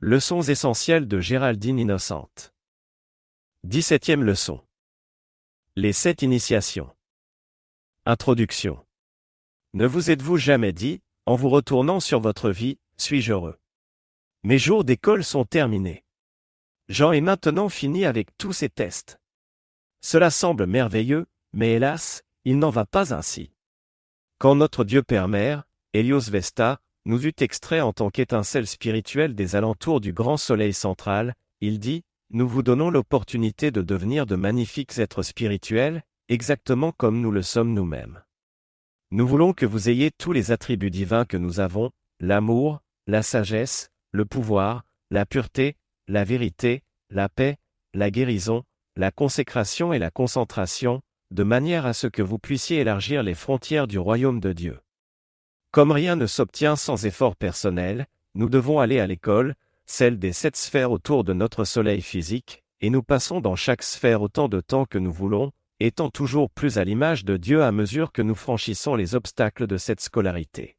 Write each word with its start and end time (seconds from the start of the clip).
Leçons 0.00 0.42
essentielles 0.42 1.08
de 1.08 1.20
Géraldine 1.20 1.78
Innocente. 1.78 2.52
17e 3.66 4.20
leçon. 4.20 4.60
Les 5.74 5.94
sept 5.94 6.20
initiations. 6.20 6.94
Introduction. 8.04 8.84
Ne 9.72 9.86
vous 9.86 10.10
êtes-vous 10.10 10.36
jamais 10.36 10.74
dit, 10.74 11.00
en 11.24 11.34
vous 11.34 11.48
retournant 11.48 11.98
sur 11.98 12.20
votre 12.20 12.50
vie, 12.50 12.78
suis-je 12.98 13.32
heureux? 13.32 13.58
Mes 14.42 14.58
jours 14.58 14.84
d'école 14.84 15.24
sont 15.24 15.46
terminés. 15.46 16.04
Jean 16.90 17.12
est 17.12 17.22
maintenant 17.22 17.70
fini 17.70 18.04
avec 18.04 18.36
tous 18.36 18.52
ses 18.52 18.68
tests. 18.68 19.18
Cela 20.02 20.30
semble 20.30 20.66
merveilleux, 20.66 21.24
mais 21.54 21.72
hélas, 21.72 22.22
il 22.44 22.58
n'en 22.58 22.68
va 22.68 22.84
pas 22.84 23.14
ainsi. 23.14 23.50
Quand 24.36 24.56
notre 24.56 24.84
Dieu 24.84 25.02
Père 25.02 25.28
Mère, 25.28 25.66
Helios 25.94 26.28
Vesta, 26.30 26.82
nous 27.06 27.24
eut 27.24 27.34
extrait 27.38 27.80
en 27.80 27.92
tant 27.92 28.10
qu'étincelle 28.10 28.66
spirituelle 28.66 29.36
des 29.36 29.54
alentours 29.54 30.00
du 30.00 30.12
grand 30.12 30.36
soleil 30.36 30.72
central, 30.72 31.34
il 31.60 31.78
dit, 31.78 32.02
Nous 32.30 32.48
vous 32.48 32.64
donnons 32.64 32.90
l'opportunité 32.90 33.70
de 33.70 33.80
devenir 33.80 34.26
de 34.26 34.34
magnifiques 34.34 34.98
êtres 34.98 35.22
spirituels, 35.22 36.02
exactement 36.28 36.90
comme 36.90 37.20
nous 37.20 37.30
le 37.30 37.42
sommes 37.42 37.72
nous-mêmes. 37.72 38.22
Nous 39.12 39.26
voulons 39.26 39.52
que 39.52 39.66
vous 39.66 39.88
ayez 39.88 40.10
tous 40.10 40.32
les 40.32 40.50
attributs 40.50 40.90
divins 40.90 41.24
que 41.24 41.36
nous 41.36 41.60
avons, 41.60 41.92
l'amour, 42.18 42.80
la 43.06 43.22
sagesse, 43.22 43.88
le 44.10 44.24
pouvoir, 44.24 44.82
la 45.12 45.24
pureté, 45.26 45.76
la 46.08 46.24
vérité, 46.24 46.82
la 47.10 47.28
paix, 47.28 47.56
la 47.94 48.10
guérison, 48.10 48.64
la 48.96 49.12
consécration 49.12 49.92
et 49.92 50.00
la 50.00 50.10
concentration, 50.10 51.02
de 51.30 51.44
manière 51.44 51.86
à 51.86 51.92
ce 51.92 52.08
que 52.08 52.22
vous 52.22 52.40
puissiez 52.40 52.80
élargir 52.80 53.22
les 53.22 53.34
frontières 53.34 53.86
du 53.86 54.00
royaume 54.00 54.40
de 54.40 54.52
Dieu. 54.52 54.80
Comme 55.76 55.92
rien 55.92 56.16
ne 56.16 56.26
s'obtient 56.26 56.74
sans 56.74 57.04
effort 57.04 57.36
personnel, 57.36 58.06
nous 58.34 58.48
devons 58.48 58.80
aller 58.80 58.98
à 58.98 59.06
l'école, 59.06 59.54
celle 59.84 60.18
des 60.18 60.32
sept 60.32 60.56
sphères 60.56 60.90
autour 60.90 61.22
de 61.22 61.34
notre 61.34 61.64
soleil 61.64 62.00
physique, 62.00 62.64
et 62.80 62.88
nous 62.88 63.02
passons 63.02 63.42
dans 63.42 63.56
chaque 63.56 63.82
sphère 63.82 64.22
autant 64.22 64.48
de 64.48 64.62
temps 64.62 64.86
que 64.86 64.96
nous 64.96 65.12
voulons, 65.12 65.52
étant 65.78 66.08
toujours 66.08 66.48
plus 66.48 66.78
à 66.78 66.84
l'image 66.84 67.26
de 67.26 67.36
Dieu 67.36 67.62
à 67.62 67.72
mesure 67.72 68.10
que 68.10 68.22
nous 68.22 68.34
franchissons 68.34 68.94
les 68.94 69.14
obstacles 69.14 69.66
de 69.66 69.76
cette 69.76 70.00
scolarité. 70.00 70.78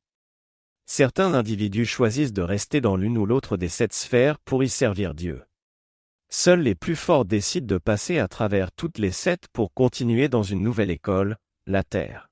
Certains 0.87 1.35
individus 1.35 1.85
choisissent 1.85 2.33
de 2.33 2.41
rester 2.41 2.81
dans 2.81 2.95
l'une 2.95 3.19
ou 3.19 3.27
l'autre 3.27 3.55
des 3.55 3.69
sept 3.69 3.93
sphères 3.93 4.39
pour 4.39 4.63
y 4.63 4.67
servir 4.67 5.13
Dieu. 5.13 5.43
Seuls 6.29 6.61
les 6.61 6.73
plus 6.73 6.95
forts 6.95 7.25
décident 7.25 7.67
de 7.67 7.77
passer 7.77 8.17
à 8.17 8.27
travers 8.27 8.71
toutes 8.71 8.97
les 8.97 9.11
sept 9.11 9.47
pour 9.53 9.75
continuer 9.75 10.27
dans 10.27 10.41
une 10.41 10.63
nouvelle 10.63 10.89
école, 10.89 11.37
la 11.67 11.83
Terre 11.83 12.27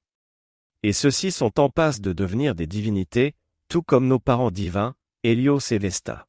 et 0.86 0.94
ceux-ci 0.94 1.32
sont 1.32 1.60
en 1.60 1.72
passe 1.72 2.00
de 2.00 2.14
devenir 2.14 2.54
des 2.54 2.68
divinités, 2.68 3.34
tout 3.70 3.82
comme 3.82 4.08
nos 4.08 4.20
parents 4.20 4.52
divins, 4.52 4.94
Hélios 5.24 5.72
et 5.72 5.80
Vesta. 5.80 6.28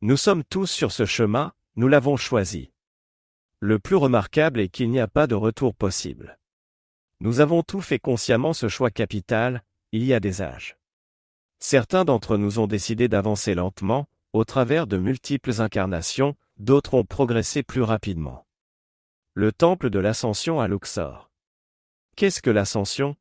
Nous 0.00 0.16
sommes 0.16 0.44
tous 0.44 0.70
sur 0.70 0.92
ce 0.92 1.04
chemin, 1.04 1.52
nous 1.74 1.86
l'avons 1.86 2.16
choisi. 2.16 2.72
Le 3.60 3.78
plus 3.78 3.96
remarquable 3.96 4.60
est 4.60 4.70
qu'il 4.70 4.90
n'y 4.90 4.98
a 4.98 5.08
pas 5.08 5.26
de 5.26 5.34
retour 5.34 5.74
possible. 5.74 6.38
Nous 7.20 7.40
avons 7.40 7.62
tout 7.62 7.82
fait 7.82 7.98
consciemment 7.98 8.54
ce 8.54 8.68
choix 8.68 8.90
capital, 8.90 9.62
il 9.92 10.04
y 10.04 10.14
a 10.14 10.20
des 10.20 10.40
âges. 10.40 10.78
Certains 11.58 12.06
d'entre 12.06 12.38
nous 12.38 12.58
ont 12.58 12.66
décidé 12.66 13.08
d'avancer 13.08 13.54
lentement, 13.54 14.06
au 14.32 14.46
travers 14.46 14.86
de 14.86 14.96
multiples 14.96 15.60
incarnations, 15.60 16.34
d'autres 16.56 16.94
ont 16.94 17.04
progressé 17.04 17.62
plus 17.62 17.82
rapidement. 17.82 18.46
Le 19.34 19.52
temple 19.52 19.90
de 19.90 19.98
l'ascension 19.98 20.62
à 20.62 20.66
Luxor. 20.66 21.30
Qu'est-ce 22.16 22.40
que 22.40 22.48
l'ascension? 22.48 23.16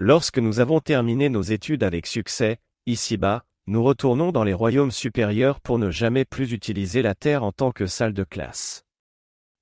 Lorsque 0.00 0.38
nous 0.38 0.58
avons 0.58 0.80
terminé 0.80 1.28
nos 1.28 1.42
études 1.42 1.84
avec 1.84 2.06
succès, 2.06 2.58
ici-bas, 2.86 3.44
nous 3.66 3.82
retournons 3.84 4.32
dans 4.32 4.42
les 4.42 4.52
royaumes 4.52 4.90
supérieurs 4.90 5.60
pour 5.60 5.78
ne 5.78 5.90
jamais 5.90 6.24
plus 6.24 6.52
utiliser 6.52 7.00
la 7.00 7.14
Terre 7.14 7.44
en 7.44 7.52
tant 7.52 7.70
que 7.70 7.86
salle 7.86 8.12
de 8.12 8.24
classe. 8.24 8.84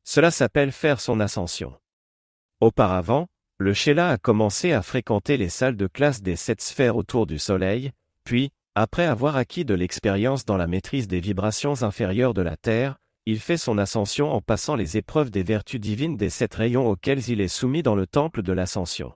Cela 0.05 0.31
s'appelle 0.31 0.73
faire 0.73 1.01
son 1.01 1.21
ascension. 1.21 1.75
Auparavant, 2.61 3.29
le 3.59 3.75
Sheila 3.75 4.09
a 4.09 4.17
commencé 4.17 4.73
à 4.73 4.81
fréquenter 4.81 5.37
les 5.37 5.51
salles 5.51 5.77
de 5.77 5.87
classe 5.87 6.23
des 6.23 6.37
sept 6.37 6.63
sphères 6.63 6.97
autour 6.97 7.27
du 7.27 7.39
Soleil, 7.39 7.93
puis, 8.25 8.51
après 8.75 9.05
avoir 9.05 9.37
acquis 9.37 9.67
de 9.67 9.75
l'expérience 9.75 10.47
dans 10.47 10.57
la 10.57 10.67
maîtrise 10.67 11.09
des 11.09 11.21
vibrations 11.21 11.83
inférieures 11.83 12.35
de 12.35 12.43
la 12.43 12.57
Terre, 12.57 12.97
il 13.27 13.39
fait 13.39 13.59
son 13.59 13.77
ascension 13.77 14.33
en 14.33 14.41
passant 14.41 14.77
les 14.77 14.97
épreuves 14.97 15.31
des 15.31 15.43
vertus 15.43 15.79
divines 15.79 16.17
des 16.17 16.31
sept 16.31 16.55
rayons 16.55 16.89
auxquels 16.89 17.29
il 17.29 17.43
est 17.43 17.49
soumis 17.49 17.83
dans 17.83 17.95
le 17.95 18.07
temple 18.07 18.43
de 18.43 18.53
l'ascension. 18.53 19.13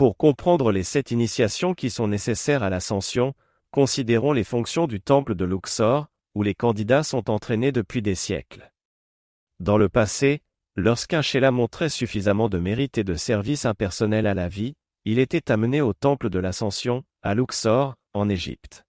Pour 0.00 0.16
comprendre 0.16 0.72
les 0.72 0.82
sept 0.82 1.10
initiations 1.10 1.74
qui 1.74 1.90
sont 1.90 2.08
nécessaires 2.08 2.62
à 2.62 2.70
l'ascension, 2.70 3.34
considérons 3.70 4.32
les 4.32 4.44
fonctions 4.44 4.86
du 4.86 4.98
temple 4.98 5.34
de 5.34 5.44
Luxor, 5.44 6.06
où 6.34 6.42
les 6.42 6.54
candidats 6.54 7.02
sont 7.02 7.28
entraînés 7.28 7.70
depuis 7.70 8.00
des 8.00 8.14
siècles. 8.14 8.72
Dans 9.58 9.76
le 9.76 9.90
passé, 9.90 10.40
lorsqu'un 10.74 11.20
Sheila 11.20 11.50
montrait 11.50 11.90
suffisamment 11.90 12.48
de 12.48 12.58
mérite 12.58 12.96
et 12.96 13.04
de 13.04 13.14
service 13.14 13.66
impersonnel 13.66 14.26
à 14.26 14.32
la 14.32 14.48
vie, 14.48 14.72
il 15.04 15.18
était 15.18 15.52
amené 15.52 15.82
au 15.82 15.92
temple 15.92 16.30
de 16.30 16.38
l'ascension, 16.38 17.04
à 17.20 17.34
Luxor, 17.34 17.94
en 18.14 18.30
Égypte. 18.30 18.86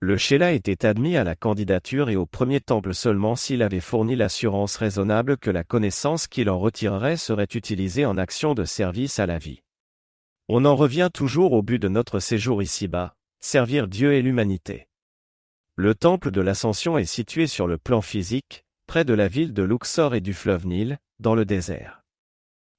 Le 0.00 0.16
Sheila 0.16 0.52
était 0.52 0.86
admis 0.86 1.18
à 1.18 1.24
la 1.24 1.36
candidature 1.36 2.08
et 2.08 2.16
au 2.16 2.24
premier 2.24 2.62
temple 2.62 2.94
seulement 2.94 3.36
s'il 3.36 3.60
avait 3.60 3.80
fourni 3.80 4.16
l'assurance 4.16 4.76
raisonnable 4.76 5.36
que 5.36 5.50
la 5.50 5.62
connaissance 5.62 6.26
qu'il 6.26 6.48
en 6.48 6.58
retirerait 6.58 7.18
serait 7.18 7.48
utilisée 7.52 8.06
en 8.06 8.16
action 8.16 8.54
de 8.54 8.64
service 8.64 9.18
à 9.18 9.26
la 9.26 9.36
vie. 9.36 9.60
On 10.48 10.64
en 10.64 10.74
revient 10.74 11.08
toujours 11.12 11.52
au 11.52 11.62
but 11.62 11.78
de 11.78 11.88
notre 11.88 12.18
séjour 12.18 12.62
ici-bas, 12.62 13.14
servir 13.40 13.88
Dieu 13.88 14.14
et 14.14 14.22
l'humanité. 14.22 14.88
Le 15.76 15.94
temple 15.94 16.30
de 16.30 16.40
l'Ascension 16.40 16.98
est 16.98 17.04
situé 17.04 17.46
sur 17.46 17.66
le 17.66 17.78
plan 17.78 18.02
physique, 18.02 18.64
près 18.86 19.04
de 19.04 19.14
la 19.14 19.28
ville 19.28 19.52
de 19.52 19.62
Luxor 19.62 20.14
et 20.14 20.20
du 20.20 20.34
fleuve 20.34 20.66
Nil, 20.66 20.98
dans 21.20 21.34
le 21.34 21.44
désert. 21.44 22.02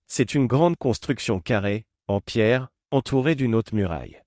C'est 0.07 0.35
une 0.35 0.45
grande 0.45 0.77
construction 0.77 1.39
carrée, 1.39 1.85
en 2.07 2.21
pierre, 2.21 2.69
entourée 2.91 3.35
d'une 3.35 3.55
haute 3.55 3.73
muraille. 3.73 4.21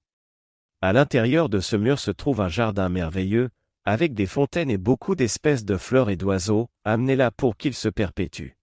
À 0.80 0.92
l'intérieur 0.92 1.48
de 1.48 1.60
ce 1.60 1.76
mur 1.76 1.98
se 1.98 2.10
trouve 2.10 2.40
un 2.40 2.48
jardin 2.48 2.88
merveilleux, 2.88 3.50
avec 3.84 4.14
des 4.14 4.26
fontaines 4.26 4.70
et 4.70 4.78
beaucoup 4.78 5.14
d'espèces 5.14 5.64
de 5.64 5.76
fleurs 5.76 6.10
et 6.10 6.16
d'oiseaux, 6.16 6.68
amenés 6.84 7.16
là 7.16 7.30
pour 7.30 7.56
qu'ils 7.56 7.74
se 7.74 7.88
perpétuent. 7.88 8.56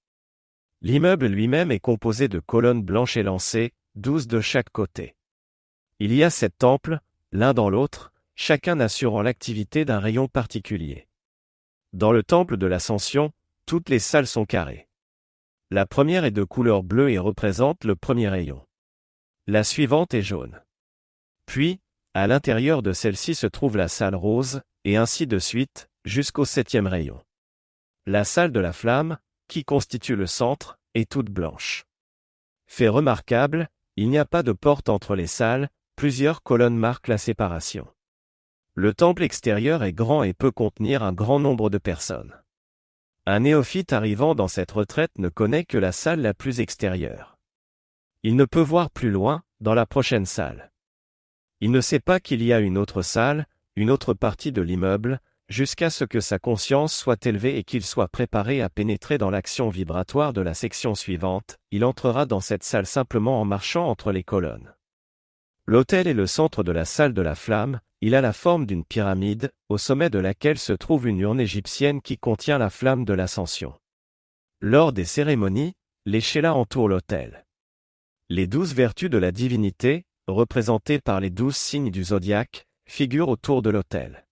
L'immeuble 0.81 1.27
lui-même 1.27 1.71
est 1.71 1.79
composé 1.79 2.27
de 2.27 2.39
colonnes 2.39 2.83
blanches 2.83 3.15
élancées, 3.15 3.71
douze 3.95 4.27
de 4.27 4.41
chaque 4.41 4.69
côté. 4.69 5.15
Il 5.99 6.13
y 6.13 6.23
a 6.23 6.29
sept 6.29 6.57
temples, 6.57 6.99
l'un 7.31 7.53
dans 7.53 7.69
l'autre, 7.69 8.11
chacun 8.35 8.79
assurant 8.79 9.21
l'activité 9.21 9.85
d'un 9.85 9.99
rayon 9.99 10.27
particulier. 10.27 11.07
Dans 11.93 12.11
le 12.11 12.23
temple 12.23 12.57
de 12.57 12.65
l'Ascension, 12.65 13.31
toutes 13.65 13.89
les 13.89 13.99
salles 13.99 14.27
sont 14.27 14.45
carrées. 14.45 14.87
La 15.69 15.85
première 15.85 16.25
est 16.25 16.31
de 16.31 16.43
couleur 16.43 16.83
bleue 16.83 17.11
et 17.11 17.19
représente 17.19 17.83
le 17.83 17.95
premier 17.95 18.29
rayon. 18.29 18.65
La 19.47 19.63
suivante 19.63 20.13
est 20.13 20.21
jaune. 20.21 20.61
Puis, 21.45 21.79
à 22.13 22.27
l'intérieur 22.27 22.81
de 22.81 22.93
celle-ci 22.93 23.35
se 23.35 23.47
trouve 23.47 23.77
la 23.77 23.87
salle 23.87 24.15
rose, 24.15 24.61
et 24.83 24.97
ainsi 24.97 25.27
de 25.27 25.39
suite, 25.39 25.89
jusqu'au 26.05 26.45
septième 26.45 26.87
rayon. 26.87 27.21
La 28.05 28.23
salle 28.23 28.51
de 28.51 28.59
la 28.59 28.73
flamme, 28.73 29.17
qui 29.47 29.63
constitue 29.63 30.15
le 30.15 30.27
centre, 30.27 30.77
est 30.93 31.09
toute 31.09 31.29
blanche. 31.29 31.85
Fait 32.67 32.87
remarquable, 32.87 33.69
il 33.95 34.09
n'y 34.09 34.17
a 34.17 34.25
pas 34.25 34.43
de 34.43 34.51
porte 34.51 34.89
entre 34.89 35.15
les 35.15 35.27
salles, 35.27 35.69
plusieurs 35.95 36.43
colonnes 36.43 36.77
marquent 36.77 37.07
la 37.07 37.17
séparation. 37.17 37.87
Le 38.75 38.93
temple 38.93 39.23
extérieur 39.23 39.83
est 39.83 39.93
grand 39.93 40.23
et 40.23 40.33
peut 40.33 40.51
contenir 40.51 41.03
un 41.03 41.13
grand 41.13 41.39
nombre 41.39 41.69
de 41.69 41.77
personnes. 41.77 42.35
Un 43.25 43.41
néophyte 43.41 43.93
arrivant 43.93 44.35
dans 44.35 44.47
cette 44.47 44.71
retraite 44.71 45.17
ne 45.17 45.29
connaît 45.29 45.63
que 45.63 45.77
la 45.77 45.91
salle 45.91 46.21
la 46.21 46.33
plus 46.33 46.59
extérieure. 46.59 47.37
Il 48.23 48.35
ne 48.35 48.45
peut 48.45 48.61
voir 48.61 48.89
plus 48.89 49.11
loin, 49.11 49.43
dans 49.61 49.75
la 49.75 49.85
prochaine 49.85 50.25
salle. 50.25 50.71
Il 51.61 51.71
ne 51.71 51.81
sait 51.81 51.99
pas 51.99 52.19
qu'il 52.19 52.43
y 52.43 52.51
a 52.51 52.59
une 52.59 52.77
autre 52.77 53.01
salle, 53.01 53.47
une 53.75 53.91
autre 53.91 54.13
partie 54.13 54.51
de 54.51 54.61
l'immeuble, 54.61 55.21
jusqu'à 55.49 55.89
ce 55.89 56.03
que 56.05 56.19
sa 56.19 56.39
conscience 56.39 56.95
soit 56.95 57.25
élevée 57.25 57.57
et 57.57 57.63
qu'il 57.63 57.83
soit 57.83 58.07
préparé 58.07 58.61
à 58.61 58.69
pénétrer 58.69 59.17
dans 59.17 59.29
l'action 59.29 59.69
vibratoire 59.69 60.33
de 60.33 60.41
la 60.41 60.53
section 60.53 60.95
suivante, 60.95 61.57
il 61.71 61.85
entrera 61.85 62.25
dans 62.25 62.39
cette 62.39 62.63
salle 62.63 62.85
simplement 62.85 63.41
en 63.41 63.45
marchant 63.45 63.87
entre 63.87 64.11
les 64.11 64.23
colonnes. 64.23 64.73
L'autel 65.65 66.07
est 66.07 66.13
le 66.13 66.27
centre 66.27 66.63
de 66.63 66.71
la 66.71 66.85
salle 66.85 67.13
de 67.13 67.21
la 67.21 67.35
flamme, 67.35 67.79
il 68.01 68.15
a 68.15 68.21
la 68.21 68.33
forme 68.33 68.65
d'une 68.65 68.83
pyramide, 68.83 69.51
au 69.69 69.77
sommet 69.77 70.09
de 70.09 70.19
laquelle 70.19 70.57
se 70.57 70.73
trouve 70.73 71.07
une 71.07 71.19
urne 71.19 71.39
égyptienne 71.39 72.01
qui 72.01 72.17
contient 72.17 72.57
la 72.57 72.69
flamme 72.69 73.05
de 73.05 73.13
l'ascension. 73.13 73.73
Lors 74.59 74.91
des 74.91 75.05
cérémonies, 75.05 75.73
les 76.05 76.19
Shélas 76.19 76.53
entourent 76.53 76.89
l'autel. 76.89 77.45
Les 78.29 78.45
douze 78.45 78.73
vertus 78.73 79.09
de 79.09 79.17
la 79.17 79.31
divinité, 79.31 80.03
représentées 80.27 80.99
par 80.99 81.21
les 81.21 81.29
douze 81.29 81.55
signes 81.55 81.91
du 81.91 82.03
zodiaque, 82.03 82.65
figurent 82.85 83.29
autour 83.29 83.61
de 83.61 83.69
l'autel. 83.69 84.22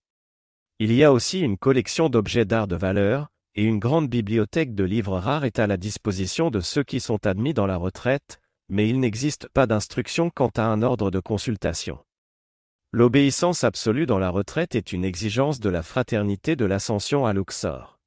Il 0.84 0.92
y 0.92 1.04
a 1.04 1.12
aussi 1.12 1.38
une 1.38 1.58
collection 1.58 2.08
d'objets 2.08 2.44
d'art 2.44 2.66
de 2.66 2.74
valeur, 2.74 3.28
et 3.54 3.62
une 3.62 3.78
grande 3.78 4.08
bibliothèque 4.08 4.74
de 4.74 4.82
livres 4.82 5.16
rares 5.16 5.44
est 5.44 5.60
à 5.60 5.68
la 5.68 5.76
disposition 5.76 6.50
de 6.50 6.58
ceux 6.58 6.82
qui 6.82 6.98
sont 6.98 7.24
admis 7.24 7.54
dans 7.54 7.68
la 7.68 7.76
retraite, 7.76 8.40
mais 8.68 8.88
il 8.88 8.98
n'existe 8.98 9.46
pas 9.50 9.68
d'instruction 9.68 10.28
quant 10.28 10.50
à 10.56 10.64
un 10.64 10.82
ordre 10.82 11.12
de 11.12 11.20
consultation. 11.20 12.00
L'obéissance 12.90 13.62
absolue 13.62 14.06
dans 14.06 14.18
la 14.18 14.30
retraite 14.30 14.74
est 14.74 14.92
une 14.92 15.04
exigence 15.04 15.60
de 15.60 15.70
la 15.70 15.84
fraternité 15.84 16.56
de 16.56 16.64
l'ascension 16.64 17.26
à 17.26 17.32
Luxor. 17.32 18.00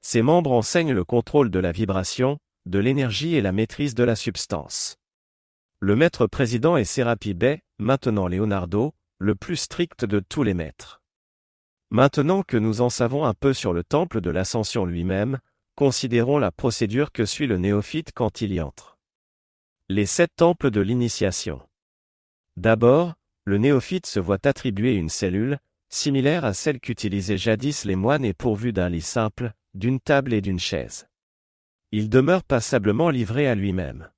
Ses 0.00 0.22
membres 0.22 0.52
enseignent 0.52 0.94
le 0.94 1.04
contrôle 1.04 1.50
de 1.50 1.58
la 1.58 1.70
vibration, 1.70 2.38
de 2.64 2.78
l'énergie 2.78 3.34
et 3.34 3.42
la 3.42 3.52
maîtrise 3.52 3.94
de 3.94 4.04
la 4.04 4.16
substance. 4.16 4.96
Le 5.80 5.96
maître 5.96 6.26
président 6.26 6.78
est 6.78 6.84
Serapi 6.84 7.34
Bey, 7.34 7.60
maintenant 7.78 8.26
Leonardo, 8.26 8.94
le 9.18 9.34
plus 9.34 9.56
strict 9.56 10.06
de 10.06 10.18
tous 10.26 10.44
les 10.44 10.54
maîtres. 10.54 10.99
Maintenant 11.90 12.42
que 12.42 12.56
nous 12.56 12.82
en 12.82 12.88
savons 12.88 13.24
un 13.24 13.34
peu 13.34 13.52
sur 13.52 13.72
le 13.72 13.82
temple 13.82 14.20
de 14.20 14.30
l'ascension 14.30 14.84
lui-même, 14.84 15.40
considérons 15.74 16.38
la 16.38 16.52
procédure 16.52 17.10
que 17.10 17.24
suit 17.24 17.48
le 17.48 17.58
néophyte 17.58 18.12
quand 18.14 18.40
il 18.42 18.52
y 18.52 18.60
entre. 18.60 18.98
Les 19.88 20.06
sept 20.06 20.30
temples 20.36 20.70
de 20.70 20.80
l'initiation. 20.80 21.60
D'abord, 22.56 23.14
le 23.44 23.58
néophyte 23.58 24.06
se 24.06 24.20
voit 24.20 24.46
attribuer 24.46 24.94
une 24.94 25.08
cellule, 25.08 25.58
similaire 25.88 26.44
à 26.44 26.54
celle 26.54 26.78
qu'utilisaient 26.78 27.38
jadis 27.38 27.84
les 27.84 27.96
moines 27.96 28.24
et 28.24 28.34
pourvue 28.34 28.72
d'un 28.72 28.88
lit 28.88 29.00
simple, 29.00 29.52
d'une 29.74 29.98
table 29.98 30.32
et 30.32 30.40
d'une 30.40 30.60
chaise. 30.60 31.08
Il 31.90 32.08
demeure 32.08 32.44
passablement 32.44 33.10
livré 33.10 33.48
à 33.48 33.56
lui-même. 33.56 34.10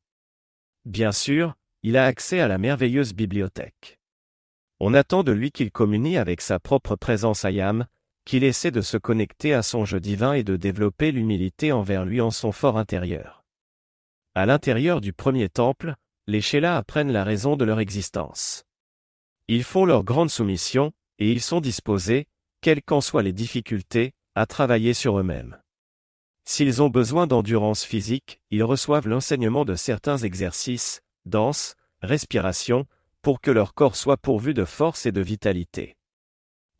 Bien 0.84 1.12
sûr, 1.12 1.54
il 1.82 1.96
a 1.96 2.04
accès 2.04 2.40
à 2.40 2.48
la 2.48 2.58
merveilleuse 2.58 3.14
bibliothèque. 3.14 4.01
On 4.84 4.94
attend 4.94 5.22
de 5.22 5.30
lui 5.30 5.52
qu'il 5.52 5.70
communie 5.70 6.16
avec 6.16 6.40
sa 6.40 6.58
propre 6.58 6.96
présence 6.96 7.44
ayam, 7.44 7.86
qu'il 8.24 8.42
essaie 8.42 8.72
de 8.72 8.80
se 8.80 8.96
connecter 8.96 9.54
à 9.54 9.62
son 9.62 9.84
jeu 9.84 10.00
divin 10.00 10.32
et 10.32 10.42
de 10.42 10.56
développer 10.56 11.12
l'humilité 11.12 11.70
envers 11.70 12.04
lui 12.04 12.20
en 12.20 12.32
son 12.32 12.50
fort 12.50 12.76
intérieur. 12.76 13.44
À 14.34 14.44
l'intérieur 14.44 15.00
du 15.00 15.12
premier 15.12 15.48
temple, 15.48 15.94
les 16.26 16.40
Shélas 16.40 16.76
apprennent 16.76 17.12
la 17.12 17.22
raison 17.22 17.54
de 17.54 17.64
leur 17.64 17.78
existence. 17.78 18.64
Ils 19.46 19.62
font 19.62 19.84
leur 19.84 20.02
grande 20.02 20.30
soumission, 20.30 20.92
et 21.20 21.30
ils 21.30 21.42
sont 21.42 21.60
disposés, 21.60 22.26
quelles 22.60 22.82
qu'en 22.82 23.00
soient 23.00 23.22
les 23.22 23.32
difficultés, 23.32 24.14
à 24.34 24.46
travailler 24.46 24.94
sur 24.94 25.16
eux-mêmes. 25.16 25.58
S'ils 26.44 26.82
ont 26.82 26.90
besoin 26.90 27.28
d'endurance 27.28 27.84
physique, 27.84 28.40
ils 28.50 28.64
reçoivent 28.64 29.06
l'enseignement 29.06 29.64
de 29.64 29.76
certains 29.76 30.18
exercices, 30.18 31.02
danse, 31.24 31.76
respiration, 32.00 32.88
pour 33.22 33.40
que 33.40 33.50
leur 33.50 33.74
corps 33.74 33.96
soit 33.96 34.16
pourvu 34.16 34.52
de 34.52 34.64
force 34.64 35.06
et 35.06 35.12
de 35.12 35.20
vitalité. 35.20 35.96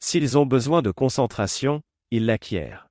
S'ils 0.00 0.36
ont 0.36 0.46
besoin 0.46 0.82
de 0.82 0.90
concentration, 0.90 1.82
ils 2.10 2.26
l'acquièrent. 2.26 2.88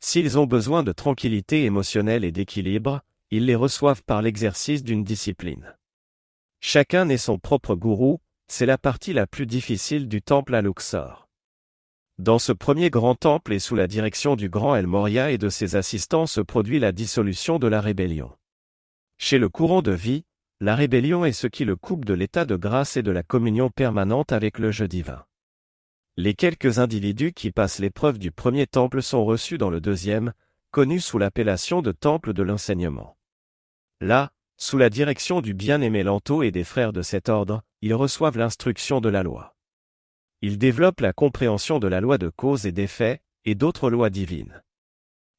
S'ils 0.00 0.38
ont 0.38 0.46
besoin 0.46 0.82
de 0.82 0.92
tranquillité 0.92 1.64
émotionnelle 1.64 2.24
et 2.24 2.32
d'équilibre, 2.32 3.02
ils 3.30 3.44
les 3.44 3.56
reçoivent 3.56 4.02
par 4.04 4.22
l'exercice 4.22 4.82
d'une 4.82 5.04
discipline. 5.04 5.76
Chacun 6.60 7.08
est 7.08 7.18
son 7.18 7.38
propre 7.38 7.74
gourou, 7.74 8.20
c'est 8.48 8.66
la 8.66 8.78
partie 8.78 9.12
la 9.12 9.26
plus 9.26 9.46
difficile 9.46 10.08
du 10.08 10.22
temple 10.22 10.54
à 10.54 10.62
Luxor. 10.62 11.28
Dans 12.18 12.38
ce 12.38 12.52
premier 12.52 12.90
grand 12.90 13.14
temple 13.14 13.52
et 13.52 13.58
sous 13.58 13.76
la 13.76 13.86
direction 13.86 14.36
du 14.36 14.48
grand 14.48 14.74
El 14.74 14.86
Moria 14.86 15.30
et 15.30 15.38
de 15.38 15.48
ses 15.48 15.76
assistants 15.76 16.26
se 16.26 16.40
produit 16.40 16.78
la 16.78 16.92
dissolution 16.92 17.58
de 17.58 17.66
la 17.66 17.80
rébellion. 17.80 18.30
Chez 19.18 19.38
le 19.38 19.48
courant 19.48 19.82
de 19.82 19.92
vie, 19.92 20.24
la 20.62 20.74
rébellion 20.74 21.24
est 21.24 21.32
ce 21.32 21.46
qui 21.46 21.64
le 21.64 21.74
coupe 21.74 22.04
de 22.04 22.12
l'état 22.12 22.44
de 22.44 22.54
grâce 22.54 22.98
et 22.98 23.02
de 23.02 23.10
la 23.10 23.22
communion 23.22 23.70
permanente 23.70 24.30
avec 24.30 24.58
le 24.58 24.70
jeu 24.70 24.86
divin. 24.86 25.24
Les 26.18 26.34
quelques 26.34 26.78
individus 26.78 27.32
qui 27.32 27.50
passent 27.50 27.78
l'épreuve 27.78 28.18
du 28.18 28.30
premier 28.30 28.66
temple 28.66 29.02
sont 29.02 29.24
reçus 29.24 29.56
dans 29.56 29.70
le 29.70 29.80
deuxième, 29.80 30.34
connu 30.70 31.00
sous 31.00 31.16
l'appellation 31.16 31.80
de 31.80 31.92
temple 31.92 32.34
de 32.34 32.42
l'enseignement. 32.42 33.16
Là, 34.02 34.32
sous 34.58 34.76
la 34.76 34.90
direction 34.90 35.40
du 35.40 35.54
bien-aimé 35.54 36.02
Lanto 36.02 36.42
et 36.42 36.50
des 36.50 36.64
frères 36.64 36.92
de 36.92 37.00
cet 37.00 37.30
ordre, 37.30 37.62
ils 37.80 37.94
reçoivent 37.94 38.36
l'instruction 38.36 39.00
de 39.00 39.08
la 39.08 39.22
loi. 39.22 39.56
Ils 40.42 40.58
développent 40.58 41.00
la 41.00 41.14
compréhension 41.14 41.78
de 41.78 41.88
la 41.88 42.02
loi 42.02 42.18
de 42.18 42.28
cause 42.28 42.66
et 42.66 42.72
d'effet, 42.72 43.22
et 43.46 43.54
d'autres 43.54 43.88
lois 43.88 44.10
divines. 44.10 44.62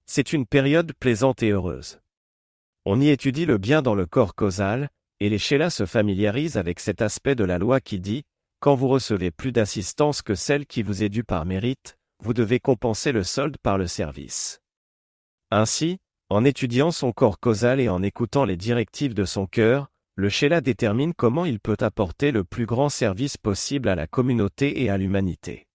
C'est 0.08 0.34
une 0.34 0.48
période 0.48 0.94
plaisante 0.94 1.44
et 1.44 1.52
heureuse. 1.52 2.00
On 2.86 3.00
y 3.00 3.10
étudie 3.10 3.46
le 3.46 3.60
bien 3.60 3.84
dans 3.84 3.94
le 3.94 4.08
corps 4.08 4.34
causal, 4.34 4.90
et 5.22 5.30
les 5.30 5.38
Shélas 5.38 5.70
se 5.70 5.86
familiarisent 5.86 6.58
avec 6.58 6.80
cet 6.80 7.00
aspect 7.00 7.36
de 7.36 7.44
la 7.44 7.60
loi 7.60 7.80
qui 7.80 8.00
dit, 8.00 8.24
quand 8.60 8.74
vous 8.74 8.88
recevez 8.88 9.30
plus 9.30 9.52
d'assistance 9.52 10.24
que 10.24 10.34
celle 10.34 10.66
qui 10.66 10.82
vous 10.82 11.04
est 11.04 11.10
due 11.10 11.24
par 11.24 11.46
mérite, 11.46 12.00
vous 12.24 12.34
devez 12.34 12.60
compenser 12.60 13.12
le 13.12 13.24
solde 13.24 13.58
par 13.60 13.78
le 13.78 13.86
service. 13.86 14.62
Ainsi, 15.52 16.00
en 16.30 16.44
étudiant 16.44 16.90
son 16.90 17.12
corps 17.12 17.40
causal 17.40 17.80
et 17.80 17.88
en 17.88 18.02
écoutant 18.02 18.46
les 18.46 18.58
directives 18.58 19.14
de 19.14 19.24
son 19.24 19.46
cœur, 19.46 19.90
le 20.16 20.28
Sheila 20.28 20.60
détermine 20.60 21.14
comment 21.14 21.46
il 21.46 21.60
peut 21.60 21.78
apporter 21.82 22.32
le 22.32 22.44
plus 22.44 22.66
grand 22.66 22.90
service 22.90 23.38
possible 23.38 23.90
à 23.90 23.96
la 23.96 24.08
communauté 24.08 24.82
et 24.82 24.90
à 24.90 24.98
l'humanité. 24.98 25.68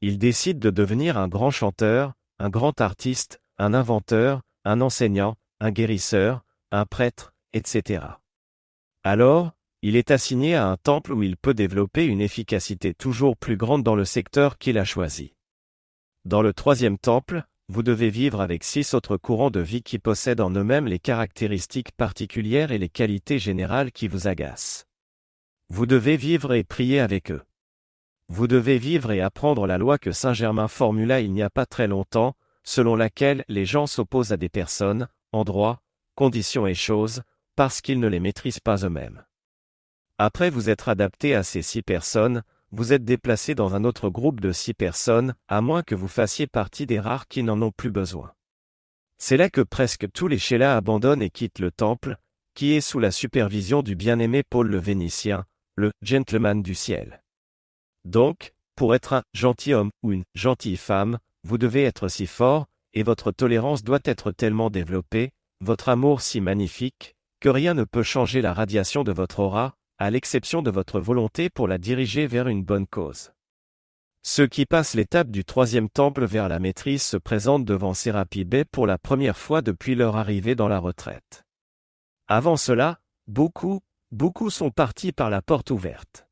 Il 0.00 0.16
décide 0.16 0.60
de 0.60 0.70
devenir 0.70 1.18
un 1.18 1.26
grand 1.26 1.50
chanteur, 1.50 2.12
un 2.38 2.50
grand 2.50 2.80
artiste, 2.80 3.40
un 3.58 3.74
inventeur, 3.74 4.42
un 4.64 4.80
enseignant, 4.80 5.34
un 5.58 5.72
guérisseur, 5.72 6.44
un 6.70 6.86
prêtre, 6.86 7.32
etc. 7.52 8.19
Alors, 9.02 9.52
il 9.82 9.96
est 9.96 10.10
assigné 10.10 10.54
à 10.54 10.66
un 10.66 10.76
temple 10.76 11.12
où 11.12 11.22
il 11.22 11.38
peut 11.38 11.54
développer 11.54 12.04
une 12.04 12.20
efficacité 12.20 12.92
toujours 12.92 13.36
plus 13.36 13.56
grande 13.56 13.82
dans 13.82 13.94
le 13.94 14.04
secteur 14.04 14.58
qu'il 14.58 14.76
a 14.76 14.84
choisi. 14.84 15.34
Dans 16.26 16.42
le 16.42 16.52
troisième 16.52 16.98
temple, 16.98 17.44
vous 17.68 17.82
devez 17.82 18.10
vivre 18.10 18.42
avec 18.42 18.62
six 18.62 18.92
autres 18.92 19.16
courants 19.16 19.50
de 19.50 19.60
vie 19.60 19.82
qui 19.82 19.98
possèdent 19.98 20.42
en 20.42 20.50
eux-mêmes 20.50 20.86
les 20.86 20.98
caractéristiques 20.98 21.92
particulières 21.92 22.72
et 22.72 22.78
les 22.78 22.90
qualités 22.90 23.38
générales 23.38 23.90
qui 23.90 24.06
vous 24.06 24.28
agacent. 24.28 24.84
Vous 25.70 25.86
devez 25.86 26.16
vivre 26.18 26.52
et 26.52 26.64
prier 26.64 27.00
avec 27.00 27.30
eux. 27.30 27.42
Vous 28.28 28.48
devez 28.48 28.76
vivre 28.76 29.12
et 29.12 29.20
apprendre 29.22 29.66
la 29.66 29.78
loi 29.78 29.96
que 29.96 30.12
Saint 30.12 30.34
Germain 30.34 30.68
formula 30.68 31.20
il 31.20 31.32
n'y 31.32 31.42
a 31.42 31.48
pas 31.48 31.64
très 31.64 31.88
longtemps, 31.88 32.36
selon 32.64 32.96
laquelle 32.96 33.44
les 33.48 33.64
gens 33.64 33.86
s'opposent 33.86 34.32
à 34.32 34.36
des 34.36 34.50
personnes, 34.50 35.08
endroits, 35.32 35.80
conditions 36.16 36.66
et 36.66 36.74
choses, 36.74 37.22
parce 37.60 37.82
qu'ils 37.82 38.00
ne 38.00 38.08
les 38.08 38.20
maîtrisent 38.20 38.58
pas 38.58 38.86
eux-mêmes. 38.86 39.22
Après 40.16 40.48
vous 40.48 40.70
être 40.70 40.88
adapté 40.88 41.34
à 41.34 41.42
ces 41.42 41.60
six 41.60 41.82
personnes, 41.82 42.42
vous 42.72 42.94
êtes 42.94 43.04
déplacé 43.04 43.54
dans 43.54 43.74
un 43.74 43.84
autre 43.84 44.08
groupe 44.08 44.40
de 44.40 44.50
six 44.50 44.72
personnes, 44.72 45.34
à 45.46 45.60
moins 45.60 45.82
que 45.82 45.94
vous 45.94 46.08
fassiez 46.08 46.46
partie 46.46 46.86
des 46.86 46.98
rares 46.98 47.28
qui 47.28 47.42
n'en 47.42 47.60
ont 47.60 47.70
plus 47.70 47.90
besoin. 47.90 48.32
C'est 49.18 49.36
là 49.36 49.50
que 49.50 49.60
presque 49.60 50.10
tous 50.10 50.26
les 50.26 50.38
Sheila 50.38 50.74
abandonnent 50.74 51.20
et 51.20 51.28
quittent 51.28 51.58
le 51.58 51.70
temple, 51.70 52.16
qui 52.54 52.72
est 52.72 52.80
sous 52.80 52.98
la 52.98 53.10
supervision 53.10 53.82
du 53.82 53.94
bien-aimé 53.94 54.42
Paul 54.42 54.66
le 54.66 54.78
Vénitien, 54.78 55.44
le 55.76 55.92
gentleman 56.00 56.62
du 56.62 56.74
ciel. 56.74 57.22
Donc, 58.06 58.54
pour 58.74 58.94
être 58.94 59.12
un 59.12 59.22
gentilhomme 59.34 59.90
ou 60.02 60.12
une 60.12 60.24
gentille 60.34 60.78
femme, 60.78 61.18
vous 61.44 61.58
devez 61.58 61.84
être 61.84 62.08
si 62.08 62.26
fort, 62.26 62.68
et 62.94 63.02
votre 63.02 63.32
tolérance 63.32 63.84
doit 63.84 64.00
être 64.04 64.32
tellement 64.32 64.70
développée, 64.70 65.32
votre 65.60 65.90
amour 65.90 66.22
si 66.22 66.40
magnifique, 66.40 67.16
que 67.40 67.48
rien 67.48 67.74
ne 67.74 67.84
peut 67.84 68.02
changer 68.02 68.42
la 68.42 68.52
radiation 68.52 69.02
de 69.02 69.12
votre 69.12 69.40
aura, 69.40 69.74
à 69.98 70.10
l'exception 70.10 70.62
de 70.62 70.70
votre 70.70 71.00
volonté 71.00 71.50
pour 71.50 71.68
la 71.68 71.78
diriger 71.78 72.26
vers 72.26 72.48
une 72.48 72.62
bonne 72.62 72.86
cause. 72.86 73.32
Ceux 74.22 74.46
qui 74.46 74.66
passent 74.66 74.94
l'étape 74.94 75.30
du 75.30 75.44
troisième 75.44 75.88
temple 75.88 76.26
vers 76.26 76.48
la 76.48 76.58
maîtrise 76.58 77.02
se 77.02 77.16
présentent 77.16 77.64
devant 77.64 77.94
Serapi 77.94 78.44
Bey 78.44 78.66
pour 78.66 78.86
la 78.86 78.98
première 78.98 79.38
fois 79.38 79.62
depuis 79.62 79.94
leur 79.94 80.16
arrivée 80.16 80.54
dans 80.54 80.68
la 80.68 80.78
retraite. 80.78 81.44
Avant 82.28 82.58
cela, 82.58 83.00
beaucoup, 83.26 83.80
beaucoup 84.10 84.50
sont 84.50 84.70
partis 84.70 85.12
par 85.12 85.30
la 85.30 85.40
porte 85.40 85.70
ouverte. 85.70 86.26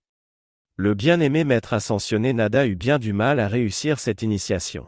Le 0.76 0.94
bien-aimé 0.94 1.44
maître 1.44 1.72
ascensionné 1.72 2.34
Nada 2.34 2.66
eut 2.66 2.76
bien 2.76 2.98
du 2.98 3.14
mal 3.14 3.40
à 3.40 3.48
réussir 3.48 3.98
cette 3.98 4.22
initiation. 4.22 4.86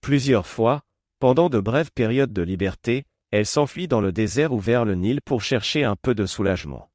Plusieurs 0.00 0.46
fois, 0.46 0.82
pendant 1.20 1.50
de 1.50 1.60
brèves 1.60 1.92
périodes 1.92 2.32
de 2.32 2.42
liberté, 2.42 3.04
elle 3.30 3.46
s'enfuit 3.46 3.88
dans 3.88 4.00
le 4.00 4.12
désert 4.12 4.52
ou 4.52 4.58
vers 4.58 4.84
le 4.84 4.94
Nil 4.94 5.20
pour 5.20 5.42
chercher 5.42 5.84
un 5.84 5.96
peu 5.96 6.14
de 6.14 6.26
soulagement. 6.26 6.90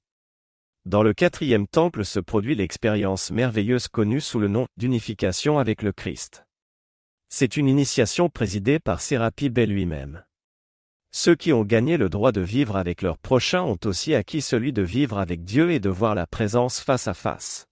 Dans 0.85 1.03
le 1.03 1.13
quatrième 1.13 1.67
temple 1.67 2.05
se 2.05 2.19
produit 2.19 2.55
l'expérience 2.55 3.29
merveilleuse 3.29 3.87
connue 3.87 4.21
sous 4.21 4.39
le 4.39 4.47
nom 4.47 4.67
d'unification 4.77 5.59
avec 5.59 5.83
le 5.83 5.91
Christ. 5.91 6.45
C'est 7.29 7.55
une 7.55 7.67
initiation 7.67 8.29
présidée 8.29 8.79
par 8.79 8.99
Sérapi 8.99 9.49
Bey 9.49 9.67
lui-même. 9.67 10.23
Ceux 11.11 11.35
qui 11.35 11.53
ont 11.53 11.63
gagné 11.63 11.97
le 11.97 12.09
droit 12.09 12.31
de 12.31 12.41
vivre 12.41 12.77
avec 12.77 13.01
leur 13.01 13.17
prochain 13.17 13.61
ont 13.61 13.77
aussi 13.85 14.15
acquis 14.15 14.41
celui 14.41 14.73
de 14.73 14.81
vivre 14.81 15.19
avec 15.19 15.43
Dieu 15.43 15.71
et 15.71 15.79
de 15.79 15.89
voir 15.89 16.15
la 16.15 16.25
présence 16.25 16.79
face 16.79 17.07
à 17.07 17.13
face. 17.13 17.67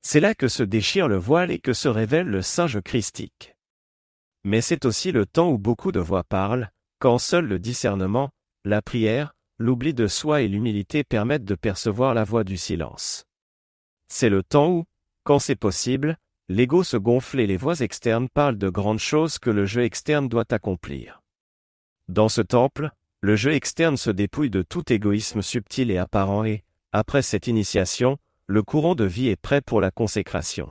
C'est 0.00 0.20
là 0.20 0.34
que 0.34 0.48
se 0.48 0.62
déchire 0.62 1.08
le 1.08 1.16
voile 1.16 1.50
et 1.50 1.58
que 1.58 1.72
se 1.72 1.88
révèle 1.88 2.26
le 2.26 2.40
singe 2.40 2.80
christique. 2.80 3.54
Mais 4.44 4.60
c'est 4.60 4.84
aussi 4.84 5.12
le 5.12 5.26
temps 5.26 5.50
où 5.50 5.58
beaucoup 5.58 5.92
de 5.92 6.00
voix 6.00 6.24
parlent, 6.24 6.70
quand 7.02 7.18
seul 7.18 7.46
le 7.46 7.58
discernement, 7.58 8.30
la 8.64 8.80
prière, 8.80 9.34
l'oubli 9.58 9.92
de 9.92 10.06
soi 10.06 10.42
et 10.42 10.46
l'humilité 10.46 11.02
permettent 11.02 11.44
de 11.44 11.56
percevoir 11.56 12.14
la 12.14 12.22
voix 12.22 12.44
du 12.44 12.56
silence. 12.56 13.24
C'est 14.06 14.28
le 14.28 14.44
temps 14.44 14.70
où, 14.70 14.84
quand 15.24 15.40
c'est 15.40 15.56
possible, 15.56 16.16
l'ego 16.48 16.84
se 16.84 16.96
gonfle 16.96 17.40
et 17.40 17.48
les 17.48 17.56
voix 17.56 17.80
externes 17.80 18.28
parlent 18.28 18.56
de 18.56 18.68
grandes 18.68 19.00
choses 19.00 19.40
que 19.40 19.50
le 19.50 19.66
jeu 19.66 19.82
externe 19.82 20.28
doit 20.28 20.44
accomplir. 20.50 21.24
Dans 22.06 22.28
ce 22.28 22.40
temple, 22.40 22.92
le 23.20 23.34
jeu 23.34 23.52
externe 23.52 23.96
se 23.96 24.10
dépouille 24.10 24.50
de 24.50 24.62
tout 24.62 24.92
égoïsme 24.92 25.42
subtil 25.42 25.90
et 25.90 25.98
apparent 25.98 26.44
et, 26.44 26.62
après 26.92 27.22
cette 27.22 27.48
initiation, 27.48 28.16
le 28.46 28.62
courant 28.62 28.94
de 28.94 29.04
vie 29.04 29.26
est 29.26 29.34
prêt 29.34 29.60
pour 29.60 29.80
la 29.80 29.90
consécration. 29.90 30.70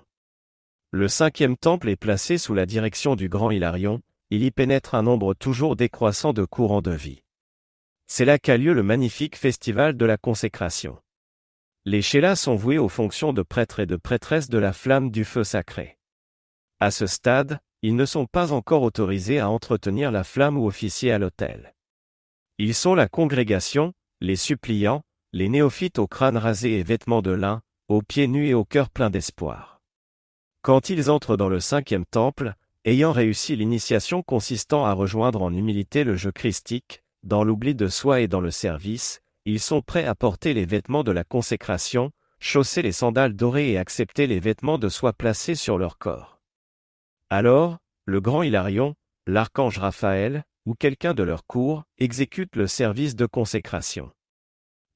Le 0.91 1.09
cinquième 1.09 1.57
temple 1.57 1.89
est 1.89 1.97
placé 1.97 2.37
sous 2.37 2.53
la 2.53 2.65
direction 2.65 3.17
du 3.17 3.27
grand 3.27 3.51
Hilarion, 3.51 4.01
il 4.31 4.43
y 4.43 4.51
pénètre 4.51 4.95
un 4.95 5.03
nombre 5.03 5.33
toujours 5.33 5.75
décroissant 5.75 6.31
de 6.31 6.45
courants 6.45 6.81
de 6.81 6.91
vie. 6.91 7.21
C'est 8.07 8.23
là 8.23 8.39
qu'a 8.39 8.55
lieu 8.55 8.73
le 8.73 8.81
magnifique 8.81 9.35
festival 9.35 9.97
de 9.97 10.05
la 10.05 10.17
consécration. 10.17 10.97
Les 11.83 12.01
Shélas 12.01 12.37
sont 12.37 12.55
voués 12.55 12.77
aux 12.77 12.87
fonctions 12.87 13.33
de 13.33 13.41
prêtres 13.41 13.81
et 13.81 13.85
de 13.85 13.97
prêtresses 13.97 14.49
de 14.49 14.57
la 14.57 14.71
flamme 14.71 15.11
du 15.11 15.25
feu 15.25 15.43
sacré. 15.43 15.97
À 16.79 16.91
ce 16.91 17.07
stade, 17.07 17.59
ils 17.81 17.95
ne 17.95 18.05
sont 18.05 18.25
pas 18.25 18.53
encore 18.53 18.83
autorisés 18.83 19.39
à 19.39 19.49
entretenir 19.49 20.11
la 20.11 20.23
flamme 20.23 20.57
ou 20.57 20.65
officier 20.65 21.11
à 21.11 21.19
l'autel. 21.19 21.75
Ils 22.57 22.75
sont 22.75 22.95
la 22.95 23.09
congrégation, 23.09 23.93
les 24.21 24.37
suppliants, 24.37 25.03
les 25.33 25.49
néophytes 25.49 25.99
au 25.99 26.07
crâne 26.07 26.37
rasé 26.37 26.79
et 26.79 26.83
vêtements 26.83 27.21
de 27.21 27.31
lin, 27.31 27.61
aux 27.89 28.01
pieds 28.01 28.27
nus 28.27 28.47
et 28.47 28.53
au 28.53 28.63
cœur 28.63 28.89
plein 28.89 29.09
d'espoir. 29.09 29.81
Quand 30.61 30.89
ils 30.89 31.09
entrent 31.09 31.35
dans 31.35 31.49
le 31.49 31.59
cinquième 31.59 32.05
temple, 32.05 32.53
ayant 32.85 33.11
réussi 33.11 33.55
l'initiation 33.55 34.23
consistant 34.23 34.85
à 34.85 34.93
rejoindre 34.93 35.41
en 35.41 35.53
humilité 35.53 36.03
le 36.03 36.15
jeu 36.15 36.31
christique, 36.31 37.03
dans 37.23 37.43
l'oubli 37.43 37.75
de 37.75 37.87
soi 37.87 38.21
et 38.21 38.27
dans 38.27 38.41
le 38.41 38.49
service, 38.51 39.21
ils 39.45 39.59
sont 39.59 39.81
prêts 39.81 40.05
à 40.05 40.15
porter 40.15 40.53
les 40.53 40.65
vêtements 40.65 41.03
de 41.03 41.11
la 41.11 41.23
consécration, 41.23 42.11
chausser 42.39 42.81
les 42.81 42.91
sandales 42.91 43.35
dorées 43.35 43.71
et 43.71 43.77
accepter 43.77 44.25
les 44.25 44.39
vêtements 44.39 44.79
de 44.79 44.89
soie 44.89 45.13
placés 45.13 45.55
sur 45.55 45.77
leur 45.77 45.97
corps. 45.99 46.39
Alors, 47.29 47.77
le 48.05 48.19
grand 48.19 48.41
Hilarion, 48.41 48.95
l'archange 49.27 49.77
Raphaël, 49.77 50.43
ou 50.65 50.73
quelqu'un 50.73 51.13
de 51.13 51.23
leur 51.23 51.45
cour, 51.45 51.83
exécute 51.99 52.55
le 52.55 52.67
service 52.67 53.15
de 53.15 53.25
consécration. 53.25 54.11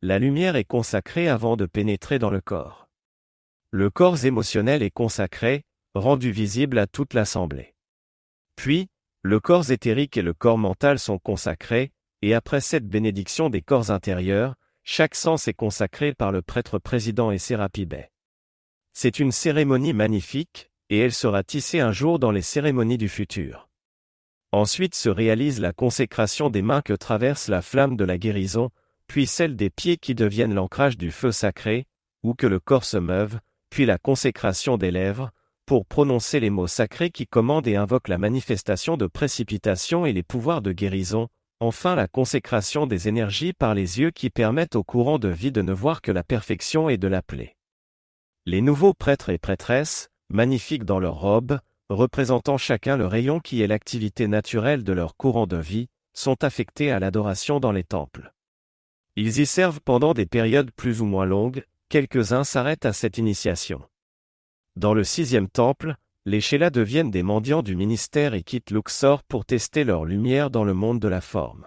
La 0.01 0.19
lumière 0.19 0.55
est 0.55 0.65
consacrée 0.65 1.27
avant 1.27 1.55
de 1.55 1.65
pénétrer 1.65 2.19
dans 2.19 2.29
le 2.29 2.41
corps. 2.41 2.87
Le 3.71 3.89
corps 3.89 4.25
émotionnel 4.25 4.81
est 4.83 4.91
consacré, 4.91 5.63
rendu 5.93 6.31
visible 6.31 6.77
à 6.77 6.87
toute 6.87 7.13
l'assemblée. 7.13 7.74
Puis, 8.55 8.87
le 9.21 9.39
corps 9.39 9.71
éthérique 9.71 10.17
et 10.17 10.21
le 10.21 10.33
corps 10.33 10.57
mental 10.57 10.99
sont 10.99 11.17
consacrés, 11.17 11.91
et 12.21 12.33
après 12.33 12.61
cette 12.61 12.87
bénédiction 12.87 13.49
des 13.49 13.61
corps 13.61 13.91
intérieurs, 13.91 14.55
chaque 14.83 15.15
sens 15.15 15.47
est 15.47 15.53
consacré 15.53 16.13
par 16.13 16.31
le 16.31 16.41
prêtre 16.41 16.77
président 16.77 17.31
et 17.31 17.39
Sérapibet. 17.39 18.11
C'est 18.93 19.19
une 19.19 19.31
cérémonie 19.31 19.93
magnifique, 19.93 20.69
et 20.89 20.99
elle 20.99 21.11
sera 21.11 21.43
tissée 21.43 21.79
un 21.79 21.91
jour 21.91 22.19
dans 22.19 22.31
les 22.31 22.43
cérémonies 22.43 22.97
du 22.97 23.09
futur. 23.09 23.67
Ensuite 24.51 24.95
se 24.95 25.09
réalise 25.09 25.59
la 25.59 25.73
consécration 25.73 26.49
des 26.49 26.61
mains 26.61 26.81
que 26.81 26.93
traverse 26.93 27.47
la 27.47 27.61
flamme 27.61 27.97
de 27.97 28.05
la 28.05 28.17
guérison, 28.17 28.69
puis 29.07 29.27
celle 29.27 29.55
des 29.55 29.69
pieds 29.69 29.97
qui 29.97 30.15
deviennent 30.15 30.53
l'ancrage 30.53 30.97
du 30.97 31.11
feu 31.11 31.31
sacré, 31.31 31.87
ou 32.23 32.35
que 32.35 32.47
le 32.47 32.59
corps 32.59 32.85
se 32.85 32.97
meuve, 32.97 33.39
puis 33.69 33.85
la 33.85 33.97
consécration 33.97 34.77
des 34.77 34.91
lèvres, 34.91 35.31
pour 35.65 35.85
prononcer 35.85 36.39
les 36.39 36.49
mots 36.49 36.67
sacrés 36.67 37.09
qui 37.09 37.25
commandent 37.25 37.67
et 37.67 37.75
invoquent 37.75 38.07
la 38.07 38.17
manifestation 38.17 38.97
de 38.97 39.07
précipitation 39.07 40.05
et 40.05 40.13
les 40.13 40.23
pouvoirs 40.23 40.61
de 40.61 40.71
guérison, 40.71 41.27
enfin 41.59 41.95
la 41.95 42.07
consécration 42.07 42.85
des 42.85 43.07
énergies 43.07 43.53
par 43.53 43.73
les 43.73 43.99
yeux 43.99 44.11
qui 44.11 44.29
permettent 44.29 44.75
au 44.75 44.83
courant 44.83 45.19
de 45.19 45.29
vie 45.29 45.51
de 45.51 45.61
ne 45.61 45.73
voir 45.73 46.01
que 46.01 46.11
la 46.11 46.23
perfection 46.23 46.89
et 46.89 46.97
de 46.97 47.07
l'appeler. 47.07 47.55
Les 48.45 48.61
nouveaux 48.61 48.93
prêtres 48.93 49.29
et 49.29 49.39
prêtresses, 49.39 50.09
magnifiques 50.29 50.85
dans 50.85 50.99
leurs 50.99 51.19
robes, 51.19 51.59
représentant 51.89 52.57
chacun 52.57 52.97
le 52.97 53.07
rayon 53.07 53.39
qui 53.39 53.61
est 53.61 53.67
l'activité 53.67 54.27
naturelle 54.27 54.83
de 54.83 54.93
leur 54.93 55.15
courant 55.15 55.47
de 55.47 55.57
vie, 55.57 55.87
sont 56.13 56.43
affectés 56.43 56.91
à 56.91 56.99
l'adoration 56.99 57.59
dans 57.59 57.71
les 57.71 57.83
temples. 57.83 58.33
Ils 59.15 59.39
y 59.39 59.45
servent 59.45 59.81
pendant 59.81 60.13
des 60.13 60.25
périodes 60.25 60.71
plus 60.71 61.01
ou 61.01 61.05
moins 61.05 61.25
longues, 61.25 61.65
quelques-uns 61.89 62.43
s'arrêtent 62.43 62.85
à 62.85 62.93
cette 62.93 63.17
initiation. 63.17 63.81
Dans 64.75 64.93
le 64.93 65.05
sixième 65.05 65.47
temple, 65.47 65.95
les 66.25 66.41
Shélas 66.41 66.69
deviennent 66.69 67.11
des 67.11 67.23
mendiants 67.23 67.61
du 67.61 67.77
ministère 67.77 68.33
et 68.33 68.43
quittent 68.43 68.71
Luxor 68.71 69.23
pour 69.23 69.45
tester 69.45 69.85
leur 69.85 70.03
lumière 70.03 70.49
dans 70.49 70.65
le 70.65 70.73
monde 70.73 70.99
de 70.99 71.07
la 71.07 71.21
forme. 71.21 71.65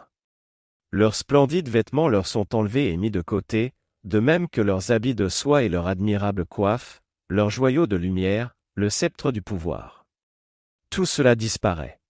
Leurs 0.90 1.14
splendides 1.14 1.70
vêtements 1.70 2.08
leur 2.08 2.26
sont 2.26 2.54
enlevés 2.54 2.90
et 2.90 2.96
mis 2.98 3.10
de 3.10 3.22
côté, 3.22 3.72
de 4.04 4.18
même 4.18 4.46
que 4.48 4.60
leurs 4.60 4.90
habits 4.90 5.14
de 5.14 5.28
soie 5.28 5.62
et 5.62 5.70
leur 5.70 5.86
admirable 5.86 6.44
coiffe, 6.44 7.00
leurs 7.30 7.50
joyaux 7.50 7.86
de 7.86 7.96
lumière, 7.96 8.54
le 8.74 8.90
sceptre 8.90 9.32
du 9.32 9.40
pouvoir. 9.40 10.04
Tout 10.90 11.06
cela 11.06 11.34
disparaît. 11.34 12.00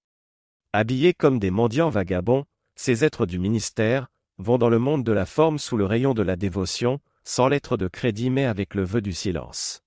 Habillés 0.72 1.14
comme 1.14 1.38
des 1.38 1.50
mendiants 1.50 1.90
vagabonds, 1.90 2.44
ces 2.74 3.04
êtres 3.04 3.26
du 3.26 3.38
ministère, 3.38 4.08
vont 4.38 4.58
dans 4.58 4.68
le 4.68 4.78
monde 4.78 5.04
de 5.04 5.12
la 5.12 5.26
forme 5.26 5.58
sous 5.58 5.76
le 5.76 5.86
rayon 5.86 6.14
de 6.14 6.22
la 6.22 6.36
dévotion, 6.36 7.00
sans 7.24 7.48
lettre 7.48 7.76
de 7.76 7.88
crédit 7.88 8.30
mais 8.30 8.46
avec 8.46 8.74
le 8.74 8.84
vœu 8.84 9.00
du 9.00 9.12
silence. 9.12 9.82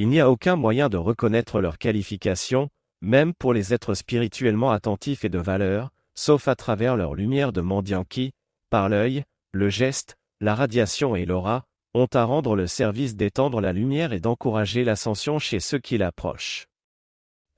Il 0.00 0.08
n'y 0.08 0.18
a 0.18 0.30
aucun 0.30 0.56
moyen 0.56 0.88
de 0.88 0.96
reconnaître 0.96 1.60
leur 1.60 1.76
qualification, 1.76 2.70
même 3.02 3.34
pour 3.34 3.52
les 3.52 3.74
êtres 3.74 3.92
spirituellement 3.92 4.70
attentifs 4.70 5.26
et 5.26 5.28
de 5.28 5.38
valeur, 5.38 5.90
sauf 6.14 6.48
à 6.48 6.54
travers 6.54 6.96
leur 6.96 7.14
lumière 7.14 7.52
de 7.52 7.60
mendiant 7.60 8.04
qui, 8.04 8.32
par 8.70 8.88
l'œil, 8.88 9.24
le 9.52 9.68
geste, 9.68 10.16
la 10.40 10.54
radiation 10.54 11.16
et 11.16 11.26
l'aura, 11.26 11.66
ont 11.92 12.08
à 12.14 12.24
rendre 12.24 12.56
le 12.56 12.66
service 12.66 13.14
d'étendre 13.14 13.60
la 13.60 13.74
lumière 13.74 14.14
et 14.14 14.20
d'encourager 14.20 14.84
l'ascension 14.84 15.38
chez 15.38 15.60
ceux 15.60 15.80
qui 15.80 15.98
l'approchent. 15.98 16.66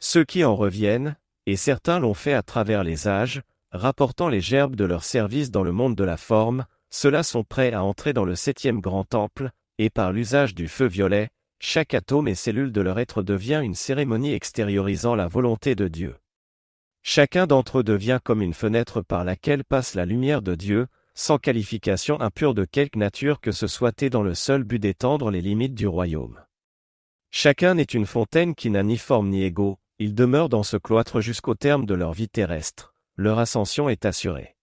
Ceux 0.01 0.25
qui 0.25 0.43
en 0.43 0.57
reviennent, 0.57 1.15
et 1.47 1.55
certains 1.55 2.01
l'ont 2.01 2.13
fait 2.13 2.35
à 2.35 2.43
travers 2.43 2.83
les 2.83 3.07
âges, 3.07 3.43
rapportant 3.71 4.29
les 4.29 4.41
gerbes 4.41 4.75
de 4.75 4.85
leur 4.85 5.05
service 5.05 5.53
dans 5.53 5.63
le 5.63 5.71
monde 5.71 5.95
de 5.95 6.03
la 6.03 6.17
forme, 6.17 6.67
ceux-là 6.91 7.23
sont 7.23 7.45
prêts 7.45 7.73
à 7.73 7.85
entrer 7.85 8.13
dans 8.13 8.25
le 8.25 8.35
septième 8.35 8.81
grand 8.81 9.05
temple, 9.05 9.53
et 9.79 9.91
par 9.91 10.11
l'usage 10.11 10.57
du 10.57 10.67
feu 10.67 10.87
violet, 10.87 11.31
chaque 11.65 11.95
atome 11.95 12.27
et 12.27 12.35
cellule 12.35 12.73
de 12.73 12.81
leur 12.81 12.99
être 12.99 13.23
devient 13.23 13.61
une 13.63 13.77
cérémonie 13.77 14.33
extériorisant 14.33 15.15
la 15.15 15.29
volonté 15.29 15.77
de 15.77 15.87
Dieu. 15.87 16.17
Chacun 17.03 17.47
d'entre 17.47 17.79
eux 17.79 17.83
devient 17.85 18.19
comme 18.23 18.43
une 18.43 18.53
fenêtre 18.53 19.01
par 19.01 19.23
laquelle 19.23 19.63
passe 19.63 19.95
la 19.95 20.05
lumière 20.05 20.43
de 20.43 20.57
Dieu, 20.57 20.89
sans 21.15 21.39
qualification 21.39 22.21
impure 22.21 22.55
de 22.55 22.65
quelque 22.65 22.99
nature 22.99 23.41
que 23.41 23.53
ce 23.53 23.69
soit 23.69 24.03
et 24.03 24.11
dans 24.11 24.25
le 24.25 24.35
seul 24.35 24.65
but 24.65 24.81
d'étendre 24.81 25.31
les 25.31 25.41
limites 25.41 25.75
du 25.75 25.87
royaume. 25.87 26.41
Chacun 27.31 27.75
n'est 27.75 27.85
une 27.85 28.07
fontaine 28.07 28.57
qui 28.57 28.69
n'a 28.69 28.83
ni 28.83 28.99
forme 28.99 29.29
ni 29.29 29.45
égo, 29.45 29.79
ils 30.01 30.17
demeurent 30.17 30.49
dans 30.49 30.65
ce 30.65 30.77
cloître 30.77 31.21
jusqu'au 31.21 31.55
terme 31.55 31.87
de 31.87 31.95
leur 31.95 32.13
vie 32.13 32.29
terrestre, 32.29 32.93
leur 33.15 33.39
ascension 33.39 33.89
est 33.89 34.05
assurée. 34.05 34.57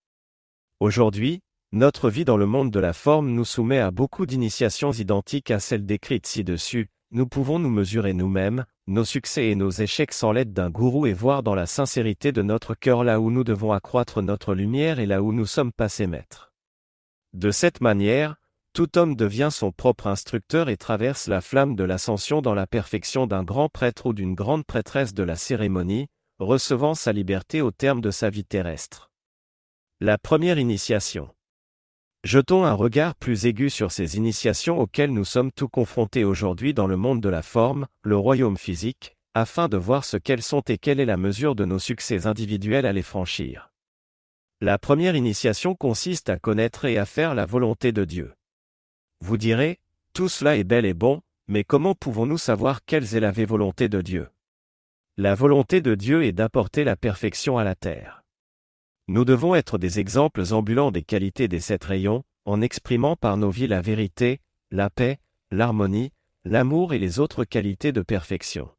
Aujourd'hui, 0.82 1.40
notre 1.72 2.10
vie 2.10 2.26
dans 2.26 2.38
le 2.38 2.48
monde 2.48 2.72
de 2.72 2.80
la 2.80 2.94
forme 2.94 3.30
nous 3.30 3.46
soumet 3.46 3.80
à 3.80 3.92
beaucoup 3.92 4.26
d'initiations 4.26 4.92
identiques 4.92 5.52
à 5.52 5.60
celles 5.60 5.86
décrites 5.86 6.26
ci-dessus, 6.26 6.90
nous 7.12 7.28
pouvons 7.28 7.60
nous 7.60 7.70
mesurer 7.70 8.14
nous-mêmes, 8.14 8.66
nos 8.88 9.06
succès 9.06 9.50
et 9.50 9.56
nos 9.56 9.70
échecs 9.70 10.14
sans 10.14 10.32
l'aide 10.32 10.52
d'un 10.52 10.72
gourou 10.72 11.06
et 11.06 11.14
voir 11.14 11.44
dans 11.44 11.54
la 11.54 11.68
sincérité 11.68 12.32
de 12.32 12.42
notre 12.42 12.74
cœur 12.74 13.04
là 13.04 13.20
où 13.20 13.30
nous 13.30 13.44
devons 13.44 13.72
accroître 13.72 14.24
notre 14.24 14.56
lumière 14.56 15.00
et 15.00 15.06
là 15.06 15.22
où 15.22 15.32
nous 15.32 15.46
sommes 15.46 15.72
passés 15.72 16.08
maîtres. 16.08 16.54
De 17.34 17.52
cette 17.52 17.82
manière, 17.82 18.36
tout 18.74 18.98
homme 18.98 19.16
devient 19.16 19.50
son 19.52 19.72
propre 19.72 20.08
instructeur 20.08 20.70
et 20.70 20.78
traverse 20.78 21.28
la 21.28 21.42
flamme 21.42 21.76
de 21.76 21.84
l'ascension 21.84 22.42
dans 22.42 22.56
la 22.56 22.66
perfection 22.66 23.28
d'un 23.28 23.44
grand 23.44 23.70
prêtre 23.70 24.08
ou 24.08 24.14
d'une 24.14 24.34
grande 24.36 24.66
prêtresse 24.66 25.14
de 25.14 25.24
la 25.24 25.36
cérémonie, 25.36 26.08
recevant 26.40 26.96
sa 26.96 27.12
liberté 27.12 27.62
au 27.62 27.70
terme 27.72 28.02
de 28.02 28.12
sa 28.12 28.30
vie 28.30 28.46
terrestre. 28.46 29.12
La 30.00 30.18
première 30.18 30.58
initiation. 30.58 31.30
Jetons 32.26 32.66
un 32.66 32.74
regard 32.74 33.16
plus 33.16 33.46
aigu 33.46 33.70
sur 33.70 33.94
ces 33.94 34.18
initiations 34.18 34.78
auxquelles 34.78 35.14
nous 35.14 35.24
sommes 35.24 35.54
tous 35.54 35.70
confrontés 35.70 36.26
aujourd'hui 36.26 36.74
dans 36.74 36.86
le 36.86 36.98
monde 36.98 37.22
de 37.22 37.30
la 37.30 37.42
forme, 37.42 37.88
le 38.04 38.18
royaume 38.18 38.58
physique, 38.58 39.16
afin 39.34 39.70
de 39.70 39.78
voir 39.78 40.04
ce 40.04 40.18
qu'elles 40.18 40.42
sont 40.42 40.60
et 40.68 40.78
quelle 40.78 41.00
est 41.00 41.06
la 41.06 41.16
mesure 41.16 41.56
de 41.56 41.64
nos 41.64 41.80
succès 41.80 42.28
individuels 42.28 42.86
à 42.86 42.92
les 42.92 43.04
franchir. 43.04 43.72
La 44.60 44.78
première 44.78 45.16
initiation 45.16 45.76
consiste 45.76 46.30
à 46.30 46.38
connaître 46.38 46.84
et 46.84 46.98
à 46.98 47.06
faire 47.06 47.36
la 47.36 47.46
volonté 47.46 47.94
de 47.94 48.04
Dieu. 48.04 48.34
Vous 49.22 49.38
direz, 49.38 49.80
tout 50.14 50.28
cela 50.28 50.58
est 50.58 50.66
bel 50.66 50.86
et 50.86 50.94
bon, 50.94 51.22
mais 51.48 51.64
comment 51.64 51.96
pouvons-nous 51.96 52.38
savoir 52.38 52.84
quelle 52.84 53.06
est 53.16 53.22
la 53.22 53.32
volonté 53.32 53.88
de 53.88 54.02
Dieu? 54.02 54.28
La 55.16 55.36
volonté 55.36 55.80
de 55.80 55.96
Dieu 55.96 56.26
est 56.26 56.34
d'apporter 56.34 56.84
la 56.84 56.98
perfection 56.98 57.58
à 57.58 57.64
la 57.64 57.76
terre. 57.76 58.19
Nous 59.12 59.26
devons 59.26 59.56
être 59.56 59.80
des 59.80 60.00
exemples 60.00 60.44
ambulants 60.52 60.92
des 60.92 61.02
qualités 61.02 61.48
des 61.48 61.60
sept 61.60 61.84
rayons, 61.84 62.22
en 62.46 62.62
exprimant 62.62 63.16
par 63.16 63.38
nos 63.38 63.50
vies 63.50 63.66
la 63.66 63.82
vérité, 63.82 64.40
la 64.70 64.92
paix, 64.92 65.18
l'harmonie, 65.50 66.12
l'amour 66.46 66.94
et 66.94 67.00
les 67.00 67.20
autres 67.20 67.44
qualités 67.44 67.92
de 67.92 68.04
perfection. 68.04 68.70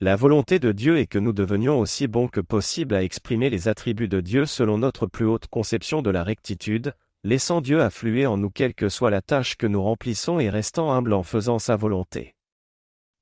La 0.00 0.16
volonté 0.16 0.58
de 0.58 0.72
Dieu 0.72 0.98
est 0.98 1.06
que 1.06 1.20
nous 1.20 1.32
devenions 1.32 1.78
aussi 1.78 2.08
bons 2.08 2.26
que 2.26 2.40
possible 2.40 2.96
à 2.96 3.04
exprimer 3.04 3.48
les 3.48 3.68
attributs 3.68 4.08
de 4.08 4.20
Dieu 4.20 4.46
selon 4.46 4.78
notre 4.78 5.06
plus 5.06 5.26
haute 5.26 5.46
conception 5.46 6.02
de 6.02 6.10
la 6.10 6.24
rectitude, 6.24 6.94
laissant 7.22 7.60
Dieu 7.60 7.80
affluer 7.80 8.26
en 8.26 8.38
nous 8.38 8.50
quelle 8.50 8.74
que 8.74 8.88
soit 8.88 9.12
la 9.12 9.22
tâche 9.22 9.54
que 9.56 9.68
nous 9.68 9.80
remplissons 9.80 10.40
et 10.40 10.50
restant 10.50 10.90
humbles 10.90 11.12
en 11.12 11.22
faisant 11.22 11.60
sa 11.60 11.76
volonté. 11.76 12.34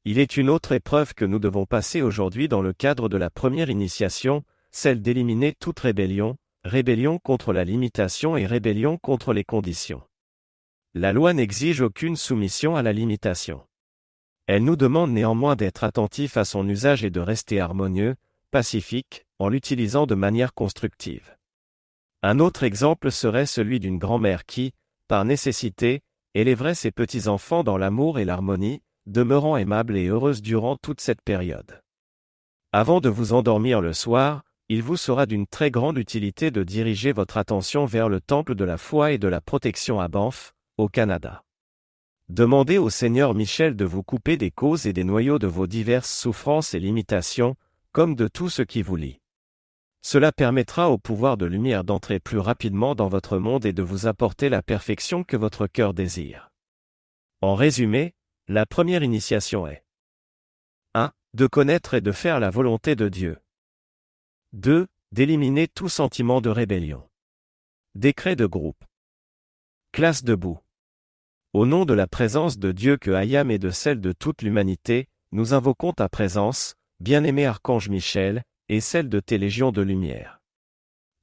Il 0.07 0.19
est 0.19 0.38
une 0.38 0.49
autre 0.49 0.73
épreuve 0.73 1.12
que 1.12 1.26
nous 1.26 1.38
devons 1.38 1.66
passer 1.66 2.00
aujourd'hui 2.00 2.49
dans 2.49 2.62
le 2.62 2.73
cadre 2.73 3.11
de 3.11 3.19
la 3.19 3.28
première 3.28 3.69
initiation, 3.69 4.43
celle 4.75 5.00
d'éliminer 5.00 5.54
toute 5.54 5.78
rébellion, 5.78 6.37
rébellion 6.64 7.21
contre 7.21 7.52
la 7.52 7.62
limitation 7.62 8.37
et 8.37 8.45
rébellion 8.45 8.99
contre 8.99 9.33
les 9.33 9.45
conditions. 9.45 10.02
la 10.95 11.12
loi 11.12 11.33
n'exige 11.33 11.81
aucune 11.81 12.16
soumission 12.16 12.75
à 12.75 12.83
la 12.83 12.93
limitation. 12.93 13.64
Elle 14.49 14.64
nous 14.64 14.75
demande 14.75 15.12
néanmoins 15.12 15.54
d'être 15.54 15.85
attentifs 15.85 16.37
à 16.37 16.45
son 16.45 16.69
usage 16.69 17.04
et 17.04 17.11
de 17.11 17.21
rester 17.21 17.61
harmonieux, 17.61 18.16
pacifique, 18.50 19.25
en 19.38 19.49
l'utilisant 19.49 20.07
de 20.07 20.16
manière 20.16 20.54
constructive. 20.54 21.37
Un 22.23 22.40
autre 22.40 22.64
exemple 22.64 23.12
serait 23.12 23.47
celui 23.47 23.78
d'une 23.78 23.99
grand-mère 23.99 24.45
qui, 24.45 24.73
par 25.07 25.25
nécessité, 25.25 26.00
élèverait 26.35 26.75
ses 26.75 26.90
petits-enfants 26.90 27.62
dans 27.62 27.78
l'amour 27.78 28.19
et 28.19 28.25
l'harmonie, 28.25 28.83
demeurant 29.07 29.57
aimable 29.57 29.97
et 29.97 30.07
heureuse 30.07 30.43
durant 30.43 30.76
toute 30.76 31.00
cette 31.00 31.23
période. 31.23 31.81
Avant 32.73 33.00
de 33.00 33.09
vous 33.09 33.35
endormir 33.35 33.81
le 33.81 33.93
soir, 33.93 34.43
il 34.68 34.83
vous 34.83 34.97
sera 34.97 35.26
d'une 35.26 35.47
très 35.47 35.71
grande 35.71 35.99
utilité 35.99 36.50
de 36.50 36.62
diriger 36.62 37.12
votre 37.12 37.37
attention 37.37 37.85
vers 37.85 38.09
le 38.09 38.21
temple 38.21 38.54
de 38.54 38.64
la 38.64 38.78
foi 38.78 39.12
et 39.12 39.18
de 39.18 39.28
la 39.28 39.40
protection 39.40 40.00
à 40.00 40.09
Banff, 40.09 40.54
au 40.78 40.88
Canada. 40.88 41.44
Demandez 42.30 42.78
au 42.78 42.88
Seigneur 42.88 43.35
Michel 43.35 43.76
de 43.76 43.85
vous 43.85 44.02
couper 44.02 44.38
des 44.38 44.50
causes 44.50 44.87
et 44.87 44.94
des 44.94 45.04
noyaux 45.04 45.38
de 45.38 45.47
vos 45.47 45.66
diverses 45.66 46.11
souffrances 46.11 46.73
et 46.73 46.80
limitations, 46.80 47.56
comme 47.92 48.14
de 48.14 48.28
tout 48.28 48.49
ce 48.49 48.62
qui 48.62 48.80
vous 48.80 48.97
lie. 48.97 49.21
Cela 50.00 50.33
permettra 50.33 50.90
au 50.90 50.97
pouvoir 50.97 51.37
de 51.37 51.44
lumière 51.44 51.85
d'entrer 51.85 52.21
plus 52.21 52.38
rapidement 52.38 52.94
dans 52.94 53.09
votre 53.09 53.38
monde 53.38 53.66
et 53.66 53.75
de 53.75 53.83
vous 53.83 54.06
apporter 54.06 54.49
la 54.49 54.62
perfection 54.62 55.25
que 55.25 55.37
votre 55.37 55.66
cœur 55.66 55.92
désire. 55.92 56.50
En 57.42 57.54
résumé, 57.54 58.14
la 58.49 58.64
première 58.64 59.02
initiation 59.02 59.66
est 59.66 59.85
1. 60.94 61.12
De 61.35 61.47
connaître 61.47 61.92
et 61.92 62.00
de 62.00 62.12
faire 62.12 62.40
la 62.40 62.49
volonté 62.49 62.97
de 62.97 63.09
Dieu. 63.09 63.37
2. 64.54 64.87
D'éliminer 65.11 65.66
tout 65.66 65.88
sentiment 65.88 66.40
de 66.40 66.49
rébellion. 66.49 67.02
Décret 67.96 68.37
de 68.37 68.46
groupe. 68.46 68.84
Classe 69.90 70.23
debout. 70.23 70.61
Au 71.52 71.66
nom 71.66 71.84
de 71.84 71.92
la 71.92 72.06
présence 72.06 72.56
de 72.61 72.70
Dieu 72.70 72.96
que 72.96 73.11
Ayam 73.11 73.50
et 73.50 73.58
de 73.58 73.70
celle 73.70 74.00
de 74.00 74.12
toute 74.12 74.42
l'humanité, 74.42 75.08
nous 75.32 75.54
invoquons 75.54 75.92
ta 75.92 76.08
présence, 76.08 76.76
bien-aimé 77.00 77.46
Archange 77.46 77.88
Michel, 77.88 78.44
et 78.68 78.80
celle 78.80 79.08
de 79.08 79.18
tes 79.18 79.38
légions 79.38 79.73
de 79.73 79.82
lumière. 79.82 80.40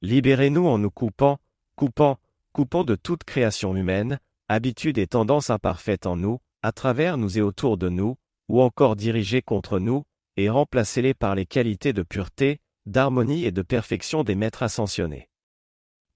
Libérez-nous 0.02 0.66
en 0.66 0.76
nous 0.76 0.90
coupant, 0.90 1.38
coupant, 1.74 2.18
coupant 2.52 2.84
de 2.84 2.96
toute 2.96 3.24
création 3.24 3.74
humaine, 3.74 4.18
habitude 4.48 4.98
et 4.98 5.06
tendance 5.06 5.48
imparfaite 5.48 6.04
en 6.04 6.16
nous, 6.16 6.38
à 6.60 6.72
travers 6.72 7.16
nous 7.16 7.38
et 7.38 7.40
autour 7.40 7.78
de 7.78 7.88
nous, 7.88 8.16
ou 8.50 8.60
encore 8.60 8.94
dirigés 8.94 9.40
contre 9.40 9.78
nous, 9.78 10.02
et 10.36 10.50
remplacez-les 10.50 11.14
par 11.14 11.34
les 11.34 11.46
qualités 11.46 11.94
de 11.94 12.02
pureté, 12.02 12.58
d'harmonie 12.86 13.44
et 13.44 13.52
de 13.52 13.62
perfection 13.62 14.24
des 14.24 14.34
maîtres 14.34 14.62
ascensionnés. 14.62 15.28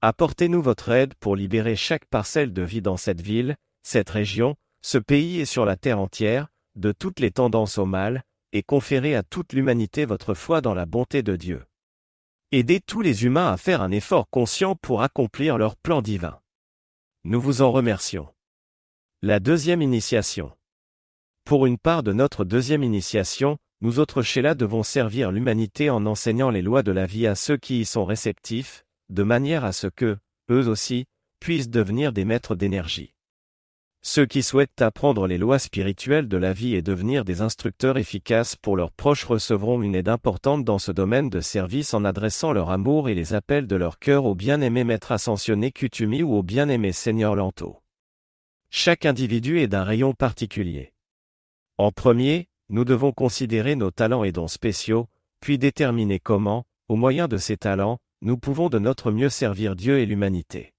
Apportez-nous 0.03 0.63
votre 0.63 0.91
aide 0.91 1.15
pour 1.15 1.37
libérer 1.37 1.77
chaque 1.77 2.07
parcelle 2.07 2.53
de 2.53 2.63
vie 2.63 2.83
dans 2.83 2.97
cette 2.97 3.21
ville, 3.21 3.57
cette 3.83 4.11
région, 4.11 4.57
ce 4.83 4.99
pays 4.99 5.41
et 5.41 5.47
sur 5.47 5.65
la 5.65 5.77
terre 5.77 5.99
entière, 5.99 6.49
de 6.75 6.93
toutes 6.93 7.21
les 7.21 7.31
tendances 7.31 7.79
au 7.79 7.87
mal, 7.87 8.23
et 8.53 8.63
conférer 8.63 9.15
à 9.15 9.23
toute 9.23 9.53
l'humanité 9.53 10.05
votre 10.05 10.35
foi 10.35 10.61
dans 10.61 10.75
la 10.75 10.87
bonté 10.87 11.23
de 11.23 11.37
Dieu. 11.37 11.65
Aidez 12.53 12.81
tous 12.81 13.01
les 13.01 13.25
humains 13.25 13.51
à 13.53 13.57
faire 13.57 13.83
un 13.83 13.91
effort 13.91 14.31
conscient 14.31 14.77
pour 14.77 15.03
accomplir 15.03 15.59
leur 15.59 15.77
plan 15.77 16.03
divin. 16.03 16.41
Nous 17.25 17.41
vous 17.41 17.63
en 17.63 17.73
remercions. 17.73 18.29
La 19.23 19.41
deuxième 19.41 19.83
initiation. 19.83 20.53
Pour 21.45 21.67
une 21.67 21.79
part 21.79 22.03
de 22.03 22.13
notre 22.13 22.45
deuxième 22.45 22.83
initiation, 22.83 23.59
nous 23.81 23.99
autres 23.99 24.23
Sheila 24.23 24.55
devons 24.55 24.83
servir 24.83 25.31
l'humanité 25.31 25.91
en 25.91 26.07
enseignant 26.07 26.51
les 26.51 26.63
lois 26.63 26.83
de 26.83 26.93
la 26.93 27.07
vie 27.07 27.27
à 27.27 27.35
ceux 27.35 27.57
qui 27.57 27.81
y 27.81 27.85
sont 27.85 28.05
réceptifs, 28.05 28.85
de 29.11 29.23
manière 29.23 29.65
à 29.65 29.73
ce 29.73 29.87
que, 29.87 30.17
eux 30.51 30.69
aussi, 30.69 31.07
puissent 31.41 31.69
devenir 31.69 32.13
des 32.13 32.25
maîtres 32.25 32.55
d'énergie. 32.55 33.13
Ceux 34.03 34.25
qui 34.25 34.43
souhaitent 34.43 34.81
apprendre 34.81 35.27
les 35.27 35.37
lois 35.37 35.59
spirituelles 35.59 36.29
de 36.29 36.37
la 36.37 36.53
vie 36.53 36.75
et 36.75 36.81
devenir 36.81 37.25
des 37.25 37.41
instructeurs 37.41 37.99
efficaces 37.99 38.55
pour 38.55 38.77
leurs 38.77 38.93
proches 38.93 39.25
recevront 39.25 39.83
une 39.83 39.97
aide 39.97 40.09
importante 40.09 40.65
dans 40.65 40.79
ce 40.79 40.93
domaine 40.93 41.29
de 41.29 41.41
service 41.41 41.93
en 41.93 42.05
adressant 42.05 42.53
leur 42.53 42.71
amour 42.71 43.09
et 43.09 43.15
les 43.15 43.35
appels 43.35 43.67
de 43.67 43.75
leur 43.75 43.99
cœur 43.99 44.25
au 44.25 44.37
bien-aimé 44.37 44.85
Maître 44.85 45.11
Ascensionné 45.11 45.73
Kutumi 45.73 46.23
ou 46.23 46.35
au 46.35 46.45
bien-aimé 46.45 46.93
Seigneur 46.93 47.35
Lanto. 47.35 47.83
Chaque 48.71 49.07
individu 49.07 49.59
est 49.59 49.67
d'un 49.67 49.83
rayon 49.83 50.13
particulier. 50.13 50.93
En 51.77 51.91
premier, 51.91 52.49
nous 52.69 52.85
devons 52.85 53.13
considérer 53.13 53.77
nos 53.77 53.91
talents 53.91 54.25
et 54.25 54.33
dons 54.33 54.49
spéciaux, 54.49 55.09
puis 55.41 55.59
déterminer 55.59 56.19
comment, 56.19 56.65
au 56.89 56.97
moyen 56.97 57.29
de 57.29 57.37
ces 57.37 57.57
talents, 57.57 57.99
nous 58.23 58.39
pouvons 58.39 58.69
de 58.69 58.79
notre 58.79 59.11
mieux 59.11 59.29
servir 59.29 59.77
Dieu 59.77 59.99
et 59.99 60.07
l'humanité. 60.07 60.75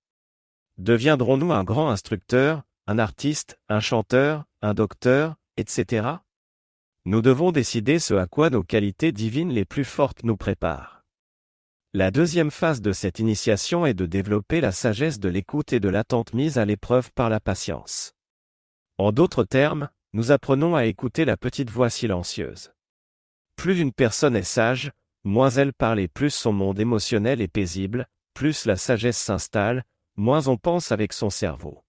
Deviendrons-nous 0.78 1.52
un 1.52 1.64
grand 1.64 1.90
instructeur, 1.90 2.64
un 2.88 3.00
artiste, 3.00 3.60
un 3.70 3.80
chanteur, 3.80 4.46
un 4.62 4.74
docteur, 4.74 5.36
etc. 5.58 6.08
Nous 7.06 7.22
devons 7.22 7.52
décider 7.52 8.00
ce 8.00 8.14
à 8.14 8.28
quoi 8.28 8.50
nos 8.50 8.64
qualités 8.64 9.12
divines 9.12 9.52
les 9.52 9.66
plus 9.66 9.86
fortes 9.86 10.24
nous 10.24 10.38
préparent. 10.38 11.06
La 11.94 12.12
deuxième 12.12 12.52
phase 12.52 12.82
de 12.82 12.92
cette 12.92 13.20
initiation 13.20 13.86
est 13.86 13.94
de 13.94 14.06
développer 14.06 14.62
la 14.62 14.72
sagesse 14.72 15.20
de 15.20 15.30
l'écoute 15.30 15.74
et 15.74 15.80
de 15.80 15.90
l'attente 15.90 16.34
mise 16.34 16.58
à 16.58 16.66
l'épreuve 16.66 17.12
par 17.14 17.30
la 17.30 17.40
patience. 17.40 18.14
En 18.98 19.12
d'autres 19.12 19.46
termes, 19.46 19.90
nous 20.18 20.32
apprenons 20.32 20.76
à 20.76 20.86
écouter 20.86 21.26
la 21.26 21.38
petite 21.38 21.70
voix 21.70 21.92
silencieuse. 21.92 22.72
Plus 23.56 23.80
une 23.80 23.94
personne 23.94 24.36
est 24.36 24.42
sage, 24.42 24.92
moins 25.24 25.52
elle 25.52 25.74
parle 25.74 26.00
et 26.00 26.08
plus 26.08 26.32
son 26.32 26.52
monde 26.52 26.80
émotionnel 26.80 27.40
est 27.40 27.48
paisible, 27.48 28.08
plus 28.34 28.66
la 28.66 28.78
sagesse 28.78 29.20
s'installe, 29.20 29.84
moins 30.16 30.48
on 30.48 30.58
pense 30.58 30.92
avec 30.92 31.14
son 31.14 31.30
cerveau. 31.30 31.84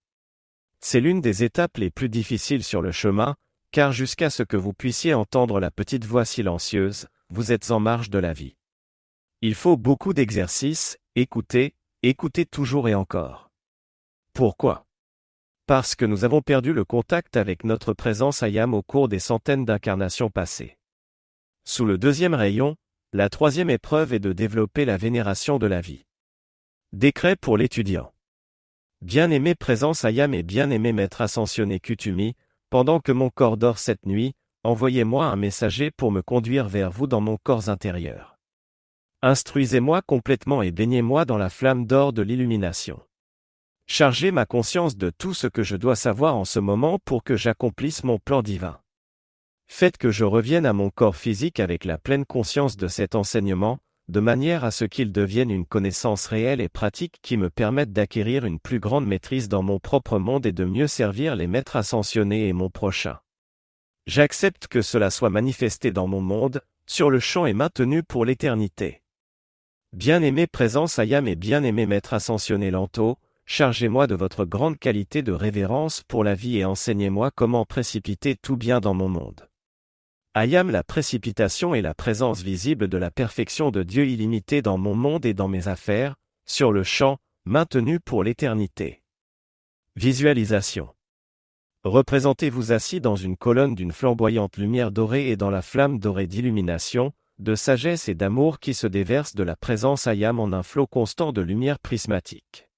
C'est 0.79 0.99
l'une 0.99 1.21
des 1.21 1.43
étapes 1.43 1.77
les 1.77 1.89
plus 1.89 2.07
difficiles 2.07 2.63
sur 2.63 2.83
le 2.83 2.91
chemin, 2.91 3.35
car 3.71 3.93
jusqu'à 3.93 4.29
ce 4.29 4.43
que 4.43 4.57
vous 4.57 4.73
puissiez 4.73 5.15
entendre 5.15 5.59
la 5.59 5.71
petite 5.71 6.05
voix 6.05 6.23
silencieuse, 6.23 7.07
vous 7.31 7.51
êtes 7.51 7.71
en 7.71 7.79
marge 7.79 8.11
de 8.11 8.19
la 8.19 8.33
vie. 8.33 8.57
Il 9.41 9.55
faut 9.55 9.75
beaucoup 9.75 10.13
d'exercices, 10.13 10.99
écouter, 11.15 11.73
écouter 12.03 12.45
toujours 12.45 12.89
et 12.89 12.93
encore. 12.93 13.49
Pourquoi? 14.33 14.85
Parce 15.69 15.93
que 15.93 16.03
nous 16.03 16.25
avons 16.25 16.41
perdu 16.41 16.73
le 16.73 16.83
contact 16.83 17.37
avec 17.37 17.63
notre 17.63 17.93
présence 17.93 18.41
Ayam 18.41 18.73
au 18.73 18.81
cours 18.81 19.07
des 19.07 19.19
centaines 19.19 19.65
d'incarnations 19.65 20.31
passées. 20.31 20.79
Sous 21.63 21.85
le 21.85 21.99
deuxième 21.99 22.33
rayon, 22.33 22.75
la 23.13 23.29
troisième 23.29 23.69
épreuve 23.69 24.15
est 24.15 24.19
de 24.19 24.33
développer 24.33 24.83
la 24.83 24.97
vénération 24.97 25.59
de 25.59 25.67
la 25.67 25.79
vie. 25.79 26.07
Décret 26.91 27.35
pour 27.35 27.55
l'étudiant. 27.55 28.11
Bien-aimé 29.03 29.53
présence 29.53 30.05
Ayam 30.05 30.33
et 30.33 30.41
bien-aimé 30.41 30.91
maître 30.91 31.21
ascensionné 31.21 31.79
Kutumi, 31.79 32.33
pendant 32.71 32.99
que 32.99 33.11
mon 33.11 33.29
corps 33.29 33.57
dort 33.57 33.77
cette 33.77 34.07
nuit, 34.07 34.33
envoyez-moi 34.63 35.27
un 35.27 35.35
messager 35.35 35.91
pour 35.91 36.11
me 36.11 36.23
conduire 36.23 36.67
vers 36.67 36.89
vous 36.89 37.05
dans 37.05 37.21
mon 37.21 37.37
corps 37.37 37.69
intérieur. 37.69 38.39
Instruisez-moi 39.21 40.01
complètement 40.01 40.63
et 40.63 40.71
baignez-moi 40.71 41.25
dans 41.25 41.37
la 41.37 41.51
flamme 41.51 41.85
d'or 41.85 42.11
de 42.11 42.23
l'illumination. 42.23 42.99
Chargez 43.91 44.31
ma 44.31 44.45
conscience 44.45 44.97
de 44.97 45.09
tout 45.09 45.33
ce 45.33 45.47
que 45.47 45.63
je 45.63 45.75
dois 45.75 45.95
savoir 45.95 46.35
en 46.35 46.45
ce 46.45 46.59
moment 46.59 46.99
pour 47.03 47.23
que 47.23 47.35
j'accomplisse 47.35 48.03
mon 48.03 48.19
plan 48.19 48.43
divin. 48.43 48.79
Faites 49.65 49.97
que 49.97 50.11
je 50.11 50.25
revienne 50.25 50.67
à 50.67 50.73
mon 50.73 50.91
corps 50.91 51.15
physique 51.15 51.59
avec 51.59 51.85
la 51.85 51.97
pleine 51.97 52.23
conscience 52.23 52.77
de 52.77 52.87
cet 52.87 53.15
enseignement, 53.15 53.79
de 54.07 54.19
manière 54.19 54.63
à 54.63 54.69
ce 54.69 54.85
qu'il 54.85 55.11
devienne 55.11 55.49
une 55.49 55.65
connaissance 55.65 56.27
réelle 56.27 56.61
et 56.61 56.69
pratique 56.69 57.15
qui 57.23 57.35
me 57.35 57.49
permette 57.49 57.91
d'acquérir 57.91 58.45
une 58.45 58.59
plus 58.59 58.79
grande 58.79 59.07
maîtrise 59.07 59.49
dans 59.49 59.63
mon 59.63 59.79
propre 59.79 60.19
monde 60.19 60.45
et 60.45 60.51
de 60.51 60.65
mieux 60.65 60.87
servir 60.87 61.35
les 61.35 61.47
maîtres 61.47 61.75
ascensionnés 61.75 62.47
et 62.47 62.53
mon 62.53 62.69
prochain. 62.69 63.17
J'accepte 64.05 64.67
que 64.67 64.83
cela 64.83 65.09
soit 65.09 65.31
manifesté 65.31 65.89
dans 65.89 66.07
mon 66.07 66.21
monde, 66.21 66.61
sur 66.85 67.09
le 67.09 67.19
champ 67.19 67.47
et 67.47 67.53
maintenu 67.53 68.03
pour 68.03 68.23
l'éternité. 68.23 69.01
Bien-aimé 69.93 70.45
présence 70.45 70.99
Ayam 70.99 71.27
et 71.27 71.35
bien-aimé 71.35 71.87
maître 71.87 72.13
ascensionné 72.13 72.69
Lanto, 72.69 73.17
Chargez-moi 73.51 74.05
de 74.05 74.13
votre 74.13 74.45
grande 74.45 74.77
qualité 74.77 75.23
de 75.23 75.31
révérence 75.31 76.03
pour 76.03 76.23
la 76.23 76.35
vie 76.35 76.59
et 76.59 76.65
enseignez-moi 76.65 77.31
comment 77.31 77.65
précipiter 77.65 78.35
tout 78.35 78.55
bien 78.55 78.79
dans 78.79 78.93
mon 78.93 79.09
monde. 79.09 79.49
Ayam 80.35 80.69
la 80.69 80.83
précipitation 80.83 81.73
est 81.73 81.81
la 81.81 81.95
présence 81.95 82.43
visible 82.43 82.87
de 82.87 82.97
la 82.99 83.09
perfection 83.09 83.71
de 83.71 83.81
Dieu 83.81 84.05
illimité 84.05 84.61
dans 84.61 84.77
mon 84.77 84.93
monde 84.93 85.25
et 85.25 85.33
dans 85.33 85.47
mes 85.47 85.67
affaires, 85.67 86.13
sur 86.45 86.71
le 86.71 86.83
champ, 86.83 87.17
maintenu 87.45 87.99
pour 87.99 88.23
l'éternité. 88.23 89.01
Visualisation. 89.95 90.89
Représentez-vous 91.83 92.71
assis 92.71 93.01
dans 93.01 93.15
une 93.15 93.35
colonne 93.35 93.73
d'une 93.73 93.91
flamboyante 93.91 94.57
lumière 94.57 94.91
dorée 94.91 95.29
et 95.29 95.37
dans 95.37 95.49
la 95.49 95.63
flamme 95.63 95.97
dorée 95.97 96.27
d'illumination, 96.27 97.13
de 97.39 97.55
sagesse 97.55 98.09
et 98.09 98.15
d'amour 98.15 98.59
qui 98.59 98.75
se 98.75 98.85
déverse 98.85 99.33
de 99.33 99.43
la 99.43 99.55
présence 99.55 100.05
Ayam 100.05 100.39
en 100.39 100.53
un 100.53 100.61
flot 100.61 100.85
constant 100.85 101.33
de 101.33 101.41
lumière 101.41 101.79
prismatique. 101.79 102.68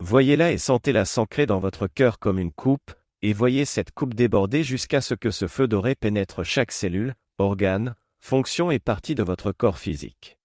Voyez-la 0.00 0.52
et 0.52 0.58
sentez-la 0.58 1.04
s'ancrer 1.04 1.46
dans 1.46 1.58
votre 1.58 1.88
cœur 1.88 2.20
comme 2.20 2.38
une 2.38 2.52
coupe, 2.52 2.92
et 3.20 3.32
voyez 3.32 3.64
cette 3.64 3.90
coupe 3.90 4.14
déborder 4.14 4.62
jusqu'à 4.62 5.00
ce 5.00 5.14
que 5.14 5.32
ce 5.32 5.48
feu 5.48 5.66
doré 5.66 5.96
pénètre 5.96 6.44
chaque 6.44 6.70
cellule, 6.70 7.14
organe, 7.38 7.96
fonction 8.20 8.70
et 8.70 8.78
partie 8.78 9.16
de 9.16 9.24
votre 9.24 9.50
corps 9.50 9.78
physique. 9.78 10.38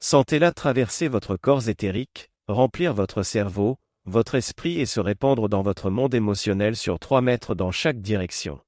Sentez-la 0.00 0.50
traverser 0.50 1.06
votre 1.06 1.36
corps 1.36 1.68
éthérique, 1.68 2.30
remplir 2.48 2.92
votre 2.92 3.22
cerveau, 3.22 3.78
votre 4.04 4.34
esprit 4.34 4.80
et 4.80 4.86
se 4.86 4.98
répandre 4.98 5.48
dans 5.48 5.62
votre 5.62 5.88
monde 5.88 6.12
émotionnel 6.12 6.74
sur 6.74 6.98
trois 6.98 7.20
mètres 7.20 7.54
dans 7.54 7.70
chaque 7.70 8.00
direction. 8.00 8.60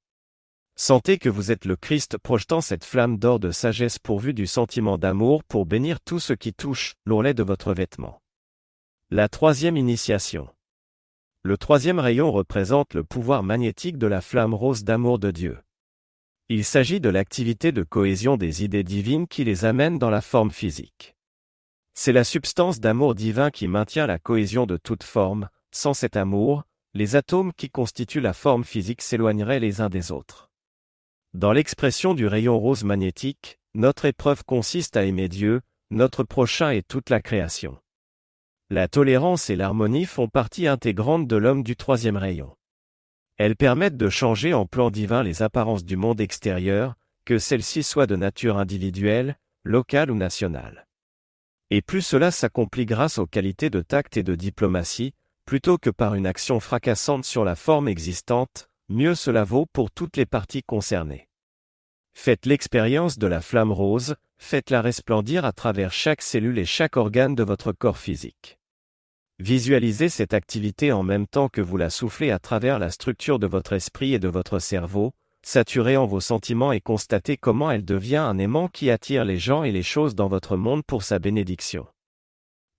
Sentez 0.76 1.18
que 1.18 1.28
vous 1.28 1.50
êtes 1.50 1.64
le 1.64 1.74
Christ 1.74 2.18
projetant 2.18 2.60
cette 2.60 2.84
flamme 2.84 3.18
d'or 3.18 3.40
de 3.40 3.50
sagesse 3.50 3.98
pourvue 3.98 4.34
du 4.34 4.46
sentiment 4.46 4.96
d'amour 4.96 5.42
pour 5.42 5.66
bénir 5.66 6.00
tout 6.00 6.20
ce 6.20 6.32
qui 6.32 6.52
touche 6.52 6.94
l'ourlet 7.04 7.34
de 7.34 7.42
votre 7.42 7.74
vêtement. 7.74 8.20
La 9.16 9.28
troisième 9.28 9.76
initiation. 9.76 10.48
Le 11.44 11.56
troisième 11.56 12.00
rayon 12.00 12.32
représente 12.32 12.94
le 12.94 13.04
pouvoir 13.04 13.44
magnétique 13.44 13.96
de 13.96 14.08
la 14.08 14.20
flamme 14.20 14.54
rose 14.54 14.82
d'amour 14.82 15.20
de 15.20 15.30
Dieu. 15.30 15.58
Il 16.48 16.64
s'agit 16.64 16.98
de 16.98 17.10
l'activité 17.10 17.70
de 17.70 17.84
cohésion 17.84 18.36
des 18.36 18.64
idées 18.64 18.82
divines 18.82 19.28
qui 19.28 19.44
les 19.44 19.64
amène 19.64 20.00
dans 20.00 20.10
la 20.10 20.20
forme 20.20 20.50
physique. 20.50 21.14
C'est 21.94 22.10
la 22.10 22.24
substance 22.24 22.80
d'amour 22.80 23.14
divin 23.14 23.52
qui 23.52 23.68
maintient 23.68 24.08
la 24.08 24.18
cohésion 24.18 24.66
de 24.66 24.76
toute 24.76 25.04
forme, 25.04 25.48
sans 25.70 25.94
cet 25.94 26.16
amour, 26.16 26.64
les 26.92 27.14
atomes 27.14 27.52
qui 27.52 27.70
constituent 27.70 28.20
la 28.20 28.32
forme 28.32 28.64
physique 28.64 29.00
s'éloigneraient 29.00 29.60
les 29.60 29.80
uns 29.80 29.90
des 29.90 30.10
autres. 30.10 30.50
Dans 31.34 31.52
l'expression 31.52 32.14
du 32.14 32.26
rayon 32.26 32.58
rose 32.58 32.82
magnétique, 32.82 33.60
notre 33.74 34.06
épreuve 34.06 34.42
consiste 34.42 34.96
à 34.96 35.04
aimer 35.04 35.28
Dieu, 35.28 35.60
notre 35.92 36.24
prochain 36.24 36.70
et 36.70 36.82
toute 36.82 37.10
la 37.10 37.22
création. 37.22 37.78
La 38.74 38.88
tolérance 38.88 39.50
et 39.50 39.54
l'harmonie 39.54 40.04
font 40.04 40.26
partie 40.26 40.66
intégrante 40.66 41.28
de 41.28 41.36
l'homme 41.36 41.62
du 41.62 41.76
troisième 41.76 42.16
rayon. 42.16 42.56
Elles 43.36 43.54
permettent 43.54 43.96
de 43.96 44.08
changer 44.08 44.52
en 44.52 44.66
plan 44.66 44.90
divin 44.90 45.22
les 45.22 45.42
apparences 45.42 45.84
du 45.84 45.96
monde 45.96 46.20
extérieur, 46.20 46.96
que 47.24 47.38
celles-ci 47.38 47.84
soient 47.84 48.08
de 48.08 48.16
nature 48.16 48.58
individuelle, 48.58 49.38
locale 49.62 50.10
ou 50.10 50.16
nationale. 50.16 50.88
Et 51.70 51.82
plus 51.82 52.02
cela 52.02 52.32
s'accomplit 52.32 52.84
grâce 52.84 53.18
aux 53.18 53.28
qualités 53.28 53.70
de 53.70 53.80
tact 53.80 54.16
et 54.16 54.24
de 54.24 54.34
diplomatie, 54.34 55.14
plutôt 55.46 55.78
que 55.78 55.90
par 55.90 56.16
une 56.16 56.26
action 56.26 56.58
fracassante 56.58 57.24
sur 57.24 57.44
la 57.44 57.54
forme 57.54 57.86
existante, 57.86 58.68
mieux 58.88 59.14
cela 59.14 59.44
vaut 59.44 59.66
pour 59.66 59.92
toutes 59.92 60.16
les 60.16 60.26
parties 60.26 60.64
concernées. 60.64 61.28
Faites 62.12 62.44
l'expérience 62.44 63.20
de 63.20 63.28
la 63.28 63.40
flamme 63.40 63.70
rose, 63.70 64.16
faites-la 64.38 64.82
resplendir 64.82 65.44
à 65.44 65.52
travers 65.52 65.92
chaque 65.92 66.22
cellule 66.22 66.58
et 66.58 66.64
chaque 66.64 66.96
organe 66.96 67.36
de 67.36 67.44
votre 67.44 67.70
corps 67.70 67.98
physique. 67.98 68.58
Visualisez 69.40 70.08
cette 70.08 70.32
activité 70.32 70.92
en 70.92 71.02
même 71.02 71.26
temps 71.26 71.48
que 71.48 71.60
vous 71.60 71.76
la 71.76 71.90
soufflez 71.90 72.30
à 72.30 72.38
travers 72.38 72.78
la 72.78 72.90
structure 72.90 73.40
de 73.40 73.48
votre 73.48 73.72
esprit 73.72 74.14
et 74.14 74.20
de 74.20 74.28
votre 74.28 74.60
cerveau, 74.60 75.12
saturez 75.42 75.96
en 75.96 76.06
vos 76.06 76.20
sentiments 76.20 76.70
et 76.70 76.80
constatez 76.80 77.36
comment 77.36 77.70
elle 77.70 77.84
devient 77.84 78.16
un 78.16 78.38
aimant 78.38 78.68
qui 78.68 78.90
attire 78.90 79.24
les 79.24 79.38
gens 79.38 79.64
et 79.64 79.72
les 79.72 79.82
choses 79.82 80.14
dans 80.14 80.28
votre 80.28 80.56
monde 80.56 80.84
pour 80.86 81.02
sa 81.02 81.18
bénédiction. 81.18 81.86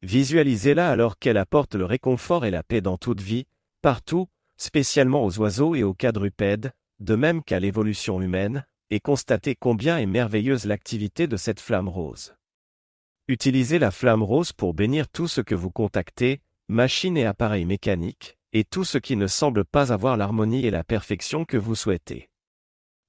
Visualisez-la 0.01 0.89
alors 0.89 1.19
qu'elle 1.19 1.37
apporte 1.37 1.75
le 1.75 1.83
réconfort 1.83 2.45
et 2.45 2.51
la 2.51 2.63
paix 2.63 2.79
dans 2.79 2.97
toute 2.97 3.21
vie, 3.21 3.47
partout, 3.81 4.27
spécialement 4.55 5.25
aux 5.25 5.37
oiseaux 5.39 5.75
et 5.75 5.83
aux 5.83 5.93
quadrupèdes, 5.93 6.71
de 7.01 7.15
même 7.15 7.43
qu'à 7.43 7.59
l'évolution 7.59 8.21
humaine, 8.21 8.65
et 8.91 9.01
constatez 9.01 9.55
combien 9.55 9.97
est 9.97 10.05
merveilleuse 10.05 10.65
l'activité 10.65 11.27
de 11.27 11.35
cette 11.35 11.59
flamme 11.59 11.89
rose. 11.89 12.33
Utilisez 13.27 13.79
la 13.79 13.89
flamme 13.89 14.21
rose 14.21 14.53
pour 14.53 14.75
bénir 14.75 15.07
tout 15.07 15.27
ce 15.27 15.41
que 15.41 15.55
vous 15.55 15.71
contactez, 15.71 16.41
machines 16.67 17.17
et 17.17 17.25
appareils 17.25 17.65
mécaniques, 17.65 18.37
et 18.53 18.63
tout 18.63 18.83
ce 18.83 18.99
qui 18.99 19.15
ne 19.15 19.25
semble 19.25 19.65
pas 19.65 19.91
avoir 19.91 20.15
l'harmonie 20.15 20.67
et 20.67 20.69
la 20.69 20.83
perfection 20.83 21.43
que 21.43 21.57
vous 21.57 21.73
souhaitez. 21.73 22.29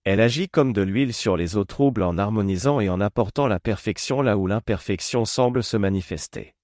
Elle 0.04 0.20
agit 0.20 0.48
comme 0.48 0.72
de 0.72 0.80
l'huile 0.80 1.12
sur 1.12 1.36
les 1.36 1.58
eaux 1.58 1.66
troubles 1.66 2.02
en 2.02 2.16
harmonisant 2.16 2.80
et 2.80 2.88
en 2.88 2.98
apportant 2.98 3.46
la 3.46 3.60
perfection 3.60 4.22
là 4.22 4.38
où 4.38 4.46
l'imperfection 4.46 5.26
semble 5.26 5.62
se 5.62 5.76
manifester. 5.76 6.54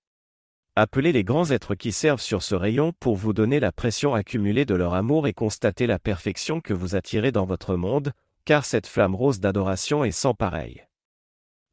Appelez 0.74 1.12
les 1.12 1.24
grands 1.24 1.50
êtres 1.50 1.74
qui 1.74 1.92
servent 1.92 2.22
sur 2.22 2.42
ce 2.42 2.54
rayon 2.54 2.94
pour 3.00 3.16
vous 3.16 3.34
donner 3.34 3.60
la 3.60 3.70
pression 3.70 4.14
accumulée 4.14 4.64
de 4.64 4.74
leur 4.74 4.94
amour 4.94 5.26
et 5.26 5.34
constater 5.34 5.86
la 5.86 5.98
perfection 5.98 6.62
que 6.62 6.72
vous 6.72 6.94
attirez 6.94 7.32
dans 7.32 7.44
votre 7.44 7.76
monde, 7.76 8.12
car 8.46 8.64
cette 8.64 8.86
flamme 8.86 9.14
rose 9.14 9.40
d'adoration 9.40 10.04
est 10.04 10.10
sans 10.10 10.32
pareil. 10.32 10.86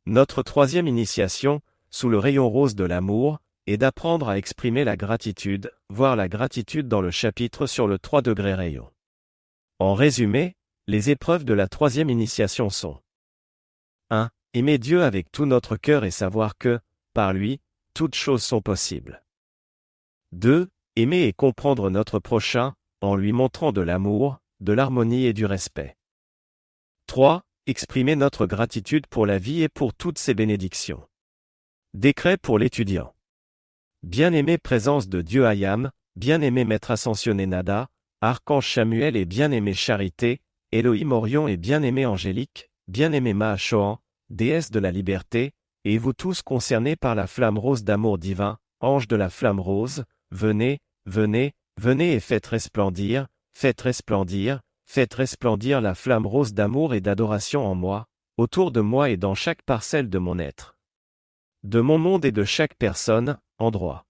Notre 0.06 0.44
troisième 0.44 0.88
initiation, 0.88 1.62
sous 1.92 2.10
le 2.10 2.18
rayon 2.18 2.50
rose 2.50 2.76
de 2.76 2.84
l'amour, 2.84 3.40
est 3.68 3.78
d'apprendre 3.78 4.30
à 4.30 4.38
exprimer 4.38 4.84
la 4.84 4.98
gratitude, 4.98 5.72
voir 5.90 6.16
la 6.16 6.28
gratitude 6.28 6.88
dans 6.88 7.02
le 7.02 7.12
chapitre 7.12 7.68
sur 7.68 7.88
le 7.88 8.00
3 8.00 8.22
degrés 8.22 8.54
rayon. 8.54 8.92
En 9.80 9.94
résumé, 9.94 10.56
les 10.88 11.10
épreuves 11.10 11.46
de 11.46 11.54
la 11.54 11.68
troisième 11.68 12.10
initiation 12.10 12.70
sont 12.70 13.00
1. 14.10 14.30
Aimer 14.54 14.80
Dieu 14.80 15.04
avec 15.04 15.32
tout 15.32 15.46
notre 15.46 15.78
cœur 15.78 16.04
et 16.04 16.12
savoir 16.12 16.58
que, 16.58 16.80
par 17.14 17.34
lui, 17.34 17.62
toutes 17.94 18.16
choses 18.16 18.44
sont 18.44 18.62
possibles. 18.62 19.24
2. 20.32 20.68
Aimer 20.96 21.24
et 21.24 21.34
comprendre 21.34 21.90
notre 21.90 22.20
prochain, 22.20 22.74
en 23.02 23.16
lui 23.16 23.32
montrant 23.32 23.72
de 23.72 23.82
l'amour, 23.82 24.40
de 24.60 24.74
l'harmonie 24.74 25.26
et 25.26 25.34
du 25.34 25.46
respect. 25.46 25.96
3. 27.06 27.44
Exprimer 27.68 28.16
notre 28.16 28.48
gratitude 28.48 29.06
pour 29.08 29.26
la 29.26 29.38
vie 29.38 29.62
et 29.62 29.70
pour 29.70 29.94
toutes 29.94 30.18
ses 30.18 30.34
bénédictions. 30.34 31.08
Décret 31.96 32.38
pour 32.38 32.60
l'étudiant. 32.60 33.16
Bien-aimé 34.04 34.60
présence 34.60 35.10
de 35.10 35.24
Dieu 35.24 35.48
Ayam, 35.48 35.90
bien-aimé 36.16 36.64
Maître 36.64 36.92
Ascensionné 36.92 37.48
Nada, 37.48 37.88
Archange 38.22 38.72
Samuel 38.72 39.16
et 39.16 39.26
bien-aimé 39.26 39.74
Charité, 39.74 40.40
Elohim 40.72 41.12
Orion 41.12 41.48
et 41.48 41.58
bien-aimé 41.58 42.06
Angélique, 42.06 42.70
bien-aimé 42.88 43.34
Mahachohan, 43.34 43.98
déesse 44.30 44.70
de 44.70 44.80
la 44.80 44.92
liberté, 44.92 45.54
et 45.84 45.98
vous 45.98 46.14
tous 46.14 46.44
concernés 46.44 46.96
par 46.96 47.16
la 47.16 47.26
flamme 47.26 47.58
rose 47.58 47.84
d'amour 47.84 48.20
divin, 48.20 48.60
ange 48.82 49.08
de 49.08 49.16
la 49.16 49.32
flamme 49.32 49.60
rose, 49.60 50.04
venez, 50.30 50.78
venez, 51.08 51.54
venez 51.82 52.14
et 52.14 52.20
faites 52.20 52.46
resplendir, 52.46 53.26
faites 53.54 53.82
resplendir, 53.82 54.62
faites 54.86 55.16
resplendir 55.16 55.82
la 55.82 55.96
flamme 55.96 56.28
rose 56.28 56.54
d'amour 56.54 56.94
et 56.94 57.02
d'adoration 57.02 57.66
en 57.66 57.74
moi, 57.74 58.06
autour 58.38 58.72
de 58.72 58.80
moi 58.80 59.10
et 59.10 59.18
dans 59.18 59.34
chaque 59.34 59.64
parcelle 59.64 60.08
de 60.08 60.20
mon 60.20 60.38
être. 60.38 60.79
De 61.64 61.82
mon 61.82 61.98
monde 61.98 62.24
et 62.24 62.32
de 62.32 62.46
chaque 62.46 62.76
personne, 62.76 63.38
endroit. 63.58 64.06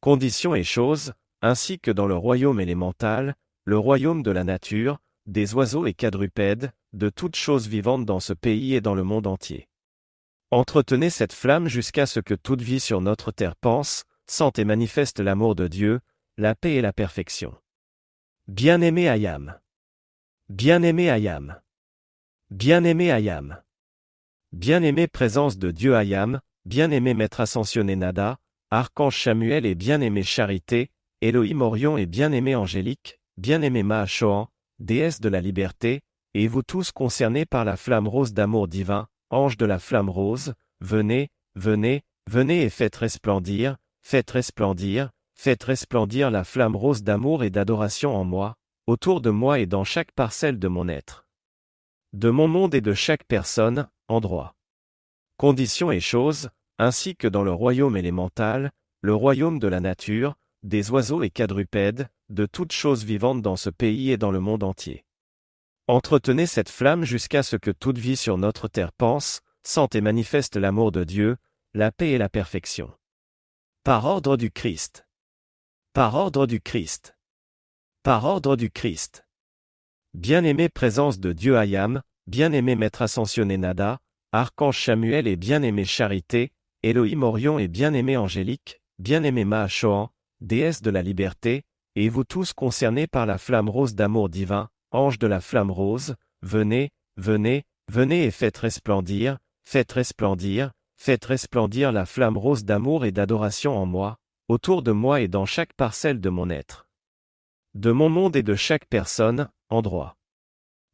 Conditions 0.00 0.54
et 0.54 0.64
choses, 0.64 1.12
ainsi 1.42 1.78
que 1.78 1.90
dans 1.90 2.06
le 2.06 2.16
royaume 2.16 2.60
élémental, 2.60 3.36
le 3.64 3.78
royaume 3.78 4.22
de 4.22 4.30
la 4.30 4.42
nature, 4.42 4.98
des 5.26 5.54
oiseaux 5.54 5.86
et 5.86 5.92
quadrupèdes, 5.92 6.72
de 6.94 7.10
toutes 7.10 7.36
choses 7.36 7.68
vivantes 7.68 8.06
dans 8.06 8.20
ce 8.20 8.32
pays 8.32 8.74
et 8.74 8.80
dans 8.80 8.94
le 8.94 9.04
monde 9.04 9.26
entier. 9.26 9.68
Entretenez 10.50 11.10
cette 11.10 11.32
flamme 11.32 11.68
jusqu'à 11.68 12.06
ce 12.06 12.20
que 12.20 12.34
toute 12.34 12.62
vie 12.62 12.80
sur 12.80 13.00
notre 13.00 13.32
terre 13.32 13.56
pense, 13.56 14.04
sente 14.26 14.58
et 14.58 14.64
manifeste 14.64 15.20
l'amour 15.20 15.54
de 15.54 15.68
Dieu, 15.68 16.00
la 16.38 16.54
paix 16.54 16.74
et 16.74 16.80
la 16.80 16.92
perfection. 16.92 17.54
Bien-aimé 18.48 19.08
Ayam. 19.08 19.58
Bien-aimé 20.48 21.10
Ayam. 21.10 21.60
Bien-aimé 22.50 23.12
Ayam. 23.12 23.62
Bien-aimé 24.52 25.06
présence 25.06 25.58
de 25.58 25.70
Dieu 25.70 25.96
Ayam, 25.96 26.40
bien-aimé 26.64 27.14
Maître 27.14 27.40
Ascensionné 27.40 27.96
Nada, 27.96 28.38
Archange 28.70 29.22
Samuel 29.22 29.66
et 29.66 29.74
bien-aimé 29.74 30.22
Charité, 30.22 30.90
Elohim 31.20 31.60
Orion 31.60 31.96
et 31.96 32.06
bien-aimé 32.06 32.54
Angélique, 32.54 33.20
bien-aimé 33.36 33.82
Mahachohan, 33.82 34.48
déesse 34.78 35.20
de 35.20 35.28
la 35.28 35.40
liberté, 35.40 36.00
et 36.34 36.48
vous 36.48 36.62
tous 36.62 36.92
concernés 36.92 37.44
par 37.44 37.64
la 37.64 37.76
flamme 37.76 38.08
rose 38.08 38.32
d'amour 38.32 38.68
divin, 38.68 39.06
Ange 39.30 39.56
de 39.56 39.66
la 39.66 39.78
flamme 39.78 40.10
rose, 40.10 40.54
venez, 40.80 41.28
venez, 41.54 42.02
venez 42.30 42.62
et 42.62 42.70
faites 42.70 42.96
resplendir, 42.96 43.76
faites 44.02 44.30
resplendir, 44.30 45.10
faites 45.34 45.62
resplendir 45.64 46.30
la 46.30 46.44
flamme 46.44 46.76
rose 46.76 47.02
d'amour 47.02 47.42
et 47.42 47.50
d'adoration 47.50 48.14
en 48.14 48.24
moi, 48.24 48.56
autour 48.86 49.20
de 49.20 49.30
moi 49.30 49.58
et 49.58 49.66
dans 49.66 49.84
chaque 49.84 50.12
parcelle 50.12 50.58
de 50.58 50.68
mon 50.68 50.88
être. 50.88 51.26
De 52.12 52.30
mon 52.30 52.46
monde 52.46 52.74
et 52.74 52.80
de 52.80 52.92
chaque 52.92 53.24
personne, 53.24 53.88
endroit. 54.08 54.54
Conditions 55.36 55.90
et 55.90 56.00
choses, 56.00 56.50
ainsi 56.78 57.16
que 57.16 57.28
dans 57.28 57.42
le 57.42 57.52
royaume 57.52 57.96
élémental, 57.96 58.72
le 59.00 59.14
royaume 59.14 59.58
de 59.58 59.68
la 59.68 59.80
nature, 59.80 60.36
des 60.62 60.90
oiseaux 60.90 61.22
et 61.22 61.30
quadrupèdes, 61.30 62.08
de 62.28 62.46
toutes 62.46 62.72
choses 62.72 63.04
vivantes 63.04 63.42
dans 63.42 63.56
ce 63.56 63.70
pays 63.70 64.10
et 64.10 64.16
dans 64.16 64.30
le 64.30 64.40
monde 64.40 64.62
entier. 64.62 65.04
Entretenez 65.88 66.46
cette 66.46 66.68
flamme 66.68 67.04
jusqu'à 67.04 67.42
ce 67.42 67.56
que 67.56 67.70
toute 67.70 67.98
vie 67.98 68.16
sur 68.16 68.38
notre 68.38 68.68
terre 68.68 68.92
pense, 68.92 69.40
sente 69.64 69.94
et 69.94 70.00
manifeste 70.00 70.56
l'amour 70.56 70.92
de 70.92 71.04
Dieu, 71.04 71.36
la 71.74 71.90
paix 71.90 72.10
et 72.10 72.18
la 72.18 72.28
perfection. 72.28 72.92
Par 73.84 74.04
ordre 74.04 74.36
du 74.36 74.50
Christ. 74.50 75.06
Par 75.92 76.14
ordre 76.14 76.46
du 76.46 76.60
Christ. 76.60 77.16
Par 78.02 78.24
ordre 78.24 78.56
du 78.56 78.70
Christ. 78.70 79.26
Bien-aimé 80.14 80.68
présence 80.68 81.18
de 81.18 81.32
Dieu 81.32 81.56
Ayam, 81.56 82.02
bien-aimé 82.26 82.76
Maître 82.76 83.02
Ascensionné 83.02 83.56
Nada, 83.56 83.98
Archange 84.34 84.82
Samuel 84.82 85.26
et 85.26 85.36
bien-aimé 85.36 85.84
Charité, 85.84 86.52
Elohim 86.82 87.22
Orion 87.22 87.58
et 87.58 87.68
bien-aimé 87.68 88.16
Angélique, 88.16 88.80
bien-aimé 88.98 89.44
Mahachohan, 89.44 90.08
déesse 90.40 90.80
de 90.80 90.88
la 90.88 91.02
liberté, 91.02 91.64
et 91.96 92.08
vous 92.08 92.24
tous 92.24 92.54
concernés 92.54 93.06
par 93.06 93.26
la 93.26 93.36
flamme 93.36 93.68
rose 93.68 93.94
d'amour 93.94 94.30
divin, 94.30 94.70
Ange 94.90 95.18
de 95.18 95.26
la 95.26 95.42
flamme 95.42 95.70
rose, 95.70 96.16
venez, 96.40 96.92
venez, 97.18 97.64
venez 97.90 98.24
et 98.24 98.30
faites 98.30 98.56
resplendir, 98.56 99.36
faites 99.64 99.92
resplendir, 99.92 100.72
faites 100.96 101.26
resplendir 101.26 101.92
la 101.92 102.06
flamme 102.06 102.38
rose 102.38 102.64
d'amour 102.64 103.04
et 103.04 103.12
d'adoration 103.12 103.76
en 103.76 103.84
moi, 103.84 104.16
autour 104.48 104.82
de 104.82 104.92
moi 104.92 105.20
et 105.20 105.28
dans 105.28 105.44
chaque 105.44 105.74
parcelle 105.74 106.20
de 106.20 106.30
mon 106.30 106.48
être. 106.48 106.88
De 107.74 107.90
mon 107.90 108.08
monde 108.08 108.36
et 108.36 108.42
de 108.42 108.54
chaque 108.54 108.86
personne, 108.86 109.50
endroit. 109.68 110.16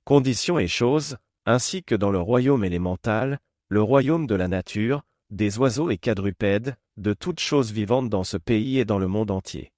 Conditions 0.05 0.59
et 0.59 0.68
choses, 0.68 1.18
ainsi 1.48 1.82
que 1.82 1.94
dans 1.94 2.11
le 2.11 2.20
royaume 2.20 2.62
élémental, 2.62 3.38
le 3.70 3.80
royaume 3.80 4.26
de 4.26 4.34
la 4.34 4.48
nature, 4.48 5.02
des 5.30 5.56
oiseaux 5.56 5.90
et 5.90 5.96
quadrupèdes, 5.96 6.76
de 6.98 7.14
toutes 7.14 7.40
choses 7.40 7.72
vivantes 7.72 8.11
dans 8.11 8.22
ce 8.22 8.37
pays 8.37 8.78
et 8.78 8.84
dans 8.84 8.98
le 8.98 9.08
monde 9.08 9.30
entier. 9.30 9.72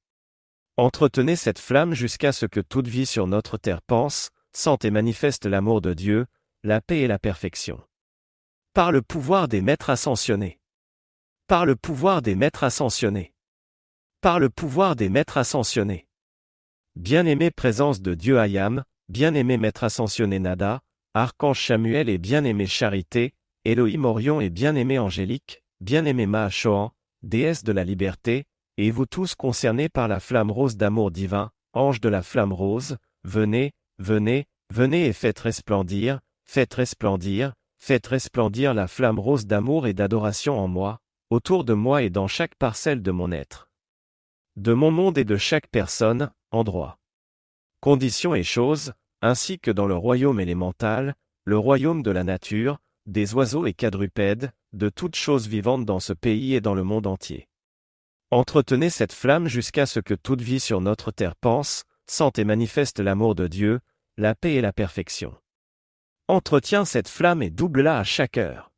Entretenez 0.77 1.37
cette 1.37 1.61
flamme 1.61 1.95
jusqu'à 1.95 2.33
ce 2.33 2.45
que 2.45 2.59
toute 2.59 2.89
vie 2.89 3.07
sur 3.07 3.29
notre 3.29 3.57
terre 3.57 3.83
pense, 3.83 4.31
sente 4.53 4.85
et 4.85 4.91
manifeste 4.91 5.47
l'amour 5.47 5.81
de 5.81 5.95
Dieu, 5.95 6.27
la 6.65 6.81
paix 6.81 7.03
et 7.03 7.07
la 7.07 7.21
perfection. 7.21 7.81
Par 8.75 8.91
le 8.91 9.01
pouvoir 9.01 9.47
des 9.47 9.61
maîtres 9.61 9.91
ascensionnés. 9.91 10.59
Par 11.47 11.67
le 11.67 11.77
pouvoir 11.77 12.21
des 12.21 12.35
maîtres 12.35 12.65
ascensionnés. 12.65 13.33
Par 14.23 14.41
le 14.41 14.51
pouvoir 14.51 14.97
des 14.97 15.09
maîtres 15.09 15.39
ascensionnés. 15.39 16.09
Bien-aimé 16.97 17.53
présence 17.53 18.03
de 18.03 18.15
Dieu 18.15 18.41
Ayam, 18.41 18.83
bien-aimé 19.09 19.57
maître 19.57 19.85
ascensionné 19.85 20.41
Nada, 20.41 20.83
archange 21.15 21.67
Samuel 21.67 22.09
et 22.09 22.19
bien-aimé 22.19 22.67
Charité, 22.67 23.33
Elohim 23.65 24.05
Orion 24.05 24.41
et 24.41 24.51
bien-aimé 24.51 24.99
Angélique, 24.99 25.63
bien-aimé 25.81 26.27
Mahachohan, 26.27 26.93
déesse 27.23 27.65
de 27.65 27.73
la 27.73 27.85
liberté, 27.85 28.45
et 28.77 28.91
vous 28.91 29.07
tous 29.07 29.35
concernés 29.35 29.89
par 29.89 30.09
la 30.09 30.21
flamme 30.21 30.51
rose 30.51 30.77
d'amour 30.77 31.11
divin, 31.11 31.51
ange 31.73 32.01
de 32.01 32.09
la 32.09 32.23
flamme 32.23 32.53
rose, 32.53 32.97
venez, 33.25 33.73
venez, 33.99 34.47
venez 34.73 35.07
et 35.07 35.13
faites 35.13 35.41
resplendir, 35.41 36.21
faites 36.45 36.75
resplendir, 36.75 37.55
faites 37.79 38.07
resplendir 38.07 38.73
la 38.73 38.87
flamme 38.87 39.19
rose 39.19 39.47
d'amour 39.47 39.87
et 39.87 39.95
d'adoration 39.95 40.59
en 40.59 40.69
moi, 40.69 41.01
autour 41.31 41.65
de 41.65 41.75
moi 41.75 42.03
et 42.03 42.11
dans 42.11 42.29
chaque 42.29 42.55
parcelle 42.55 43.03
de 43.03 43.11
mon 43.11 43.33
être. 43.33 43.71
De 44.57 44.73
mon 44.73 44.91
monde 44.91 45.19
et 45.19 45.25
de 45.25 45.37
chaque 45.37 45.69
personne, 45.69 46.31
endroit. 46.51 46.99
Conditions 47.81 48.35
et 48.35 48.43
choses, 48.43 48.93
ainsi 49.23 49.59
que 49.59 49.71
dans 49.71 49.87
le 49.87 49.97
royaume 49.97 50.41
élémental, 50.41 51.15
le 51.45 51.59
royaume 51.59 52.03
de 52.03 52.11
la 52.11 52.25
nature, 52.25 52.79
des 53.07 53.35
oiseaux 53.35 53.67
et 53.67 53.75
quadrupèdes, 53.75 54.53
de 54.73 54.89
toutes 54.89 55.17
choses 55.17 55.49
vivantes 55.49 55.85
dans 55.85 56.01
ce 56.01 56.13
pays 56.13 56.55
et 56.55 56.61
dans 56.61 56.75
le 56.75 56.85
monde 56.85 57.07
entier. 57.07 57.49
Entretenez 58.31 58.91
cette 58.91 59.13
flamme 59.13 59.49
jusqu'à 59.49 59.87
ce 59.87 59.99
que 59.99 60.15
toute 60.15 60.41
vie 60.41 60.61
sur 60.61 60.81
notre 60.81 61.11
terre 61.11 61.35
pense, 61.35 61.85
sente 62.07 62.39
et 62.39 62.45
manifeste 62.45 63.01
l'amour 63.01 63.35
de 63.35 63.49
Dieu, 63.49 63.81
la 64.17 64.35
paix 64.35 64.55
et 64.55 64.61
la 64.61 64.73
perfection. 64.73 65.37
Entretiens 66.29 66.85
cette 66.85 67.09
flamme 67.09 67.43
et 67.43 67.51
double-la 67.51 67.99
à 67.99 68.05
chaque 68.05 68.39
heure. 68.39 68.71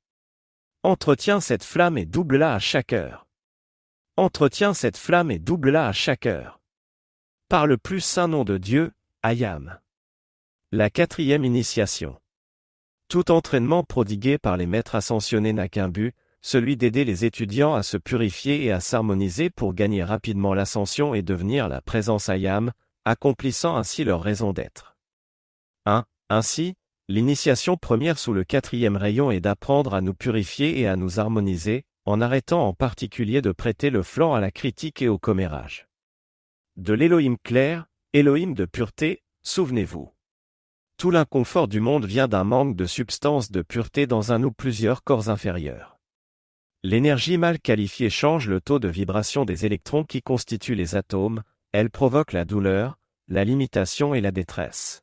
Entretiens 0.83 1.41
cette 1.41 1.65
flamme 1.65 1.99
et 1.99 2.07
double-la 2.07 2.55
à 2.55 2.59
chaque 2.59 2.95
heure. 2.95 3.27
Entretiens 4.17 4.73
cette 4.73 4.97
flamme 4.97 5.31
et 5.31 5.39
double-la 5.39 5.89
à 5.89 5.93
chaque 5.93 6.27
heure. 6.27 6.61
Par 7.49 7.67
le 7.67 7.77
plus 7.77 8.01
saint 8.01 8.29
nom 8.29 8.45
de 8.45 8.57
Dieu, 8.57 8.93
Ayam. 9.23 9.82
La 10.75 10.89
quatrième 10.89 11.45
initiation. 11.45 12.19
Tout 13.09 13.31
entraînement 13.31 13.85
prodigué 13.85 14.39
par 14.39 14.57
les 14.57 14.65
maîtres 14.65 14.95
ascensionnés 14.95 15.53
n'a 15.53 15.69
qu'un 15.69 15.91
but, 15.91 16.15
celui 16.41 16.79
d'aider 16.79 17.05
les 17.05 17.27
étudiants 17.27 17.75
à 17.75 17.83
se 17.83 17.99
purifier 17.99 18.65
et 18.65 18.73
à 18.73 18.81
s'harmoniser 18.81 19.51
pour 19.51 19.75
gagner 19.75 20.03
rapidement 20.03 20.55
l'ascension 20.55 21.13
et 21.13 21.21
devenir 21.21 21.69
la 21.69 21.83
présence 21.83 22.31
Ayam, 22.31 22.73
accomplissant 23.05 23.77
ainsi 23.77 24.03
leur 24.03 24.23
raison 24.23 24.55
d'être. 24.55 24.97
1. 25.85 26.07
Ainsi, 26.31 26.73
l'initiation 27.07 27.77
première 27.77 28.19
sous 28.19 28.33
le 28.33 28.43
quatrième 28.43 28.97
rayon 28.97 29.31
est 29.31 29.41
d'apprendre 29.41 29.93
à 29.93 30.01
nous 30.01 30.15
purifier 30.15 30.81
et 30.81 30.87
à 30.87 30.97
nous 30.97 31.21
harmoniser, 31.21 31.85
en 32.07 32.23
arrêtant 32.23 32.67
en 32.67 32.73
particulier 32.73 33.43
de 33.43 33.53
prêter 33.53 33.91
le 33.91 34.03
flanc 34.03 34.33
à 34.33 34.41
la 34.41 34.51
critique 34.51 35.03
et 35.03 35.09
au 35.09 35.19
commérage. 35.19 35.87
De 36.79 36.95
l'Élohim 36.95 37.37
clair, 37.45 37.85
Élohim 38.15 38.55
de 38.55 38.65
pureté, 38.65 39.23
souvenez-vous. 39.43 40.12
Tout 40.97 41.11
l'inconfort 41.11 41.69
du 41.69 41.81
monde 41.81 42.05
vient 42.05 42.29
d'un 42.29 42.45
manque 42.45 42.77
de 42.77 42.87
substance 42.87 43.51
de 43.51 43.63
pureté 43.63 44.07
dans 44.07 44.33
un 44.33 44.43
ou 44.43 44.53
plusieurs 44.53 45.03
corps 45.03 45.29
inférieurs. 45.29 45.99
L'énergie 46.85 47.39
mal 47.39 47.61
qualifiée 47.61 48.11
change 48.11 48.49
le 48.49 48.61
taux 48.61 48.79
de 48.79 48.89
vibration 48.89 49.45
des 49.45 49.67
électrons 49.67 50.05
qui 50.05 50.21
constituent 50.21 50.75
les 50.75 50.97
atomes, 50.97 51.43
elle 51.73 51.91
provoque 51.91 52.33
la 52.33 52.45
douleur, 52.45 52.99
la 53.29 53.45
limitation 53.45 54.15
et 54.15 54.21
la 54.21 54.33
détresse. 54.33 55.03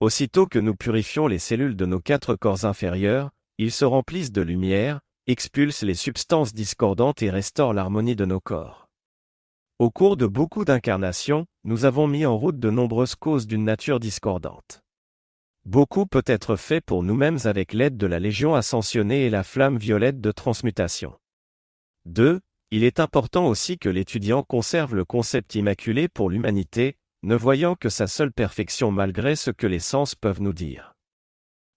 Aussitôt 0.00 0.46
que 0.46 0.58
nous 0.58 0.74
purifions 0.74 1.26
les 1.26 1.38
cellules 1.38 1.76
de 1.76 1.86
nos 1.86 2.00
quatre 2.00 2.34
corps 2.34 2.64
inférieurs, 2.64 3.30
ils 3.58 3.72
se 3.72 3.84
remplissent 3.84 4.32
de 4.32 4.42
lumière, 4.42 5.00
expulsent 5.26 5.82
les 5.82 5.94
substances 5.94 6.54
discordantes 6.54 7.22
et 7.22 7.30
restaurent 7.30 7.72
l'harmonie 7.72 8.16
de 8.16 8.24
nos 8.24 8.40
corps. 8.40 8.88
Au 9.78 9.90
cours 9.90 10.16
de 10.16 10.26
beaucoup 10.26 10.64
d'incarnations, 10.64 11.46
nous 11.64 11.84
avons 11.84 12.06
mis 12.06 12.24
en 12.24 12.36
route 12.36 12.58
de 12.58 12.70
nombreuses 12.70 13.14
causes 13.14 13.46
d'une 13.46 13.64
nature 13.64 14.00
discordante. 14.00 14.82
Beaucoup 15.66 16.06
peut 16.06 16.22
être 16.26 16.54
fait 16.54 16.80
pour 16.80 17.02
nous-mêmes 17.02 17.38
avec 17.42 17.72
l'aide 17.72 17.96
de 17.96 18.06
la 18.06 18.20
Légion 18.20 18.54
ascensionnée 18.54 19.26
et 19.26 19.30
la 19.30 19.42
flamme 19.42 19.78
violette 19.78 20.20
de 20.20 20.30
transmutation. 20.30 21.12
2. 22.04 22.40
Il 22.70 22.84
est 22.84 23.00
important 23.00 23.48
aussi 23.48 23.76
que 23.76 23.88
l'étudiant 23.88 24.44
conserve 24.44 24.94
le 24.94 25.04
concept 25.04 25.56
immaculé 25.56 26.06
pour 26.06 26.30
l'humanité, 26.30 26.98
ne 27.24 27.34
voyant 27.34 27.74
que 27.74 27.88
sa 27.88 28.06
seule 28.06 28.30
perfection 28.30 28.92
malgré 28.92 29.34
ce 29.34 29.50
que 29.50 29.66
les 29.66 29.80
sens 29.80 30.14
peuvent 30.14 30.40
nous 30.40 30.52
dire. 30.52 30.94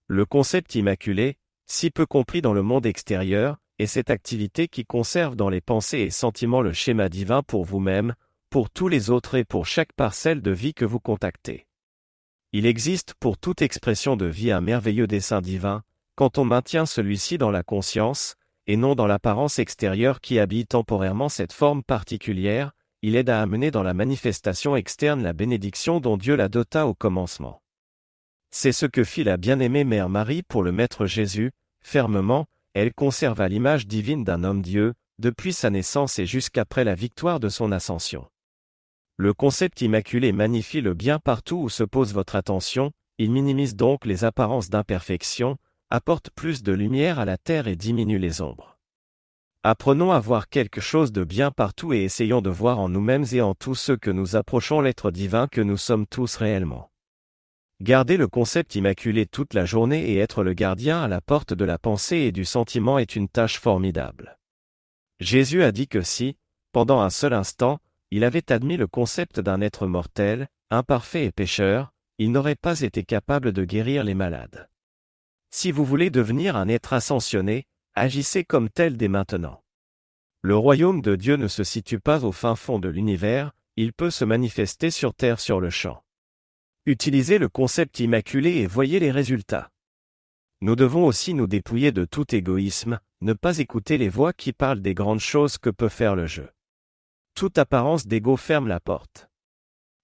Le 0.05 0.23
concept 0.23 0.75
immaculé, 0.75 1.39
si 1.65 1.89
peu 1.89 2.05
compris 2.05 2.43
dans 2.43 2.53
le 2.53 2.61
monde 2.61 2.85
extérieur, 2.85 3.57
est 3.79 3.87
cette 3.87 4.11
activité 4.11 4.67
qui 4.67 4.85
conserve 4.85 5.35
dans 5.35 5.49
les 5.49 5.61
pensées 5.61 6.01
et 6.01 6.11
sentiments 6.11 6.61
le 6.61 6.73
schéma 6.73 7.09
divin 7.09 7.41
pour 7.41 7.65
vous-même, 7.65 8.13
pour 8.51 8.69
tous 8.69 8.87
les 8.87 9.09
autres 9.09 9.33
et 9.33 9.45
pour 9.45 9.65
chaque 9.65 9.93
parcelle 9.93 10.43
de 10.43 10.51
vie 10.51 10.75
que 10.75 10.85
vous 10.85 10.99
contactez. 10.99 11.65
Il 12.51 12.65
existe 12.65 13.13
pour 13.19 13.37
toute 13.37 13.61
expression 13.61 14.15
de 14.15 14.25
vie 14.25 14.51
un 14.51 14.59
merveilleux 14.59 15.05
dessein 15.05 15.39
divin, 15.39 15.83
quand 16.15 16.39
on 16.39 16.45
maintient 16.45 16.87
celui-ci 16.87 17.37
dans 17.37 17.51
la 17.51 17.61
conscience, 17.61 18.35
et 18.65 18.75
non 18.75 18.95
dans 18.95 19.05
l'apparence 19.05 19.59
extérieure 19.59 20.19
qui 20.19 20.39
habille 20.39 20.65
temporairement 20.65 21.29
cette 21.29 21.53
forme 21.53 21.83
particulière, 21.83 22.71
il 23.03 23.15
aide 23.15 23.29
à 23.29 23.39
amener 23.41 23.69
dans 23.69 23.83
la 23.83 23.93
manifestation 23.93 24.75
externe 24.75 25.21
la 25.21 25.33
bénédiction 25.33 25.99
dont 25.99 26.17
Dieu 26.17 26.35
la 26.35 26.49
dota 26.49 26.87
au 26.87 26.95
commencement. 26.95 27.61
C'est 28.49 28.71
ce 28.71 28.87
que 28.87 29.03
fit 29.03 29.23
la 29.23 29.37
bien-aimée 29.37 29.83
Mère 29.83 30.09
Marie 30.09 30.41
pour 30.41 30.63
le 30.63 30.71
Maître 30.71 31.05
Jésus, 31.05 31.51
fermement, 31.81 32.47
elle 32.73 32.95
conserva 32.95 33.47
l'image 33.47 33.85
divine 33.85 34.23
d'un 34.23 34.43
homme-dieu, 34.43 34.95
depuis 35.19 35.53
sa 35.53 35.69
naissance 35.69 36.17
et 36.17 36.25
jusqu'après 36.25 36.83
la 36.83 36.95
victoire 36.95 37.39
de 37.39 37.49
son 37.49 37.71
ascension. 37.71 38.27
Le 39.21 39.33
concept 39.33 39.81
immaculé 39.81 40.31
magnifie 40.31 40.79
le 40.79 40.93
bien 40.93 41.19
partout 41.19 41.57
où 41.57 41.67
se 41.67 41.83
pose 41.83 42.13
votre 42.13 42.37
attention, 42.37 42.93
il 43.17 43.31
minimise 43.31 43.75
donc 43.75 44.05
les 44.05 44.23
apparences 44.23 44.69
d'imperfection, 44.69 45.57
apporte 45.89 46.29
plus 46.29 46.63
de 46.63 46.71
lumière 46.71 47.19
à 47.19 47.25
la 47.25 47.37
terre 47.37 47.67
et 47.67 47.75
diminue 47.75 48.17
les 48.17 48.39
ombres. 48.39 48.77
Apprenons 49.61 50.13
à 50.13 50.21
voir 50.21 50.47
quelque 50.47 50.79
chose 50.79 51.11
de 51.11 51.25
bien 51.25 51.51
partout 51.51 51.91
et 51.91 52.05
essayons 52.05 52.41
de 52.41 52.49
voir 52.49 52.79
en 52.79 52.87
nous-mêmes 52.87 53.25
et 53.33 53.41
en 53.41 53.55
tous 53.55 53.75
ceux 53.75 53.97
que 53.97 54.09
nous 54.09 54.37
approchons 54.37 54.79
l'être 54.79 55.11
divin 55.11 55.47
que 55.47 55.59
nous 55.59 55.75
sommes 55.75 56.07
tous 56.07 56.37
réellement. 56.37 56.89
Garder 57.81 58.15
le 58.15 58.29
concept 58.29 58.75
immaculé 58.75 59.25
toute 59.25 59.53
la 59.53 59.65
journée 59.65 60.11
et 60.11 60.17
être 60.17 60.45
le 60.45 60.53
gardien 60.53 61.03
à 61.03 61.09
la 61.09 61.19
porte 61.19 61.53
de 61.53 61.65
la 61.65 61.77
pensée 61.77 62.19
et 62.19 62.31
du 62.31 62.45
sentiment 62.45 62.97
est 62.97 63.17
une 63.17 63.27
tâche 63.27 63.59
formidable. 63.59 64.39
Jésus 65.19 65.61
a 65.61 65.73
dit 65.73 65.89
que 65.89 66.03
si, 66.03 66.37
pendant 66.71 67.01
un 67.01 67.09
seul 67.09 67.33
instant, 67.33 67.81
il 68.11 68.23
avait 68.23 68.51
admis 68.51 68.77
le 68.77 68.87
concept 68.87 69.39
d'un 69.39 69.61
être 69.61 69.85
mortel, 69.85 70.47
imparfait 70.71 71.25
et 71.25 71.31
pécheur, 71.31 71.93
il 72.17 72.31
n'aurait 72.31 72.55
pas 72.55 72.81
été 72.81 73.03
capable 73.03 73.51
de 73.51 73.63
guérir 73.63 74.03
les 74.03 74.15
malades. 74.15 74.67
Si 75.51 75.71
vous 75.71 75.85
voulez 75.85 76.09
devenir 76.09 76.55
un 76.55 76.67
être 76.67 76.93
ascensionné, 76.93 77.65
agissez 77.95 78.43
comme 78.43 78.69
tel 78.69 78.97
dès 78.97 79.07
maintenant. 79.07 79.63
Le 80.41 80.55
royaume 80.55 81.01
de 81.01 81.15
Dieu 81.15 81.35
ne 81.35 81.47
se 81.47 81.63
situe 81.63 81.99
pas 81.99 82.23
au 82.23 82.31
fin 82.31 82.55
fond 82.55 82.79
de 82.79 82.89
l'univers, 82.89 83.51
il 83.75 83.93
peut 83.93 84.11
se 84.11 84.25
manifester 84.25 84.91
sur 84.91 85.13
terre 85.13 85.39
sur 85.39 85.59
le 85.59 85.69
champ. 85.69 86.03
Utilisez 86.85 87.37
le 87.37 87.49
concept 87.49 87.99
immaculé 87.99 88.57
et 88.57 88.67
voyez 88.67 88.99
les 88.99 89.11
résultats. 89.11 89.69
Nous 90.61 90.75
devons 90.75 91.05
aussi 91.05 91.33
nous 91.33 91.47
dépouiller 91.47 91.91
de 91.91 92.05
tout 92.05 92.35
égoïsme, 92.35 92.99
ne 93.21 93.33
pas 93.33 93.59
écouter 93.59 93.97
les 93.97 94.09
voix 94.09 94.33
qui 94.33 94.51
parlent 94.51 94.81
des 94.81 94.93
grandes 94.93 95.19
choses 95.19 95.57
que 95.57 95.69
peut 95.69 95.89
faire 95.89 96.15
le 96.15 96.25
jeu 96.25 96.49
toute 97.39 97.57
apparence 97.57 98.05
d'ego 98.05 98.35
ferme 98.35 98.67
la 98.67 98.81
porte. 98.81 99.29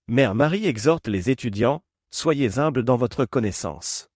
Mère 0.08 0.36
Marie 0.36 0.67
exhorte 0.67 1.10
les 1.10 1.30
étudiants, 1.30 1.84
soyez 2.10 2.60
humbles 2.60 2.86
dans 2.86 2.95
votre 2.95 3.26
connaissance. 3.26 4.08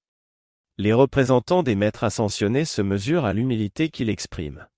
Les 0.77 0.93
représentants 0.93 1.61
des 1.61 1.75
maîtres 1.75 2.05
ascensionnés 2.05 2.63
se 2.63 2.81
mesurent 2.81 3.25
à 3.25 3.33
l'humilité 3.33 3.89
qu'il 3.89 4.09
exprime. 4.09 4.69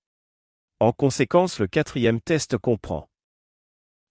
En 0.80 0.90
conséquence, 0.90 1.60
le 1.60 1.68
quatrième 1.68 2.20
test 2.20 2.58
comprend 2.58 3.08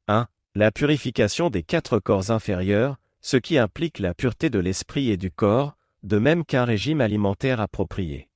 1. 0.08 0.30
La 0.56 0.72
purification 0.72 1.50
des 1.50 1.64
quatre 1.64 2.00
corps 2.00 2.32
inférieurs, 2.32 2.96
ce 3.20 3.36
qui 3.36 3.58
implique 3.58 4.00
la 4.00 4.14
pureté 4.14 4.50
de 4.50 4.60
l'esprit 4.60 5.10
et 5.10 5.18
du 5.18 5.30
corps, 5.30 5.76
de 6.04 6.20
même 6.20 6.46
qu'un 6.46 6.64
régime 6.64 7.02
alimentaire 7.02 7.60
approprié. 7.60 8.30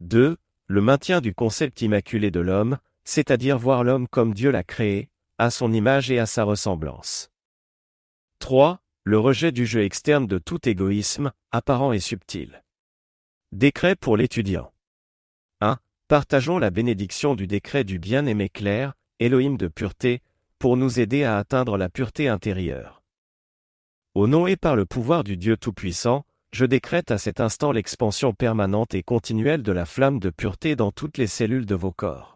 2. 0.00 0.36
Le 0.66 0.80
maintien 0.82 1.22
du 1.22 1.34
concept 1.34 1.80
immaculé 1.80 2.30
de 2.30 2.40
l'homme, 2.40 2.76
c'est-à-dire 3.04 3.58
voir 3.58 3.84
l'homme 3.84 4.08
comme 4.08 4.34
Dieu 4.34 4.50
l'a 4.50 4.64
créé, 4.64 5.10
à 5.38 5.50
son 5.50 5.72
image 5.72 6.10
et 6.10 6.18
à 6.18 6.26
sa 6.26 6.44
ressemblance. 6.44 7.30
3. 8.38 8.80
Le 9.04 9.18
rejet 9.18 9.52
du 9.52 9.66
jeu 9.66 9.82
externe 9.82 10.26
de 10.26 10.38
tout 10.38 10.68
égoïsme, 10.68 11.32
apparent 11.50 11.92
et 11.92 12.00
subtil. 12.00 12.62
Décret 13.50 13.96
pour 13.96 14.16
l'étudiant. 14.16 14.72
1. 15.60 15.78
Partageons 16.08 16.58
la 16.58 16.70
bénédiction 16.70 17.34
du 17.34 17.46
décret 17.46 17.84
du 17.84 17.98
bien-aimé 17.98 18.48
clair, 18.48 18.94
Elohim 19.18 19.56
de 19.56 19.68
pureté, 19.68 20.22
pour 20.58 20.76
nous 20.76 21.00
aider 21.00 21.24
à 21.24 21.38
atteindre 21.38 21.76
la 21.76 21.88
pureté 21.88 22.28
intérieure. 22.28 23.02
Au 24.14 24.26
nom 24.26 24.46
et 24.46 24.56
par 24.56 24.76
le 24.76 24.86
pouvoir 24.86 25.24
du 25.24 25.36
Dieu 25.36 25.56
Tout-Puissant, 25.56 26.24
je 26.52 26.66
décrète 26.66 27.10
à 27.10 27.18
cet 27.18 27.40
instant 27.40 27.72
l'expansion 27.72 28.34
permanente 28.34 28.94
et 28.94 29.02
continuelle 29.02 29.62
de 29.62 29.72
la 29.72 29.86
flamme 29.86 30.20
de 30.20 30.30
pureté 30.30 30.76
dans 30.76 30.92
toutes 30.92 31.18
les 31.18 31.26
cellules 31.26 31.66
de 31.66 31.74
vos 31.74 31.92
corps. 31.92 32.31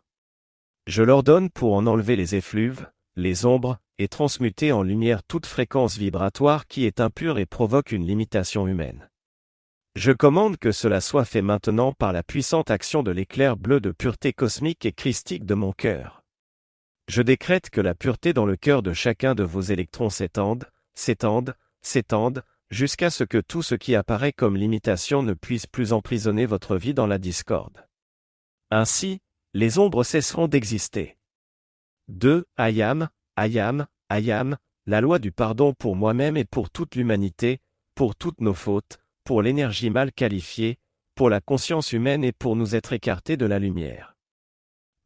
Je 0.87 1.03
l'ordonne 1.03 1.51
pour 1.51 1.75
en 1.75 1.87
enlever 1.87 2.15
les 2.15 2.37
effluves, 2.37 2.89
les 3.17 3.45
ombres, 3.45 3.79
et 3.99 4.07
transmuter 4.07 4.71
en 4.73 4.83
lumière 4.83 5.25
toute 5.25 5.47
fréquence 5.47 5.97
vibratoire 5.97 6.67
qui 6.67 6.85
est 6.85 7.01
impure 7.01 7.39
et 7.39 7.47
provoque 7.47 7.91
une 7.91 8.07
limitation 8.07 8.69
humaine. 8.69 9.09
Je 9.97 10.13
commande 10.13 10.59
que 10.59 10.73
cela 10.73 11.01
soit 11.01 11.25
fait 11.25 11.43
maintenant 11.43 11.93
par 11.93 12.13
la 12.13 12.23
puissante 12.23 12.71
action 12.71 13.03
de 13.03 13.11
l'éclair 13.11 13.57
bleu 13.57 13.81
de 13.81 13.91
pureté 13.91 14.33
cosmique 14.33 14.85
et 14.85 14.93
christique 14.93 15.47
de 15.47 15.55
mon 15.55 15.73
cœur. 15.73 16.23
Je 17.09 17.23
décrète 17.23 17.71
que 17.71 17.81
la 17.81 17.95
pureté 17.95 18.33
dans 18.33 18.47
le 18.47 18.57
cœur 18.57 18.83
de 18.83 18.93
chacun 18.93 19.35
de 19.35 19.43
vos 19.43 19.63
électrons 19.63 20.11
s'étende, 20.11 20.71
s'étende, 20.95 21.55
s'étende, 21.83 22.45
jusqu'à 22.71 23.11
ce 23.11 23.25
que 23.25 23.39
tout 23.39 23.63
ce 23.63 23.75
qui 23.75 23.95
apparaît 23.95 24.33
comme 24.33 24.57
limitation 24.57 25.23
ne 25.23 25.35
puisse 25.35 25.67
plus 25.67 25.93
emprisonner 25.93 26.47
votre 26.47 26.77
vie 26.77 26.95
dans 26.95 27.07
la 27.07 27.19
discorde. 27.19 27.87
Ainsi, 28.71 29.21
les 29.57 29.79
ombres 29.79 30.05
cesseront 30.05 30.49
d'exister. 30.49 31.17
2. 32.09 32.45
Ayam, 32.59 33.09
Ayam, 33.37 33.87
Ayam, 34.11 34.59
la 34.85 35.01
loi 35.01 35.19
du 35.19 35.33
pardon 35.33 35.73
pour 35.73 35.97
moi-même 35.97 36.37
et 36.37 36.45
pour 36.45 36.69
toute 36.69 36.95
l'humanité, 36.95 37.61
pour 37.95 38.17
toutes 38.17 38.43
nos 38.43 38.53
fautes, 38.53 38.99
pour 39.25 39.41
l'énergie 39.41 39.89
mal 39.89 40.13
qualifiée, 40.13 40.77
pour 41.15 41.31
la 41.31 41.41
conscience 41.41 41.95
humaine 41.95 42.23
et 42.23 42.33
pour 42.33 42.55
nous 42.55 42.77
être 42.77 42.93
écartés 42.93 43.39
de 43.39 43.47
la 43.47 43.59
lumière. 43.59 44.15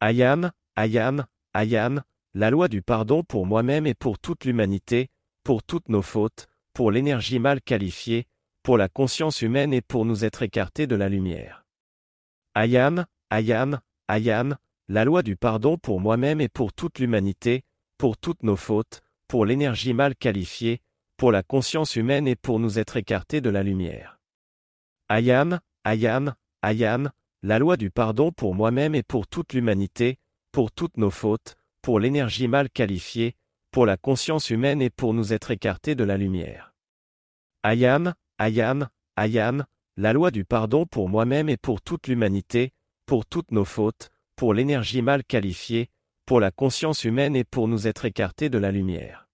Ayam, 0.01 0.51
Ayam, 0.75 1.25
Ayam, 1.53 2.03
la 2.33 2.49
loi 2.49 2.67
du 2.67 2.81
pardon 2.81 3.23
pour 3.23 3.45
moi-même 3.45 3.87
et 3.87 3.93
pour 3.93 4.19
toute 4.19 4.43
l'humanité, 4.43 5.07
pour 5.45 5.63
toutes 5.63 5.87
nos 5.87 6.01
fautes, 6.01 6.47
pour 6.73 6.91
l'énergie 6.91 7.39
mal 7.39 7.61
qualifiée, 7.61 8.27
pour 8.63 8.77
la 8.77 8.89
conscience 8.89 9.41
humaine 9.41 9.73
et 9.73 9.81
pour 9.81 10.03
nous 10.03 10.25
être 10.25 10.43
écartés 10.43 10.87
de 10.87 10.97
la 10.97 11.07
lumière. 11.07 11.63
Ayam, 12.53 13.05
Ayam, 13.29 13.79
Ayam, 14.11 14.57
la 14.89 15.05
loi 15.05 15.23
du 15.23 15.37
pardon 15.37 15.77
pour 15.77 16.01
moi-même 16.01 16.41
et 16.41 16.49
pour 16.49 16.73
toute 16.73 16.99
l'humanité, 16.99 17.63
pour 17.97 18.17
toutes 18.17 18.43
nos 18.43 18.57
fautes, 18.57 18.99
pour 19.29 19.45
l'énergie 19.45 19.93
mal 19.93 20.17
qualifiée, 20.17 20.81
pour 21.15 21.31
la 21.31 21.43
conscience 21.43 21.95
humaine 21.95 22.27
et 22.27 22.35
pour 22.35 22.59
nous 22.59 22.77
être 22.77 22.97
écartés 22.97 23.39
de 23.39 23.49
la 23.49 23.63
lumière. 23.63 24.19
Ayam, 25.07 25.61
Ayam, 25.85 26.35
Ayam, 26.61 27.11
la 27.41 27.57
loi 27.57 27.77
du 27.77 27.89
pardon 27.89 28.33
pour 28.33 28.53
moi-même 28.53 28.95
et 28.95 29.03
pour 29.03 29.27
toute 29.27 29.53
l'humanité, 29.53 30.17
pour 30.51 30.73
toutes 30.73 30.97
nos 30.97 31.09
fautes, 31.09 31.55
pour 31.81 31.97
l'énergie 32.01 32.49
mal 32.49 32.69
qualifiée, 32.69 33.37
pour 33.71 33.85
la 33.85 33.95
conscience 33.95 34.49
humaine 34.49 34.81
et 34.81 34.89
pour 34.89 35.13
nous 35.13 35.31
être 35.31 35.51
écartés 35.51 35.95
de 35.95 36.03
la 36.03 36.17
lumière. 36.17 36.73
Ayam, 37.63 38.13
Ayam, 38.37 38.89
Ayam, 39.15 39.63
la 39.95 40.11
loi 40.11 40.31
du 40.31 40.43
pardon 40.43 40.85
pour 40.85 41.07
moi-même 41.07 41.47
et 41.47 41.55
pour 41.55 41.81
toute 41.81 42.07
l'humanité, 42.07 42.73
pour 43.11 43.25
toutes 43.25 43.51
nos 43.51 43.65
fautes, 43.65 44.09
pour 44.37 44.53
l'énergie 44.53 45.01
mal 45.01 45.25
qualifiée, 45.25 45.89
pour 46.25 46.39
la 46.39 46.49
conscience 46.49 47.03
humaine 47.03 47.35
et 47.35 47.43
pour 47.43 47.67
nous 47.67 47.85
être 47.85 48.05
écartés 48.05 48.49
de 48.49 48.57
la 48.57 48.71
lumière. 48.71 49.27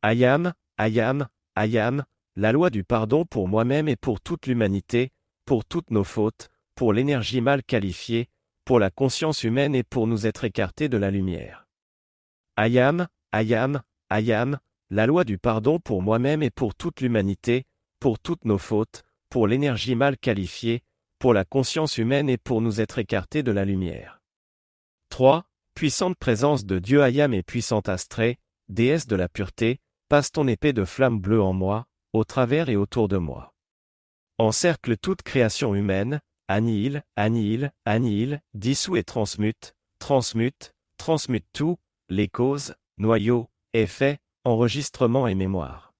Ayam, 0.00 0.54
Ayam, 0.78 1.28
Ayam, 1.54 2.06
la 2.36 2.52
loi 2.52 2.70
du 2.70 2.84
pardon 2.84 3.26
pour 3.26 3.48
moi-même 3.48 3.86
et 3.86 3.96
pour 3.96 4.22
toute 4.22 4.46
l'humanité, 4.46 5.10
pour 5.44 5.66
toutes 5.66 5.90
nos 5.90 6.04
fautes, 6.04 6.48
pour 6.74 6.94
l'énergie 6.94 7.42
mal 7.42 7.62
qualifiée, 7.62 8.30
pour 8.64 8.80
la 8.80 8.88
conscience 8.88 9.44
humaine 9.44 9.74
et 9.74 9.82
pour 9.82 10.06
nous 10.06 10.26
être 10.26 10.44
écartés 10.44 10.88
de 10.88 10.96
la 10.96 11.10
lumière. 11.10 11.66
Ayam, 12.56 13.08
Ayam, 13.30 13.82
Ayam, 14.08 14.58
la 14.88 15.06
loi 15.06 15.24
du 15.24 15.36
pardon 15.36 15.80
pour 15.80 16.00
moi-même 16.00 16.42
et 16.42 16.48
pour 16.48 16.74
toute 16.74 17.02
l'humanité, 17.02 17.66
pour 18.00 18.18
toutes 18.18 18.46
nos 18.46 18.56
fautes, 18.56 19.02
pour 19.28 19.46
l'énergie 19.46 19.96
mal 19.96 20.16
qualifiée, 20.16 20.82
pour 21.18 21.32
la 21.34 21.44
conscience 21.44 21.98
humaine 21.98 22.28
et 22.28 22.38
pour 22.38 22.60
nous 22.60 22.80
être 22.80 22.98
écartés 22.98 23.42
de 23.42 23.52
la 23.52 23.64
lumière. 23.64 24.20
3. 25.10 25.44
Puissante 25.74 26.16
présence 26.16 26.64
de 26.64 26.78
Dieu 26.78 27.02
Ayam 27.02 27.34
et 27.34 27.42
puissante 27.42 27.88
Astrée, 27.88 28.38
déesse 28.68 29.06
de 29.06 29.16
la 29.16 29.28
pureté, 29.28 29.80
passe 30.08 30.32
ton 30.32 30.46
épée 30.48 30.72
de 30.72 30.84
flamme 30.84 31.20
bleue 31.20 31.42
en 31.42 31.52
moi, 31.52 31.86
au 32.12 32.24
travers 32.24 32.68
et 32.68 32.76
autour 32.76 33.08
de 33.08 33.16
moi. 33.16 33.54
Encercle 34.38 34.96
toute 34.96 35.22
création 35.22 35.74
humaine, 35.74 36.20
annihile, 36.48 37.02
annihile, 37.16 37.72
annihile, 37.84 38.42
dissout 38.54 38.96
et 38.96 39.04
transmute, 39.04 39.74
transmute, 39.98 40.72
transmute 40.96 41.46
tout, 41.52 41.76
les 42.08 42.28
causes, 42.28 42.74
noyaux, 42.98 43.48
effets, 43.72 44.18
enregistrement 44.44 45.26
et 45.26 45.34
mémoire. 45.34 45.92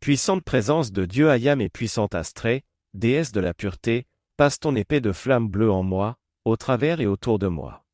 Puissante 0.00 0.44
présence 0.44 0.92
de 0.92 1.06
Dieu 1.06 1.30
Ayam 1.30 1.60
et 1.60 1.70
puissante 1.70 2.14
Astrée, 2.14 2.62
déesse 2.92 3.32
de 3.32 3.40
la 3.40 3.54
pureté, 3.54 4.06
passe 4.36 4.58
ton 4.58 4.74
épée 4.74 5.00
de 5.00 5.12
flamme 5.12 5.48
bleue 5.48 5.70
en 5.70 5.82
moi, 5.82 6.16
au 6.44 6.56
travers 6.56 7.00
et 7.00 7.06
autour 7.06 7.38
de 7.38 7.46
moi. 7.46 7.84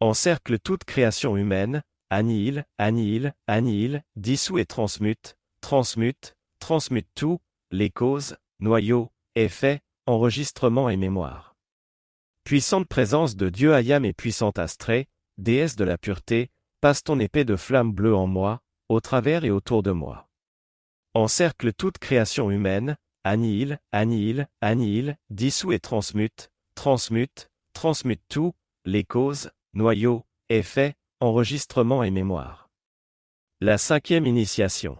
Encercle 0.00 0.58
toute 0.58 0.84
création 0.84 1.36
humaine, 1.36 1.82
annihile, 2.10 2.66
annihile, 2.78 3.34
annihile, 3.46 4.04
dissout 4.16 4.58
et 4.58 4.66
transmute, 4.66 5.36
transmute, 5.60 6.36
transmute 6.58 7.08
tout, 7.14 7.40
les 7.70 7.90
causes, 7.90 8.36
noyaux, 8.60 9.10
effets, 9.34 9.80
enregistrement 10.06 10.88
et 10.90 10.96
mémoire. 10.96 11.56
Puissante 12.44 12.86
présence 12.86 13.36
de 13.36 13.48
Dieu 13.48 13.72
Ayam 13.72 14.04
et 14.04 14.12
puissante 14.12 14.58
Astrée, 14.58 15.08
déesse 15.38 15.76
de 15.76 15.84
la 15.84 15.96
pureté, 15.96 16.50
passe 16.82 17.02
ton 17.02 17.18
épée 17.18 17.44
de 17.44 17.56
flamme 17.56 17.92
bleue 17.92 18.14
en 18.14 18.26
moi, 18.26 18.60
au 18.90 19.00
travers 19.00 19.44
et 19.44 19.50
autour 19.50 19.82
de 19.82 19.90
moi. 19.90 20.28
Encercle 21.14 21.72
toute 21.72 21.98
création 21.98 22.50
humaine, 22.50 22.96
annihile, 23.24 23.80
annihile, 23.92 24.48
annihile, 24.60 25.18
dissout 25.30 25.72
et 25.72 25.80
transmute, 25.80 26.50
transmute, 26.74 27.50
transmute 27.72 28.22
tout, 28.28 28.52
les 28.84 29.04
causes, 29.04 29.50
noyaux, 29.72 30.24
effets, 30.50 30.94
enregistrement 31.20 32.02
et 32.02 32.10
mémoire. 32.10 32.68
La 33.60 33.78
cinquième 33.78 34.26
initiation. 34.26 34.98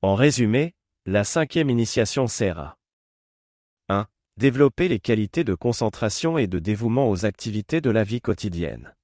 En 0.00 0.14
résumé, 0.14 0.74
la 1.06 1.24
cinquième 1.24 1.70
initiation 1.70 2.26
sert 2.26 2.58
à 2.58 2.78
1. 3.88 4.06
Développer 4.36 4.88
les 4.88 5.00
qualités 5.00 5.44
de 5.44 5.54
concentration 5.54 6.38
et 6.38 6.46
de 6.46 6.58
dévouement 6.58 7.10
aux 7.10 7.24
activités 7.24 7.80
de 7.80 7.90
la 7.90 8.04
vie 8.04 8.20
quotidienne. 8.20 8.94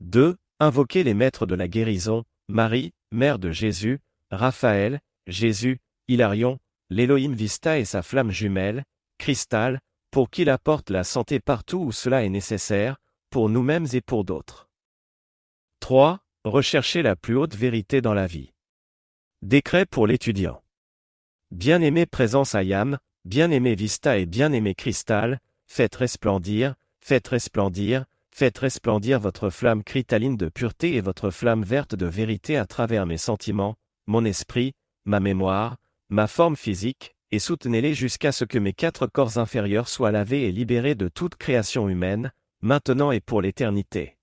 2. 0.00 0.36
Invoquer 0.60 1.04
les 1.04 1.14
maîtres 1.14 1.46
de 1.46 1.54
la 1.54 1.68
guérison, 1.68 2.24
Marie, 2.48 2.92
Mère 3.12 3.38
de 3.38 3.52
Jésus, 3.52 4.00
Raphaël, 4.30 5.00
Jésus, 5.26 5.78
Hilarion, 6.08 6.58
l'Elohim 6.90 7.32
Vista 7.32 7.78
et 7.78 7.84
sa 7.84 8.02
flamme 8.02 8.30
jumelle, 8.30 8.84
Cristal, 9.18 9.80
pour 10.10 10.30
qu'il 10.30 10.50
apporte 10.50 10.90
la 10.90 11.04
santé 11.04 11.40
partout 11.40 11.78
où 11.78 11.92
cela 11.92 12.24
est 12.24 12.28
nécessaire, 12.28 12.96
pour 13.30 13.48
nous-mêmes 13.48 13.86
et 13.92 14.00
pour 14.00 14.24
d'autres. 14.24 14.68
3. 15.80 16.20
Rechercher 16.44 17.02
la 17.02 17.16
plus 17.16 17.36
haute 17.36 17.54
vérité 17.54 18.00
dans 18.00 18.14
la 18.14 18.26
vie. 18.26 18.52
Décret 19.42 19.86
pour 19.86 20.06
l'étudiant. 20.06 20.62
Bien-aimé 21.50 22.06
présence 22.06 22.54
Ayam, 22.54 22.98
bien-aimé 23.24 23.74
Vista 23.74 24.18
et 24.18 24.26
bien-aimé 24.26 24.74
Cristal, 24.74 25.40
faites 25.66 25.96
resplendir, 25.96 26.74
faites 27.00 27.28
resplendir, 27.28 28.04
Faites 28.38 28.58
resplendir 28.58 29.18
votre 29.18 29.50
flamme 29.50 29.82
cristalline 29.82 30.36
de 30.36 30.48
pureté 30.48 30.94
et 30.94 31.00
votre 31.00 31.30
flamme 31.30 31.64
verte 31.64 31.96
de 31.96 32.06
vérité 32.06 32.56
à 32.56 32.66
travers 32.66 33.04
mes 33.04 33.18
sentiments, 33.18 33.74
mon 34.06 34.24
esprit, 34.24 34.74
ma 35.06 35.18
mémoire, 35.18 35.76
ma 36.10 36.26
forme 36.26 36.56
physique, 36.56 37.14
et 37.30 37.38
soutenez-les 37.38 37.94
jusqu'à 37.94 38.32
ce 38.32 38.44
que 38.44 38.58
mes 38.58 38.72
quatre 38.72 39.06
corps 39.06 39.38
inférieurs 39.38 39.88
soient 39.88 40.10
lavés 40.10 40.48
et 40.48 40.52
libérés 40.52 40.94
de 40.94 41.08
toute 41.08 41.36
création 41.36 41.88
humaine, 41.88 42.32
maintenant 42.62 43.12
et 43.12 43.20
pour 43.20 43.42
l'éternité. 43.42 44.16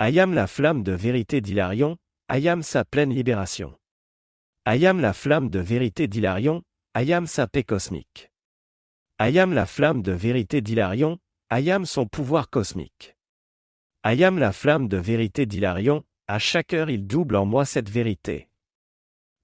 Ayam 0.00 0.34
la 0.34 0.46
flamme 0.46 0.82
de 0.82 0.92
vérité 0.92 1.40
d'Hilarion, 1.40 1.96
Ayam 2.28 2.62
sa 2.62 2.84
pleine 2.84 3.12
libération. 3.12 3.74
Ayam 4.64 5.00
la 5.00 5.12
flamme 5.12 5.48
de 5.48 5.60
vérité 5.60 6.08
d'Hilarion, 6.08 6.62
Ayam 6.94 7.26
sa 7.26 7.46
paix 7.46 7.64
cosmique. 7.64 8.30
Ayam 9.18 9.52
la 9.52 9.66
flamme 9.66 10.02
de 10.02 10.12
vérité 10.12 10.60
d'Hilarion, 10.60 11.18
Ayam 11.48 11.86
son 11.86 12.06
pouvoir 12.06 12.50
cosmique. 12.50 13.16
Ayam 14.02 14.38
la 14.38 14.52
flamme 14.52 14.88
de 14.88 14.96
vérité 14.96 15.46
d'Hilarion, 15.46 16.04
à 16.26 16.38
chaque 16.38 16.74
heure 16.74 16.90
il 16.90 17.06
double 17.06 17.36
en 17.36 17.46
moi 17.46 17.64
cette 17.64 17.88
vérité. 17.88 18.47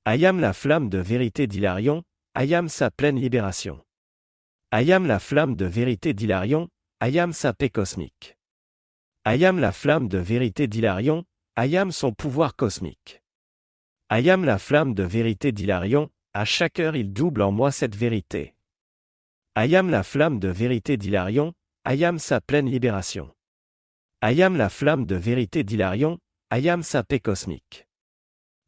Ayam 0.07 0.39
la 0.39 0.53
flamme 0.53 0.91
de 0.91 0.99
vérité 0.99 1.47
d'Hilarion, 1.47 2.03
Ayam 2.35 2.69
sa 2.69 2.91
pleine 2.91 3.19
libération. 3.19 3.83
Ayam 4.71 5.07
la 5.07 5.19
flamme 5.19 5.57
de 5.57 5.65
vérité 5.65 6.13
d'Hilarion, 6.13 6.69
Ayam 7.01 7.33
sa 7.33 7.55
paix 7.55 7.71
cosmique. 7.71 8.37
Ayam 9.25 9.59
la 9.59 9.73
flamme 9.73 10.09
de 10.09 10.19
vérité 10.19 10.67
d'Hilarion, 10.67 11.25
Ayam 11.57 11.91
son 11.91 12.13
pouvoir 12.13 12.55
cosmique. 12.55 13.23
Ayam 14.11 14.45
la 14.45 14.59
flamme 14.59 14.93
de 14.93 15.05
vérité 15.05 15.53
d'Hilarion, 15.53 16.11
à 16.35 16.45
chaque 16.45 16.81
heure 16.81 16.97
il 16.97 17.15
double 17.15 17.41
en 17.41 17.51
moi 17.51 17.73
cette 17.73 17.97
vérité. 17.97 18.55
Ayam 19.55 19.89
la 19.89 20.03
flamme 20.03 20.39
de 20.39 20.49
vérité 20.49 20.99
d'Hilarion, 20.99 21.55
Ayam 21.87 22.19
sa 22.19 22.43
pleine 22.43 22.69
libération. 22.69 23.35
Ayam 24.21 24.55
la 24.59 24.69
flamme 24.69 25.07
de 25.07 25.17
vérité 25.17 25.65
d'Hilarion, 25.65 26.19
Ayam 26.51 26.83
sa 26.83 27.05
paix 27.05 27.21
cosmique. 27.21 27.87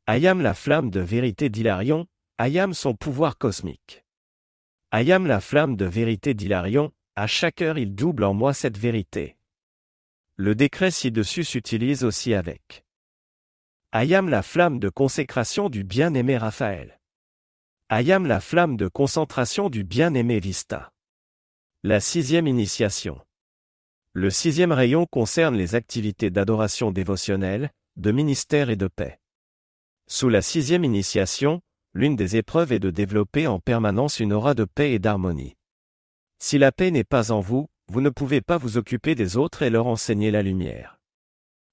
Ayam 0.09 0.41
la 0.41 0.55
flamme 0.55 0.91
de 0.91 1.01
vérité 1.01 1.49
d'Hilarion, 1.49 2.07
Ayam 2.39 2.75
son 2.75 2.95
pouvoir 2.95 3.39
cosmique. 3.39 4.05
Ayam 4.93 5.27
la 5.27 5.41
flamme 5.41 5.75
de 5.75 5.85
vérité 5.85 6.33
d'Hilarion, 6.33 6.93
à 7.17 7.27
chaque 7.27 7.61
heure 7.61 7.77
il 7.77 7.93
double 7.93 8.23
en 8.23 8.33
moi 8.33 8.55
cette 8.55 8.79
vérité. 8.79 9.37
Le 10.37 10.55
décret 10.55 10.93
ci-dessus 10.93 11.43
s'utilise 11.43 12.05
aussi 12.05 12.35
avec. 12.35 12.85
Ayam 13.91 14.29
la 14.29 14.45
flamme 14.45 14.79
de 14.79 14.91
consécration 14.91 15.69
du 15.69 15.83
bien-aimé 15.83 16.39
Raphaël. 16.39 17.01
Ayam 17.89 18.27
la 18.27 18.39
flamme 18.39 18.77
de 18.77 18.87
concentration 18.87 19.71
du 19.71 19.83
bien-aimé 19.83 20.39
Vista. 20.39 20.93
La 21.83 21.99
sixième 21.99 22.47
initiation. 22.47 23.21
Le 24.13 24.31
sixième 24.31 24.71
rayon 24.71 25.05
concerne 25.11 25.57
les 25.57 25.75
activités 25.75 26.31
d'adoration 26.31 26.93
dévotionnelle, 26.93 27.73
de 27.97 28.13
ministère 28.13 28.71
et 28.71 28.77
de 28.77 28.87
paix. 28.87 29.19
Sous 30.09 30.29
la 30.29 30.41
sixième 30.41 30.85
initiation, 30.85 31.63
l'une 31.93 32.15
des 32.15 32.37
épreuves 32.37 32.71
est 32.71 32.79
de 32.79 32.91
développer 32.91 33.49
en 33.49 33.59
permanence 33.59 34.21
une 34.21 34.33
aura 34.33 34.55
de 34.55 34.65
paix 34.65 34.93
et 34.93 35.01
d'harmonie. 35.01 35.57
Si 36.39 36.59
la 36.59 36.71
paix 36.71 36.93
n'est 36.93 37.03
pas 37.03 37.33
en 37.33 37.41
vous, 37.41 37.67
vous 37.89 38.01
ne 38.01 38.11
pouvez 38.11 38.41
pas 38.41 38.57
vous 38.57 38.77
occuper 38.77 39.17
des 39.17 39.37
autres 39.37 39.63
et 39.63 39.71
leur 39.71 39.89
enseigner 39.89 40.31
la 40.31 40.43
lumière. 40.43 41.01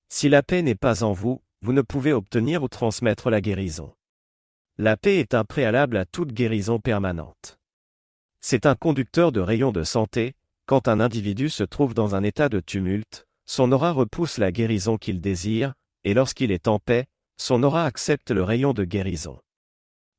Si 0.10 0.30
la 0.30 0.42
paix 0.42 0.64
n'est 0.64 0.74
pas 0.74 1.04
en 1.04 1.14
vous, 1.14 1.44
vous 1.62 1.74
ne 1.74 1.84
pouvez 1.84 2.12
obtenir 2.12 2.64
ou 2.64 2.68
transmettre 2.68 3.30
la 3.30 3.40
guérison. 3.40 3.94
La 4.80 4.98
paix 4.98 5.20
est 5.20 5.36
un 5.36 5.44
préalable 5.44 5.98
à 5.98 6.06
toute 6.06 6.34
guérison 6.34 6.80
permanente. 6.80 7.60
C'est 8.42 8.66
un 8.66 8.76
conducteur 8.76 9.32
de 9.32 9.42
rayons 9.42 9.72
de 9.72 9.84
santé, 9.84 10.34
quand 10.66 10.88
un 10.88 11.00
individu 11.00 11.50
se 11.50 11.64
trouve 11.64 11.94
dans 11.94 12.16
un 12.16 12.24
état 12.24 12.50
de 12.50 12.60
tumulte, 12.60 13.28
son 13.46 13.72
aura 13.72 13.92
repousse 13.92 14.40
la 14.40 14.52
guérison 14.52 14.98
qu'il 14.98 15.22
désire, 15.22 15.74
et 16.04 16.16
lorsqu'il 16.16 16.52
est 16.52 16.68
en 16.68 16.80
paix, 16.80 17.06
son 17.38 17.64
aura 17.64 17.86
accepte 17.86 18.32
le 18.32 18.44
rayon 18.44 18.74
de 18.74 18.84
guérison. 18.84 19.40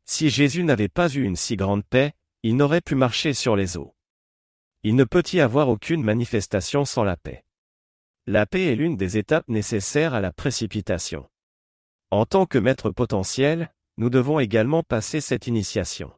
Si 0.07 0.31
Jésus 0.31 0.65
n'avait 0.65 0.89
pas 0.89 1.09
eu 1.09 1.23
une 1.23 1.37
si 1.37 1.57
grande 1.57 1.85
paix, 1.85 2.13
il 2.43 2.57
n'aurait 2.57 2.81
pu 2.81 2.95
marcher 2.95 3.33
sur 3.33 3.57
les 3.57 3.77
eaux. 3.77 3.95
Il 4.83 4.97
ne 4.97 5.05
peut 5.05 5.23
y 5.33 5.41
avoir 5.41 5.69
aucune 5.69 6.03
manifestation 6.03 6.85
sans 6.85 7.05
la 7.05 7.17
paix. 7.17 7.45
La 8.27 8.45
paix 8.45 8.73
est 8.73 8.77
l'une 8.77 8.97
des 8.97 9.17
étapes 9.17 9.49
nécessaires 9.49 10.13
à 10.15 10.21
la 10.21 10.33
précipitation. 10.33 11.29
En 12.11 12.27
tant 12.27 12.47
que 12.47 12.59
maître 12.59 12.91
potentiel, 12.91 13.73
nous 13.97 14.11
devons 14.11 14.41
également 14.41 14.83
passer 14.83 15.21
cette 15.21 15.47
initiation. 15.47 16.13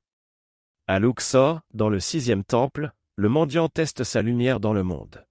À 0.89 0.99
Luxor, 0.99 1.61
dans 1.75 1.89
le 1.89 2.01
sixième 2.01 2.45
temple, 2.45 2.93
le 3.17 3.29
mendiant 3.29 3.69
teste 3.69 4.05
sa 4.05 4.23
lumière 4.23 4.61
dans 4.61 4.73
le 4.73 4.83
monde. 4.83 5.27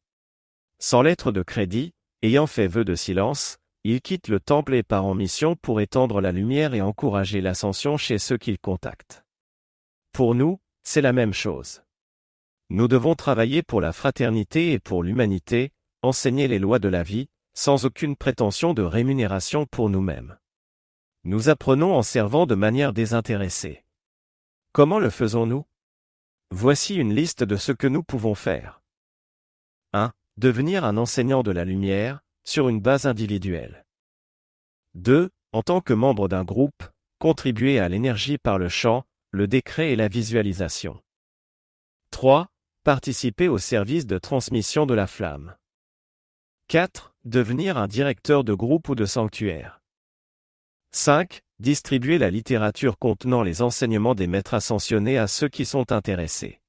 Sans 0.80 1.02
lettre 1.02 1.32
de 1.32 1.44
crédit, 1.44 1.94
ayant 2.22 2.48
fait 2.48 2.68
vœu 2.68 2.84
de 2.84 2.96
silence, 2.96 3.58
il 3.88 4.02
quitte 4.02 4.30
le 4.30 4.40
temple 4.40 4.74
et 4.74 4.82
part 4.82 5.06
en 5.06 5.14
mission 5.14 5.56
pour 5.56 5.80
étendre 5.80 6.20
la 6.20 6.32
lumière 6.32 6.74
et 6.74 6.82
encourager 6.82 7.40
l'ascension 7.40 7.98
chez 7.98 8.18
ceux 8.18 8.36
qu'il 8.36 8.58
contacte. 8.58 9.24
Pour 10.12 10.34
nous, 10.34 10.60
c'est 10.82 11.02
la 11.02 11.14
même 11.14 11.34
chose. 11.34 11.84
Nous 12.72 12.88
devons 12.88 13.14
travailler 13.14 13.62
pour 13.62 13.82
la 13.82 13.94
fraternité 13.94 14.72
et 14.72 14.80
pour 14.80 15.04
l'humanité, 15.04 15.72
enseigner 16.02 16.48
les 16.48 16.58
lois 16.58 16.80
de 16.80 16.88
la 16.88 17.04
vie, 17.04 17.28
sans 17.54 17.86
aucune 17.86 18.16
prétention 18.16 18.74
de 18.74 18.82
rémunération 18.82 19.68
pour 19.68 19.92
nous-mêmes. 19.92 20.36
Nous 21.24 21.50
apprenons 21.50 21.94
en 21.94 22.02
servant 22.02 22.48
de 22.48 22.56
manière 22.56 22.92
désintéressée. 22.92 23.86
Comment 24.72 24.98
le 24.98 25.12
faisons-nous? 25.12 25.64
Voici 26.50 26.96
une 26.96 27.14
liste 27.14 27.44
de 27.44 27.56
ce 27.56 27.72
que 27.72 27.86
nous 27.86 28.02
pouvons 28.02 28.34
faire. 28.34 28.82
1. 29.94 30.12
Devenir 30.38 30.86
un 30.86 30.98
enseignant 30.98 31.44
de 31.44 31.52
la 31.52 31.66
lumière, 31.66 32.25
sur 32.46 32.70
une 32.70 32.80
base 32.80 33.06
individuelle. 33.08 33.86
2. 34.94 35.30
En 35.52 35.62
tant 35.62 35.82
que 35.82 35.94
membre 35.94 36.28
d'un 36.28 36.44
groupe, 36.44 36.84
contribuer 37.20 37.80
à 37.80 37.90
l'énergie 37.90 38.38
par 38.38 38.58
le 38.58 38.70
chant, 38.70 39.04
le 39.32 39.48
décret 39.48 39.92
et 39.92 39.96
la 39.96 40.08
visualisation. 40.08 41.02
3. 42.12 42.48
Participer 42.84 43.48
au 43.48 43.58
service 43.58 44.06
de 44.06 44.18
transmission 44.18 44.86
de 44.86 44.94
la 44.94 45.08
flamme. 45.08 45.56
4. 46.68 47.14
Devenir 47.26 47.78
un 47.78 47.88
directeur 47.88 48.44
de 48.44 48.54
groupe 48.54 48.90
ou 48.90 48.96
de 48.96 49.06
sanctuaire. 49.06 49.82
5. 50.92 51.42
Distribuer 51.60 52.18
la 52.18 52.30
littérature 52.30 52.98
contenant 52.98 53.42
les 53.42 53.62
enseignements 53.62 54.16
des 54.16 54.28
maîtres 54.28 54.54
ascensionnés 54.54 55.18
à 55.18 55.28
ceux 55.28 55.50
qui 55.50 55.66
sont 55.66 55.92
intéressés. 55.92 56.62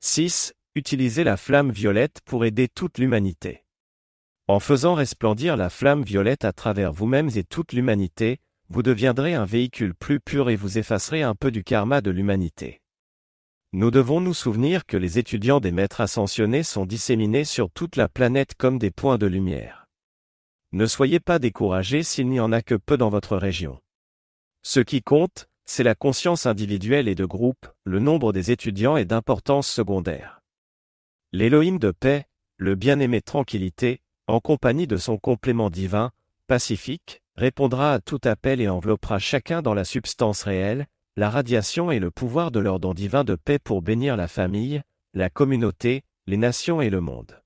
6. 0.00 0.52
Utiliser 0.74 1.22
la 1.22 1.36
flamme 1.36 1.70
violette 1.70 2.20
pour 2.24 2.44
aider 2.44 2.68
toute 2.68 2.98
l'humanité. 2.98 3.63
En 4.46 4.60
faisant 4.60 4.92
resplendir 4.92 5.56
la 5.56 5.70
flamme 5.70 6.02
violette 6.02 6.44
à 6.44 6.52
travers 6.52 6.92
vous-mêmes 6.92 7.30
et 7.34 7.44
toute 7.44 7.72
l'humanité, 7.72 8.40
vous 8.68 8.82
deviendrez 8.82 9.32
un 9.32 9.46
véhicule 9.46 9.94
plus 9.94 10.20
pur 10.20 10.50
et 10.50 10.56
vous 10.56 10.76
effacerez 10.76 11.22
un 11.22 11.34
peu 11.34 11.50
du 11.50 11.64
karma 11.64 12.02
de 12.02 12.10
l'humanité. 12.10 12.82
Nous 13.72 13.90
devons 13.90 14.20
nous 14.20 14.34
souvenir 14.34 14.84
que 14.84 14.98
les 14.98 15.18
étudiants 15.18 15.60
des 15.60 15.72
maîtres 15.72 16.02
ascensionnés 16.02 16.62
sont 16.62 16.84
disséminés 16.84 17.44
sur 17.44 17.70
toute 17.70 17.96
la 17.96 18.06
planète 18.06 18.54
comme 18.54 18.78
des 18.78 18.90
points 18.90 19.16
de 19.16 19.26
lumière. 19.26 19.86
Ne 20.72 20.84
soyez 20.84 21.20
pas 21.20 21.38
découragés 21.38 22.02
s'il 22.02 22.28
n'y 22.28 22.38
en 22.38 22.52
a 22.52 22.60
que 22.60 22.74
peu 22.74 22.98
dans 22.98 23.08
votre 23.08 23.38
région. 23.38 23.80
Ce 24.62 24.80
qui 24.80 25.00
compte, 25.00 25.48
c'est 25.64 25.84
la 25.84 25.94
conscience 25.94 26.44
individuelle 26.44 27.08
et 27.08 27.14
de 27.14 27.24
groupe, 27.24 27.66
le 27.84 27.98
nombre 27.98 28.34
des 28.34 28.50
étudiants 28.50 28.98
est 28.98 29.06
d'importance 29.06 29.68
secondaire. 29.68 30.40
L'Élohim 31.32 31.78
de 31.78 31.92
paix, 31.92 32.26
le 32.58 32.74
bien-aimé 32.74 33.22
tranquillité, 33.22 34.02
en 34.26 34.40
compagnie 34.40 34.86
de 34.86 34.96
son 34.96 35.18
complément 35.18 35.70
divin, 35.70 36.10
pacifique, 36.46 37.22
répondra 37.36 37.92
à 37.92 37.98
tout 38.00 38.20
appel 38.24 38.60
et 38.60 38.68
enveloppera 38.68 39.18
chacun 39.18 39.60
dans 39.60 39.74
la 39.74 39.84
substance 39.84 40.42
réelle, 40.44 40.86
la 41.16 41.30
radiation 41.30 41.90
et 41.90 41.98
le 41.98 42.10
pouvoir 42.10 42.50
de 42.50 42.60
l'ordre 42.60 42.94
divin 42.94 43.24
de 43.24 43.34
paix 43.34 43.58
pour 43.58 43.82
bénir 43.82 44.16
la 44.16 44.28
famille, 44.28 44.82
la 45.12 45.30
communauté, 45.30 46.02
les 46.26 46.36
nations 46.36 46.80
et 46.80 46.90
le 46.90 47.00
monde. 47.00 47.40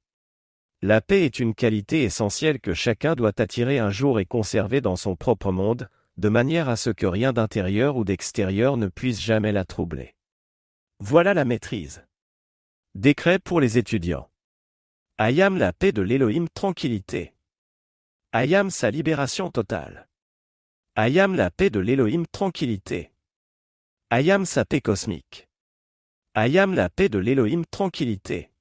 La 0.81 1.01
paix 1.01 1.25
est 1.25 1.41
une 1.41 1.55
qualité 1.55 2.05
essentielle 2.05 2.61
que 2.61 2.73
chacun 2.73 3.17
doit 3.17 3.33
attirer 3.39 3.81
un 3.81 3.91
jour 3.91 4.21
et 4.21 4.27
conserver 4.27 4.81
dans 4.81 4.97
son 4.97 5.17
propre 5.17 5.51
monde, 5.51 5.89
de 6.17 6.29
manière 6.29 6.69
à 6.69 6.77
ce 6.77 6.91
que 6.91 7.07
rien 7.07 7.33
d'intérieur 7.33 7.97
ou 7.97 8.05
d'extérieur 8.05 8.77
ne 8.77 8.87
puisse 8.87 9.21
jamais 9.21 9.53
la 9.53 9.65
troubler. 9.65 10.15
Voilà 11.01 11.35
la 11.35 11.45
maîtrise. 11.45 12.05
Décret 12.95 13.39
pour 13.39 13.61
les 13.61 13.79
étudiants. 13.79 14.29
Ayam 15.21 15.59
la 15.59 15.73
paix 15.73 15.91
de 15.91 16.01
l'Élohim 16.01 16.47
tranquillité. 16.55 17.35
Ayam 18.31 18.71
sa 18.71 18.93
libération 18.93 19.51
totale. 19.51 20.09
Ayam 20.95 21.35
la 21.35 21.51
paix 21.51 21.71
de 21.71 21.81
l'Élohim 21.81 22.25
tranquillité. 22.31 23.11
Ayam 24.11 24.47
sa 24.47 24.65
paix 24.65 24.81
cosmique. 24.81 25.49
Ayam 26.35 26.73
la 26.73 26.89
paix 26.89 27.09
de 27.09 27.19
l'Élohim 27.19 27.65
tranquillité. 27.69 28.53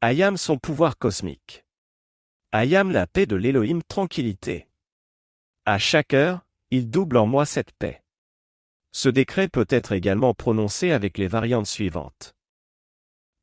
Ayam 0.00 0.36
son 0.36 0.58
pouvoir 0.58 0.98
cosmique. 0.98 1.64
Ayam 2.50 2.90
la 2.90 3.06
paix 3.06 3.26
de 3.26 3.36
l'Élohim 3.36 3.80
tranquillité. 3.86 4.66
À 5.66 5.78
chaque 5.78 6.14
heure, 6.14 6.44
il 6.72 6.90
double 6.90 7.16
en 7.16 7.28
moi 7.28 7.46
cette 7.46 7.70
paix. 7.74 8.02
Ce 8.90 9.08
décret 9.08 9.46
peut 9.46 9.68
être 9.68 9.92
également 9.92 10.34
prononcé 10.34 10.90
avec 10.90 11.16
les 11.16 11.28
variantes 11.28 11.68
suivantes. 11.68 12.34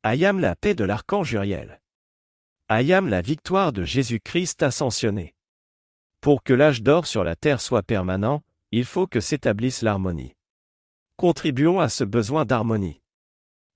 Ayam 0.02 0.40
la 0.40 0.54
paix 0.56 0.74
de 0.74 0.84
l'archange 0.84 1.32
Uriel. 1.32 1.80
Ayam 2.70 3.08
la 3.08 3.22
victoire 3.22 3.72
de 3.72 3.82
Jésus-Christ 3.82 4.62
ascensionné. 4.62 5.34
Pour 6.20 6.42
que 6.42 6.52
l'âge 6.52 6.82
d'or 6.82 7.06
sur 7.06 7.24
la 7.24 7.34
terre 7.34 7.62
soit 7.62 7.82
permanent, 7.82 8.42
il 8.72 8.84
faut 8.84 9.06
que 9.06 9.20
s'établisse 9.20 9.80
l'harmonie. 9.80 10.34
Contribuons 11.16 11.80
à 11.80 11.88
ce 11.88 12.04
besoin 12.04 12.44
d'harmonie. 12.44 13.00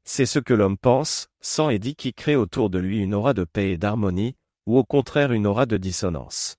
C'est 0.04 0.26
ce 0.26 0.38
que 0.38 0.52
l'homme 0.52 0.76
pense, 0.76 1.28
sent 1.40 1.74
et 1.74 1.78
dit 1.78 1.96
qui 1.96 2.12
crée 2.12 2.36
autour 2.36 2.68
de 2.68 2.78
lui 2.78 2.98
une 2.98 3.14
aura 3.14 3.32
de 3.32 3.44
paix 3.44 3.70
et 3.70 3.78
d'harmonie, 3.78 4.36
ou 4.66 4.76
au 4.76 4.84
contraire 4.84 5.32
une 5.32 5.46
aura 5.46 5.64
de 5.64 5.78
dissonance. 5.78 6.56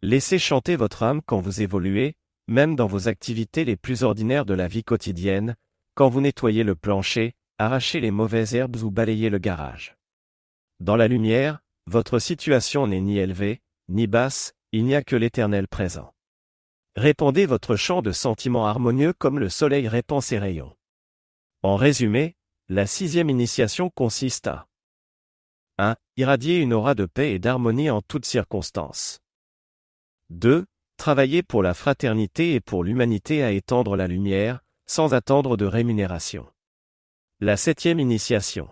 Laissez 0.00 0.38
chanter 0.38 0.74
votre 0.74 1.02
âme 1.02 1.20
quand 1.20 1.42
vous 1.42 1.60
évoluez, 1.60 2.14
même 2.48 2.76
dans 2.76 2.86
vos 2.86 3.08
activités 3.08 3.66
les 3.66 3.76
plus 3.76 4.04
ordinaires 4.04 4.46
de 4.46 4.54
la 4.54 4.68
vie 4.68 4.84
quotidienne, 4.84 5.54
quand 5.96 6.08
vous 6.08 6.22
nettoyez 6.22 6.64
le 6.64 6.76
plancher, 6.76 7.34
arrachez 7.58 8.00
les 8.00 8.10
mauvaises 8.10 8.54
herbes 8.54 8.76
ou 8.76 8.90
balayez 8.90 9.28
le 9.28 9.36
garage. 9.36 9.98
Dans 10.82 10.96
la 10.96 11.06
lumière, 11.06 11.60
votre 11.86 12.18
situation 12.18 12.88
n'est 12.88 13.00
ni 13.00 13.16
élevée, 13.16 13.60
ni 13.88 14.08
basse, 14.08 14.52
il 14.72 14.84
n'y 14.84 14.96
a 14.96 15.04
que 15.04 15.14
l'éternel 15.14 15.68
présent. 15.68 16.12
Répandez 16.96 17.46
votre 17.46 17.76
chant 17.76 18.02
de 18.02 18.10
sentiments 18.10 18.66
harmonieux 18.66 19.12
comme 19.12 19.38
le 19.38 19.48
soleil 19.48 19.86
répand 19.86 20.20
ses 20.20 20.40
rayons. 20.40 20.74
En 21.62 21.76
résumé, 21.76 22.34
la 22.68 22.88
sixième 22.88 23.30
initiation 23.30 23.90
consiste 23.90 24.48
à 24.48 24.66
1. 25.78 25.94
irradier 26.16 26.58
une 26.58 26.72
aura 26.72 26.96
de 26.96 27.06
paix 27.06 27.30
et 27.30 27.38
d'harmonie 27.38 27.88
en 27.88 28.02
toutes 28.02 28.26
circonstances. 28.26 29.20
2. 30.30 30.66
Travailler 30.96 31.44
pour 31.44 31.62
la 31.62 31.74
fraternité 31.74 32.54
et 32.54 32.60
pour 32.60 32.82
l'humanité 32.82 33.44
à 33.44 33.52
étendre 33.52 33.94
la 33.94 34.08
lumière, 34.08 34.64
sans 34.86 35.14
attendre 35.14 35.56
de 35.56 35.64
rémunération. 35.64 36.52
La 37.38 37.56
septième 37.56 38.00
initiation. 38.00 38.68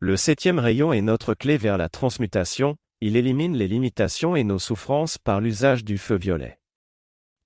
Le 0.00 0.16
septième 0.16 0.60
rayon 0.60 0.92
est 0.92 1.00
notre 1.00 1.34
clé 1.34 1.56
vers 1.56 1.76
la 1.76 1.88
transmutation, 1.88 2.76
il 3.00 3.16
élimine 3.16 3.56
les 3.56 3.66
limitations 3.66 4.36
et 4.36 4.44
nos 4.44 4.60
souffrances 4.60 5.18
par 5.18 5.40
l'usage 5.40 5.84
du 5.84 5.98
feu 5.98 6.16
violet. 6.16 6.60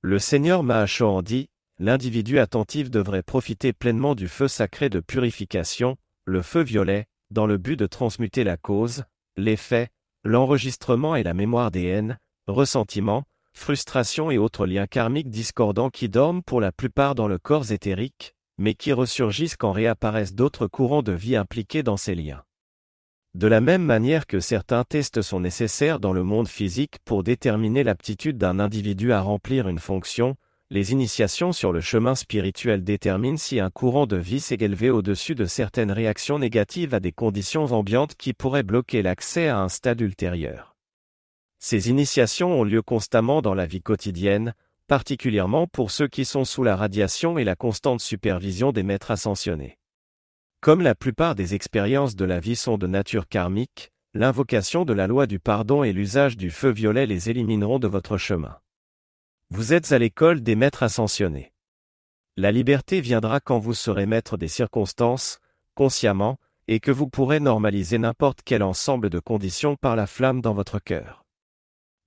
Le 0.03 0.19
Seigneur 0.19 0.63
Mahachohan 0.63 1.23
dit, 1.23 1.49
l'individu 1.79 2.39
attentif 2.39 2.91
devrait 2.91 3.23
profiter 3.23 3.73
pleinement 3.73 4.15
du 4.15 4.29
feu 4.29 4.49
sacré 4.49 4.91
de 4.91 5.01
purification, 5.01 5.97
le 6.27 6.43
feu 6.43 6.61
violet, 6.61 7.07
dans 7.31 7.47
le 7.47 7.57
but 7.57 7.79
de 7.79 7.87
transmuter 7.87 8.45
la 8.45 8.59
cause, 8.59 9.05
l'effet, 9.39 9.89
l'enregistrement 10.23 11.17
et 11.17 11.23
la 11.23 11.33
mémoire 11.33 11.71
des 11.71 11.85
haines, 11.85 12.19
ressentiments, 12.49 13.25
frustrations 13.55 14.31
et 14.31 14.37
autres 14.37 14.67
liens 14.67 14.87
karmiques 14.87 15.31
discordants 15.31 15.89
qui 15.89 16.11
dorment 16.11 16.43
pour 16.43 16.61
la 16.61 16.71
plupart 16.71 17.15
dans 17.15 17.29
le 17.29 17.39
corps 17.39 17.73
éthérique, 17.73 18.35
mais 18.59 18.75
qui 18.75 18.93
ressurgissent 18.93 19.57
quand 19.57 19.73
réapparaissent 19.73 20.35
d'autres 20.35 20.67
courants 20.67 21.03
de 21.03 21.13
vie 21.13 21.37
impliqués 21.37 21.83
dans 21.83 21.97
ces 21.97 22.15
liens. 22.15 22.43
De 23.35 23.47
la 23.47 23.61
même 23.61 23.83
manière 23.83 24.27
que 24.27 24.41
certains 24.41 24.85
tests 24.85 25.23
sont 25.23 25.41
nécessaires 25.41 26.01
dans 26.01 26.13
le 26.13 26.23
monde 26.23 26.49
physique 26.49 26.99
pour 27.05 27.23
déterminer 27.23 27.83
l'aptitude 27.83 28.37
d'un 28.37 28.61
individu 28.61 29.13
à 29.13 29.23
remplir 29.23 29.69
une 29.69 29.79
fonction, 29.79 30.37
les 30.69 30.93
initiations 30.93 31.53
sur 31.53 31.73
le 31.73 31.81
chemin 31.81 32.15
spirituel 32.15 32.83
déterminent 32.83 33.37
si 33.37 33.61
un 33.61 33.69
courant 33.69 34.07
de 34.07 34.17
vie 34.17 34.41
s'est 34.41 34.59
élevé 34.61 34.89
au-dessus 34.89 35.35
de 35.35 35.45
certaines 35.45 35.93
réactions 35.93 36.39
négatives 36.39 36.95
à 36.95 37.01
des 37.01 37.13
conditions 37.13 37.65
ambiantes 37.73 38.15
qui 38.15 38.33
pourraient 38.33 38.63
bloquer 38.63 39.03
l'accès 39.03 39.49
à 39.49 39.59
un 39.59 39.69
stade 39.69 40.01
ultérieur. 40.01 40.75
Ces 41.59 41.91
initiations 41.91 42.59
ont 42.59 42.65
lieu 42.65 42.83
constamment 42.83 43.41
dans 43.41 43.55
la 43.55 43.67
vie 43.67 43.83
quotidienne, 43.83 44.55
particulièrement 44.87 45.67
pour 45.67 45.91
ceux 45.91 46.09
qui 46.09 46.25
sont 46.25 46.45
sous 46.45 46.63
la 46.63 46.77
radiation 46.77 47.39
et 47.39 47.45
la 47.45 47.57
constante 47.57 48.01
supervision 48.01 48.73
des 48.73 48.83
maîtres 48.83 49.11
ascensionnés. 49.11 49.79
Comme 50.61 50.83
la 50.83 50.95
plupart 50.95 51.35
des 51.35 51.55
expériences 51.55 52.15
de 52.15 52.25
la 52.25 52.39
vie 52.39 52.57
sont 52.57 52.79
de 52.79 52.87
nature 52.87 53.27
karmique, 53.29 53.91
l'invocation 54.15 54.85
de 54.85 54.93
la 54.93 55.07
loi 55.07 55.27
du 55.27 55.39
pardon 55.39 55.83
et 55.83 55.93
l'usage 55.93 56.37
du 56.37 56.51
feu 56.51 56.71
violet 56.71 57.07
les 57.07 57.31
élimineront 57.31 57.79
de 57.79 57.89
votre 57.89 58.19
chemin. 58.19 58.59
Vous 59.51 59.73
êtes 59.73 59.93
à 59.93 59.99
l'école 59.99 60.43
des 60.43 60.55
maîtres 60.55 60.83
ascensionnés. 60.83 61.53
La 62.37 62.53
liberté 62.53 63.01
viendra 63.01 63.41
quand 63.41 63.59
vous 63.59 63.75
serez 63.75 64.07
maître 64.07 64.37
des 64.37 64.49
circonstances, 64.49 65.41
consciemment, 65.75 66.39
et 66.69 66.81
que 66.81 66.91
vous 66.91 67.09
pourrez 67.09 67.41
normaliser 67.41 67.99
n'importe 67.99 68.41
quel 68.45 68.63
ensemble 68.63 69.11
de 69.11 69.19
conditions 69.19 69.77
par 69.77 69.97
la 69.97 70.07
flamme 70.07 70.41
dans 70.41 70.55
votre 70.55 70.79
cœur. 70.79 71.25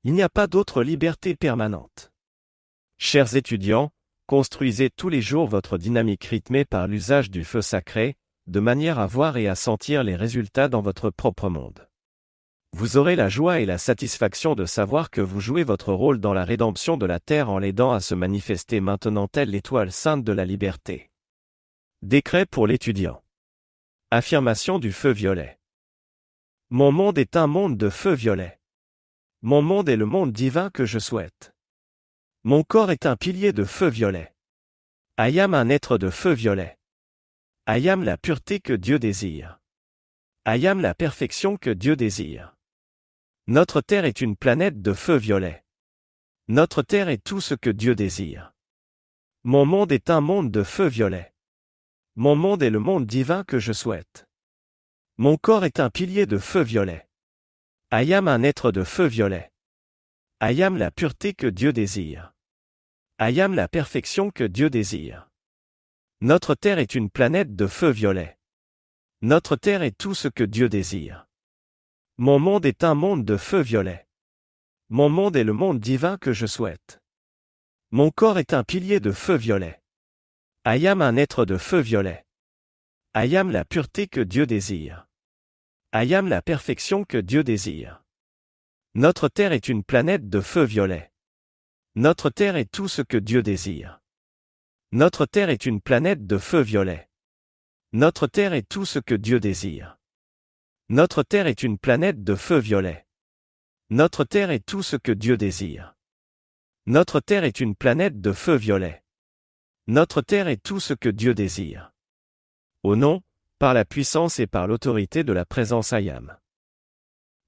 Il 0.04 0.14
n'y 0.14 0.24
a 0.24 0.30
pas 0.30 0.48
d'autre 0.48 0.82
liberté 0.82 1.36
permanente. 1.36 2.12
Chers 2.98 3.36
étudiants, 3.36 3.91
construisez 4.26 4.89
tous 4.89 5.10
les 5.10 5.22
jours 5.22 5.48
votre 5.48 5.78
dynamique 5.78 6.24
rythmée 6.24 6.64
par 6.64 6.88
l'usage 6.88 7.30
du 7.30 7.43
feu 7.43 7.62
sacré, 7.62 8.16
de 8.48 8.62
manière 8.62 9.00
à 9.00 9.06
voir 9.06 9.36
et 9.36 9.48
à 9.48 9.56
sentir 9.56 10.04
les 10.04 10.16
résultats 10.16 10.70
dans 10.70 10.82
votre 10.82 11.10
propre 11.10 11.50
monde. 11.50 11.89
Vous 12.72 12.98
aurez 12.98 13.16
la 13.16 13.30
joie 13.30 13.60
et 13.60 13.66
la 13.66 13.78
satisfaction 13.78 14.56
de 14.56 14.66
savoir 14.66 15.10
que 15.10 15.22
vous 15.22 15.41
jouez 15.41 15.64
votre 15.64 15.93
rôle 15.93 16.20
dans 16.20 16.34
la 16.34 16.46
rédemption 16.46 16.98
de 16.98 17.06
la 17.06 17.20
Terre 17.20 17.50
en 17.50 17.60
l'aidant 17.60 17.91
à 17.91 18.00
se 18.00 18.16
manifester 18.16 18.80
maintenant 18.80 19.28
telle 19.28 19.50
l'étoile 19.50 19.91
sainte 19.91 20.24
de 20.24 20.34
la 20.34 20.46
liberté. 20.46 21.10
Décret 22.02 22.46
pour 22.46 22.68
l'étudiant. 22.68 23.24
Affirmation 24.12 24.80
du 24.80 24.91
feu 24.91 25.12
violet. 25.12 25.60
Mon 26.70 26.91
monde 26.91 27.18
est 27.18 27.36
un 27.36 27.48
monde 27.48 27.78
de 27.78 27.89
feu 27.89 28.14
violet. 28.14 28.60
Mon 29.41 29.62
monde 29.62 29.89
est 29.89 29.98
le 29.98 30.06
monde 30.06 30.32
divin 30.32 30.70
que 30.70 30.86
je 30.86 31.00
souhaite. 31.00 31.55
Mon 32.48 32.62
corps 32.62 32.91
est 32.91 33.08
un 33.08 33.16
pilier 33.16 33.54
de 33.54 33.64
feu 33.64 33.88
violet. 33.88 34.32
Ayam 35.18 35.56
un 35.56 35.68
être 35.68 35.98
de 35.98 36.12
feu 36.12 36.32
violet. 36.32 36.78
Ayam 37.66 38.04
la 38.04 38.18
pureté 38.18 38.60
que 38.60 38.74
Dieu 38.74 39.00
désire. 39.00 39.60
Ayam 40.46 40.80
la 40.80 40.93
perfection 40.93 41.58
que 41.58 41.72
Dieu 41.72 41.96
désire. 41.96 42.56
Notre 43.48 43.82
Terre 43.82 44.06
est 44.06 44.22
une 44.22 44.36
planète 44.36 44.84
de 44.84 44.93
feu 44.93 45.16
violet. 45.16 45.66
Notre 46.48 46.84
Terre 46.84 47.10
est 47.10 47.24
tout 47.24 47.41
ce 47.41 47.56
que 47.56 47.72
Dieu 47.72 47.96
désire. 47.96 48.54
Mon 49.43 49.66
monde 49.66 49.91
est 49.91 50.12
un 50.12 50.22
monde 50.22 50.52
de 50.52 50.62
feu 50.62 50.86
violet. 50.86 51.34
Mon 52.16 52.36
monde 52.36 52.62
est 52.62 52.70
le 52.70 52.78
monde 52.78 53.08
divin 53.08 53.43
que 53.43 53.58
je 53.58 53.74
souhaite. 53.74 54.28
Mon 55.18 55.38
corps 55.38 55.66
est 55.66 55.80
un 55.80 55.89
pilier 55.89 56.28
de 56.28 56.38
feu 56.38 56.62
violet. 56.62 57.10
Ayam 57.89 58.28
un 58.28 58.43
être 58.43 58.72
de 58.72 58.84
feu 58.84 59.08
violet. 59.08 59.52
Ayam 60.39 60.78
la 60.78 60.91
pureté 60.91 61.34
que 61.34 61.48
Dieu 61.48 61.74
désire. 61.74 62.35
Ayam 63.18 63.53
la 63.55 63.70
perfection 63.70 64.30
que 64.30 64.43
Dieu 64.43 64.70
désire. 64.70 65.30
Notre 66.20 66.53
Terre 66.53 66.80
est 66.80 66.95
une 66.95 67.09
planète 67.09 67.55
de 67.55 67.66
feu 67.66 67.89
violet. 67.89 68.38
Notre 69.22 69.55
Terre 69.55 69.84
est 69.84 69.97
tout 69.97 70.13
ce 70.13 70.28
que 70.28 70.43
Dieu 70.43 70.68
désire. 70.68 71.26
Mon 72.18 72.39
monde 72.39 72.66
est 72.66 72.84
un 72.84 72.93
monde 72.93 73.24
de 73.24 73.38
feu 73.38 73.61
violet. 73.61 74.05
Mon 74.89 75.07
monde 75.07 75.38
est 75.38 75.45
le 75.45 75.53
monde 75.53 75.80
divin 75.80 76.18
que 76.18 76.34
je 76.34 76.45
souhaite. 76.45 77.01
Mon 77.91 78.11
corps 78.11 78.38
est 78.38 78.53
un 78.53 78.66
pilier 78.66 78.99
de 78.99 79.13
feu 79.13 79.36
violet. 79.36 79.82
Ayam 80.66 81.01
un 81.01 81.16
être 81.16 81.45
de 81.45 81.55
feu 81.55 81.80
violet. 81.80 82.26
Ayam 83.13 83.49
la 83.49 83.63
pureté 83.63 84.09
que 84.09 84.20
Dieu 84.20 84.45
désire. 84.45 85.07
Ayam 85.93 86.28
la 86.28 86.41
perfection 86.41 87.05
que 87.05 87.18
Dieu 87.18 87.45
désire. 87.45 88.03
Notre 88.93 89.30
Terre 89.30 89.53
est 89.53 89.70
une 89.70 89.86
planète 89.86 90.28
de 90.28 90.41
feu 90.41 90.66
violet. 90.66 91.13
Notre 91.98 92.30
Terre 92.30 92.58
est 92.58 92.70
tout 92.70 92.89
ce 92.89 93.02
que 93.02 93.16
Dieu 93.16 93.41
désire. 93.41 94.02
Notre 94.91 95.26
Terre 95.26 95.50
est 95.50 95.66
une 95.66 95.80
planète 95.80 96.28
de 96.28 96.38
feu 96.38 96.60
violet. 96.60 97.10
Notre 97.93 98.28
Terre 98.28 98.52
est 98.52 98.68
tout 98.68 98.84
ce 98.84 99.00
que 99.00 99.16
Dieu 99.16 99.39
désire. 99.39 99.98
Notre 100.89 101.24
Terre 101.24 101.48
est 101.48 101.64
une 101.64 101.78
planète 101.78 102.22
de 102.22 102.36
feu 102.36 102.58
violet. 102.58 103.08
Notre 103.89 104.26
Terre 104.26 104.52
est 104.52 104.66
tout 104.66 104.84
ce 104.84 104.98
que 104.98 105.14
Dieu 105.14 105.38
désire. 105.38 105.96
Notre 106.86 107.22
Terre 107.22 107.46
est 107.46 107.62
une 107.62 107.78
planète 107.78 108.20
de 108.20 108.34
feu 108.34 108.56
violet. 108.56 109.02
Notre 109.88 110.22
Terre 110.22 110.50
est 110.50 110.62
tout 110.62 110.82
ce 110.82 110.93
que 110.93 111.08
Dieu 111.08 111.34
désire. 111.34 111.93
Au 112.84 112.98
nom, 112.98 113.22
par 113.58 113.74
la 113.74 113.86
puissance 113.86 114.39
et 114.39 114.48
par 114.48 114.68
l'autorité 114.68 115.24
de 115.24 115.32
la 115.32 115.46
présence 115.46 115.93
Ayam. 115.93 116.38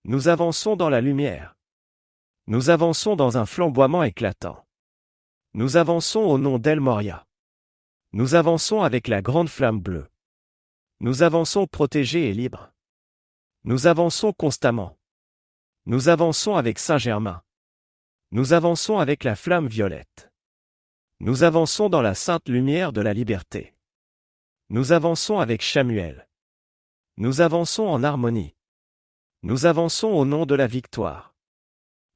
Nous 0.06 0.30
avançons 0.30 0.78
dans 0.78 0.89
la 0.89 1.02
lumière. 1.02 1.57
Nous 2.50 2.70
avançons 2.70 3.18
dans 3.18 3.38
un 3.38 3.45
flamboiement 3.45 4.04
éclatant. 4.04 4.66
Nous 5.54 5.76
avançons 5.76 6.22
au 6.22 6.38
nom 6.38 6.60
d'El 6.60 6.80
Moria. 6.80 7.28
Nous 8.14 8.36
avançons 8.36 8.84
avec 8.84 9.10
la 9.10 9.22
grande 9.22 9.50
flamme 9.50 9.82
bleue. 9.82 10.08
Nous 11.02 11.24
avançons 11.24 11.68
protégés 11.68 12.30
et 12.30 12.34
libres. 12.34 12.72
Nous 13.66 13.86
avançons 13.86 14.32
constamment. 14.32 14.98
Nous 15.86 16.08
avançons 16.08 16.56
avec 16.56 16.80
Saint-Germain. 16.80 17.43
Nous 18.32 18.54
avançons 18.54 18.98
avec 18.98 19.26
la 19.26 19.36
flamme 19.36 19.68
violette. 19.68 20.32
Nous 21.20 21.43
avançons 21.43 21.89
dans 21.89 22.02
la 22.02 22.16
sainte 22.16 22.48
lumière 22.48 22.93
de 22.93 23.02
la 23.02 23.14
liberté. 23.14 23.76
Nous 24.70 24.93
avançons 24.93 25.39
avec 25.39 25.62
Samuel. 25.62 26.30
Nous 27.18 27.41
avançons 27.41 27.88
en 27.88 28.04
harmonie. 28.04 28.56
Nous 29.43 29.66
avançons 29.66 30.08
au 30.08 30.24
nom 30.24 30.45
de 30.45 30.56
la 30.56 30.68
victoire. 30.68 31.27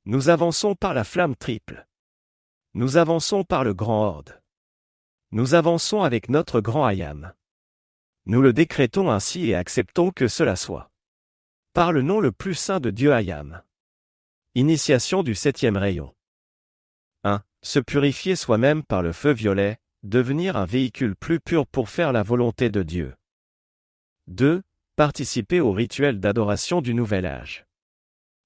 Nous 0.05 0.29
avançons 0.29 0.73
par 0.73 0.95
la 0.95 1.03
flamme 1.03 1.35
triple. 1.35 1.87
Nous 2.73 2.97
avançons 2.97 3.43
par 3.43 3.63
le 3.63 3.75
grand 3.75 4.03
horde. 4.03 4.41
Nous 5.29 5.53
avançons 5.53 6.01
avec 6.01 6.27
notre 6.27 6.59
grand 6.59 6.87
Ayam. 6.87 7.33
Nous 8.25 8.41
le 8.41 8.51
décrétons 8.51 9.11
ainsi 9.11 9.49
et 9.49 9.55
acceptons 9.55 10.09
que 10.09 10.27
cela 10.27 10.55
soit. 10.55 10.89
Par 11.73 11.91
le 11.91 12.01
nom 12.01 12.19
le 12.19 12.31
plus 12.31 12.55
saint 12.55 12.79
de 12.79 12.89
Dieu 12.89 13.13
Ayam. 13.13 13.61
Initiation 14.55 15.21
du 15.21 15.35
septième 15.35 15.77
rayon. 15.77 16.15
1. 17.23 17.43
Se 17.61 17.79
purifier 17.79 18.35
soi-même 18.35 18.81
par 18.83 19.03
le 19.03 19.13
feu 19.13 19.33
violet, 19.33 19.77
devenir 20.01 20.57
un 20.57 20.65
véhicule 20.65 21.15
plus 21.15 21.39
pur 21.39 21.67
pour 21.67 21.89
faire 21.89 22.11
la 22.11 22.23
volonté 22.23 22.71
de 22.71 22.81
Dieu. 22.81 23.15
2. 24.27 24.63
Participer 24.95 25.59
au 25.59 25.71
rituel 25.71 26.19
d'adoration 26.19 26.81
du 26.81 26.95
nouvel 26.95 27.27
âge. 27.27 27.65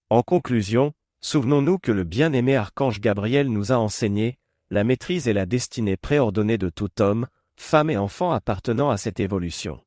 En 0.09 0.21
conclusion, 0.21 0.93
souvenons-nous 1.21 1.79
que 1.79 1.91
le 1.91 2.03
bien-aimé 2.03 2.55
archange 2.55 2.99
Gabriel 2.99 3.49
nous 3.49 3.71
a 3.71 3.75
enseigné, 3.75 4.37
la 4.69 4.83
maîtrise 4.83 5.27
et 5.27 5.33
la 5.33 5.45
destinée 5.45 5.97
préordonnée 5.97 6.57
de 6.57 6.69
tout 6.69 7.01
homme, 7.01 7.27
femme 7.57 7.89
et 7.89 7.97
enfant 7.97 8.31
appartenant 8.31 8.89
à 8.89 8.97
cette 8.97 9.19
évolution. 9.19 9.81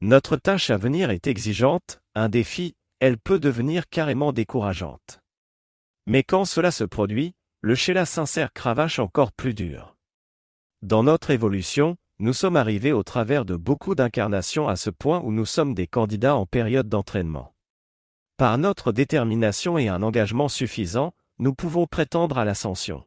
Notre 0.00 0.36
tâche 0.36 0.70
à 0.70 0.76
venir 0.76 1.10
est 1.10 1.26
exigeante, 1.26 2.00
un 2.14 2.28
défi, 2.28 2.74
elle 3.00 3.18
peut 3.18 3.38
devenir 3.38 3.88
carrément 3.88 4.32
décourageante. 4.32 5.20
Mais 6.06 6.22
quand 6.22 6.44
cela 6.44 6.70
se 6.70 6.84
produit, 6.84 7.34
le 7.60 7.74
Sheila 7.74 8.06
sincère 8.06 8.52
cravache 8.52 8.98
encore 8.98 9.32
plus 9.32 9.54
dur. 9.54 9.96
Dans 10.82 11.02
notre 11.02 11.30
évolution, 11.30 11.96
nous 12.18 12.32
sommes 12.32 12.56
arrivés 12.56 12.92
au 12.92 13.02
travers 13.02 13.44
de 13.44 13.56
beaucoup 13.56 13.94
d'incarnations 13.94 14.68
à 14.68 14.76
ce 14.76 14.90
point 14.90 15.20
où 15.20 15.32
nous 15.32 15.46
sommes 15.46 15.74
des 15.74 15.86
candidats 15.86 16.36
en 16.36 16.46
période 16.46 16.88
d'entraînement. 16.88 17.54
Par 18.40 18.56
notre 18.56 18.90
détermination 18.90 19.76
et 19.76 19.88
un 19.88 20.02
engagement 20.02 20.48
suffisant, 20.48 21.12
nous 21.38 21.54
pouvons 21.54 21.86
prétendre 21.86 22.38
à 22.38 22.46
l'ascension. 22.46 23.06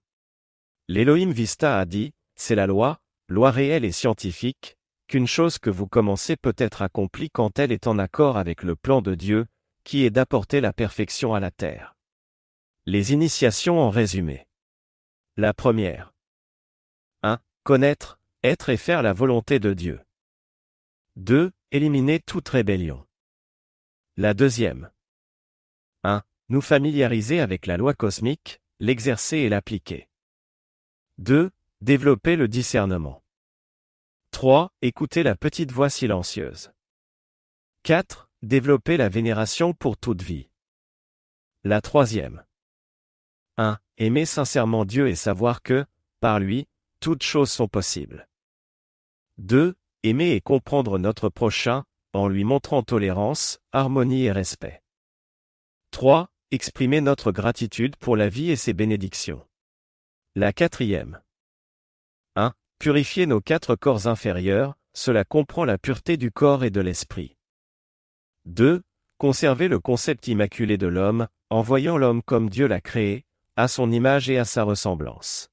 L'Elohim 0.88 1.32
Vista 1.32 1.80
a 1.80 1.86
dit, 1.86 2.14
c'est 2.36 2.54
la 2.54 2.68
loi, 2.68 3.00
loi 3.30 3.50
réelle 3.50 3.84
et 3.84 3.92
scientifique, 3.92 4.78
qu'une 5.08 5.26
chose 5.26 5.58
que 5.58 5.72
vous 5.72 5.88
commencez 5.88 6.36
peut 6.36 6.54
être 6.60 6.84
accomplie 6.84 7.32
quand 7.32 7.58
elle 7.58 7.72
est 7.72 7.88
en 7.88 7.98
accord 7.98 8.38
avec 8.38 8.62
le 8.62 8.76
plan 8.76 9.02
de 9.02 9.16
Dieu, 9.16 9.48
qui 9.84 10.06
est 10.06 10.12
d'apporter 10.12 10.62
la 10.62 10.72
perfection 10.72 11.34
à 11.34 11.40
la 11.40 11.50
terre. 11.50 11.96
Les 12.86 13.12
initiations 13.12 13.80
en 13.80 13.90
résumé. 13.90 14.46
La 15.36 15.56
première. 15.56 16.14
1. 17.24 17.40
Connaître, 17.64 18.20
être 18.44 18.70
et 18.70 18.78
faire 18.78 19.02
la 19.02 19.14
volonté 19.14 19.60
de 19.60 19.74
Dieu. 19.74 20.00
2. 21.16 21.52
Éliminer 21.72 22.20
toute 22.20 22.50
rébellion. 22.50 23.04
La 24.16 24.36
deuxième. 24.36 24.92
1. 26.54 26.56
Nous 26.56 26.62
familiariser 26.62 27.40
avec 27.40 27.66
la 27.66 27.78
loi 27.78 27.96
cosmique, 27.96 28.62
l'exercer 28.80 29.38
et 29.38 29.50
l'appliquer. 29.50 30.08
2. 31.18 31.50
Développer 31.82 32.36
le 32.36 32.48
discernement. 32.48 33.24
3. 34.30 34.72
Écouter 34.84 35.24
la 35.24 35.36
petite 35.36 35.72
voix 35.72 35.90
silencieuse. 35.90 36.72
4. 37.82 38.30
Développer 38.44 38.98
la 38.98 39.10
vénération 39.10 39.74
pour 39.74 39.98
toute 39.98 40.22
vie. 40.22 40.52
La 41.64 41.82
troisième. 41.82 42.46
1. 43.58 43.80
Aimer 43.98 44.26
sincèrement 44.26 44.86
Dieu 44.86 45.08
et 45.08 45.16
savoir 45.16 45.64
que, 45.64 45.86
par 46.20 46.40
lui, 46.40 46.68
toutes 47.00 47.24
choses 47.24 47.52
sont 47.52 47.68
possibles. 47.68 48.30
2. 49.40 49.74
Aimer 50.04 50.34
et 50.34 50.42
comprendre 50.42 51.00
notre 51.00 51.30
prochain, 51.30 51.84
en 52.14 52.28
lui 52.28 52.44
montrant 52.44 52.84
tolérance, 52.84 53.60
harmonie 53.72 54.26
et 54.26 54.32
respect. 54.32 54.84
3. 55.90 56.30
Exprimer 56.54 57.02
notre 57.02 57.32
gratitude 57.32 57.96
pour 57.96 58.16
la 58.16 58.30
vie 58.30 58.52
et 58.52 58.56
ses 58.56 58.74
bénédictions. 58.74 59.44
La 60.36 60.54
quatrième. 60.54 61.20
1. 62.36 62.54
Purifier 62.78 63.26
nos 63.26 63.42
quatre 63.42 63.76
corps 63.76 64.06
inférieurs, 64.06 64.76
cela 64.94 65.24
comprend 65.24 65.66
la 65.66 65.80
pureté 65.80 66.16
du 66.16 66.30
corps 66.30 66.64
et 66.64 66.70
de 66.70 66.80
l'esprit. 66.80 67.38
2. 68.46 68.84
Conserver 69.18 69.68
le 69.68 69.80
concept 69.80 70.28
immaculé 70.28 70.78
de 70.78 70.86
l'homme, 70.86 71.28
en 71.50 71.64
voyant 71.64 71.98
l'homme 71.98 72.22
comme 72.22 72.52
Dieu 72.52 72.68
l'a 72.68 72.82
créé, 72.82 73.26
à 73.56 73.68
son 73.68 73.92
image 73.92 74.30
et 74.30 74.38
à 74.38 74.46
sa 74.46 74.62
ressemblance. 74.62 75.50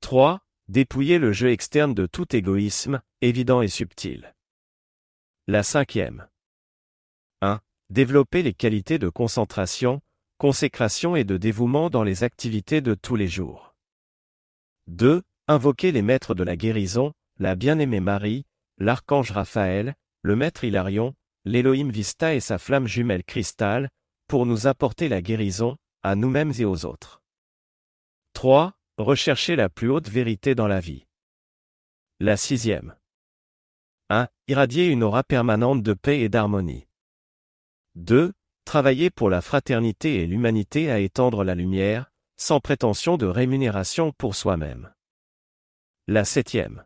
3. 0.00 0.40
Dépouiller 0.66 1.20
le 1.20 1.32
jeu 1.32 1.52
externe 1.52 1.94
de 1.94 2.06
tout 2.06 2.34
égoïsme, 2.34 3.00
évident 3.20 3.62
et 3.62 3.68
subtil. 3.68 4.34
La 5.46 5.62
cinquième. 5.62 6.26
1. 7.90 7.94
Développer 7.94 8.42
les 8.42 8.54
qualités 8.54 8.98
de 8.98 9.08
concentration, 9.08 10.00
consécration 10.38 11.16
et 11.16 11.24
de 11.24 11.36
dévouement 11.36 11.90
dans 11.90 12.02
les 12.02 12.24
activités 12.24 12.80
de 12.80 12.94
tous 12.94 13.16
les 13.16 13.28
jours. 13.28 13.74
2. 14.86 15.22
Invoquer 15.46 15.92
les 15.92 16.02
maîtres 16.02 16.34
de 16.34 16.42
la 16.42 16.56
guérison, 16.56 17.12
la 17.38 17.54
bien-aimée 17.54 18.00
Marie, 18.00 18.46
l'archange 18.78 19.30
Raphaël, 19.30 19.94
le 20.22 20.36
maître 20.36 20.64
Hilarion, 20.64 21.14
l'Elohim 21.44 21.90
Vista 21.90 22.34
et 22.34 22.40
sa 22.40 22.58
flamme 22.58 22.86
jumelle 22.86 23.24
cristal, 23.24 23.90
pour 24.26 24.46
nous 24.46 24.66
apporter 24.66 25.08
la 25.08 25.20
guérison, 25.20 25.76
à 26.02 26.14
nous-mêmes 26.16 26.52
et 26.58 26.64
aux 26.64 26.86
autres. 26.86 27.22
3. 28.32 28.72
Rechercher 28.96 29.56
la 29.56 29.68
plus 29.68 29.90
haute 29.90 30.08
vérité 30.08 30.54
dans 30.54 30.68
la 30.68 30.80
vie. 30.80 31.06
La 32.20 32.36
sixième. 32.36 32.94
1. 34.08 34.28
Irradier 34.48 34.86
une 34.86 35.02
aura 35.02 35.24
permanente 35.24 35.82
de 35.82 35.92
paix 35.94 36.20
et 36.20 36.28
d'harmonie. 36.28 36.86
2. 37.96 38.32
Travailler 38.64 39.10
pour 39.10 39.28
la 39.30 39.40
fraternité 39.40 40.22
et 40.22 40.26
l'humanité 40.26 40.90
à 40.90 40.98
étendre 40.98 41.44
la 41.44 41.54
lumière, 41.54 42.10
sans 42.36 42.60
prétention 42.60 43.16
de 43.16 43.26
rémunération 43.26 44.12
pour 44.12 44.34
soi-même. 44.34 44.92
La 46.06 46.24
septième. 46.24 46.84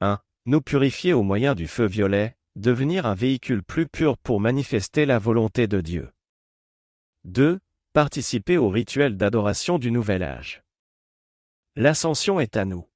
1. 0.00 0.20
Nous 0.46 0.60
purifier 0.60 1.12
au 1.12 1.22
moyen 1.22 1.54
du 1.54 1.68
feu 1.68 1.86
violet, 1.86 2.36
devenir 2.56 3.06
un 3.06 3.14
véhicule 3.14 3.62
plus 3.62 3.86
pur 3.86 4.18
pour 4.18 4.40
manifester 4.40 5.06
la 5.06 5.18
volonté 5.18 5.66
de 5.68 5.80
Dieu. 5.80 6.10
2 7.24 7.58
participer 7.96 8.58
au 8.58 8.68
rituel 8.68 9.16
d'adoration 9.16 9.78
du 9.78 9.90
Nouvel 9.90 10.22
Âge. 10.22 10.62
L'ascension 11.76 12.40
est 12.40 12.58
à 12.58 12.66
nous. 12.66 12.86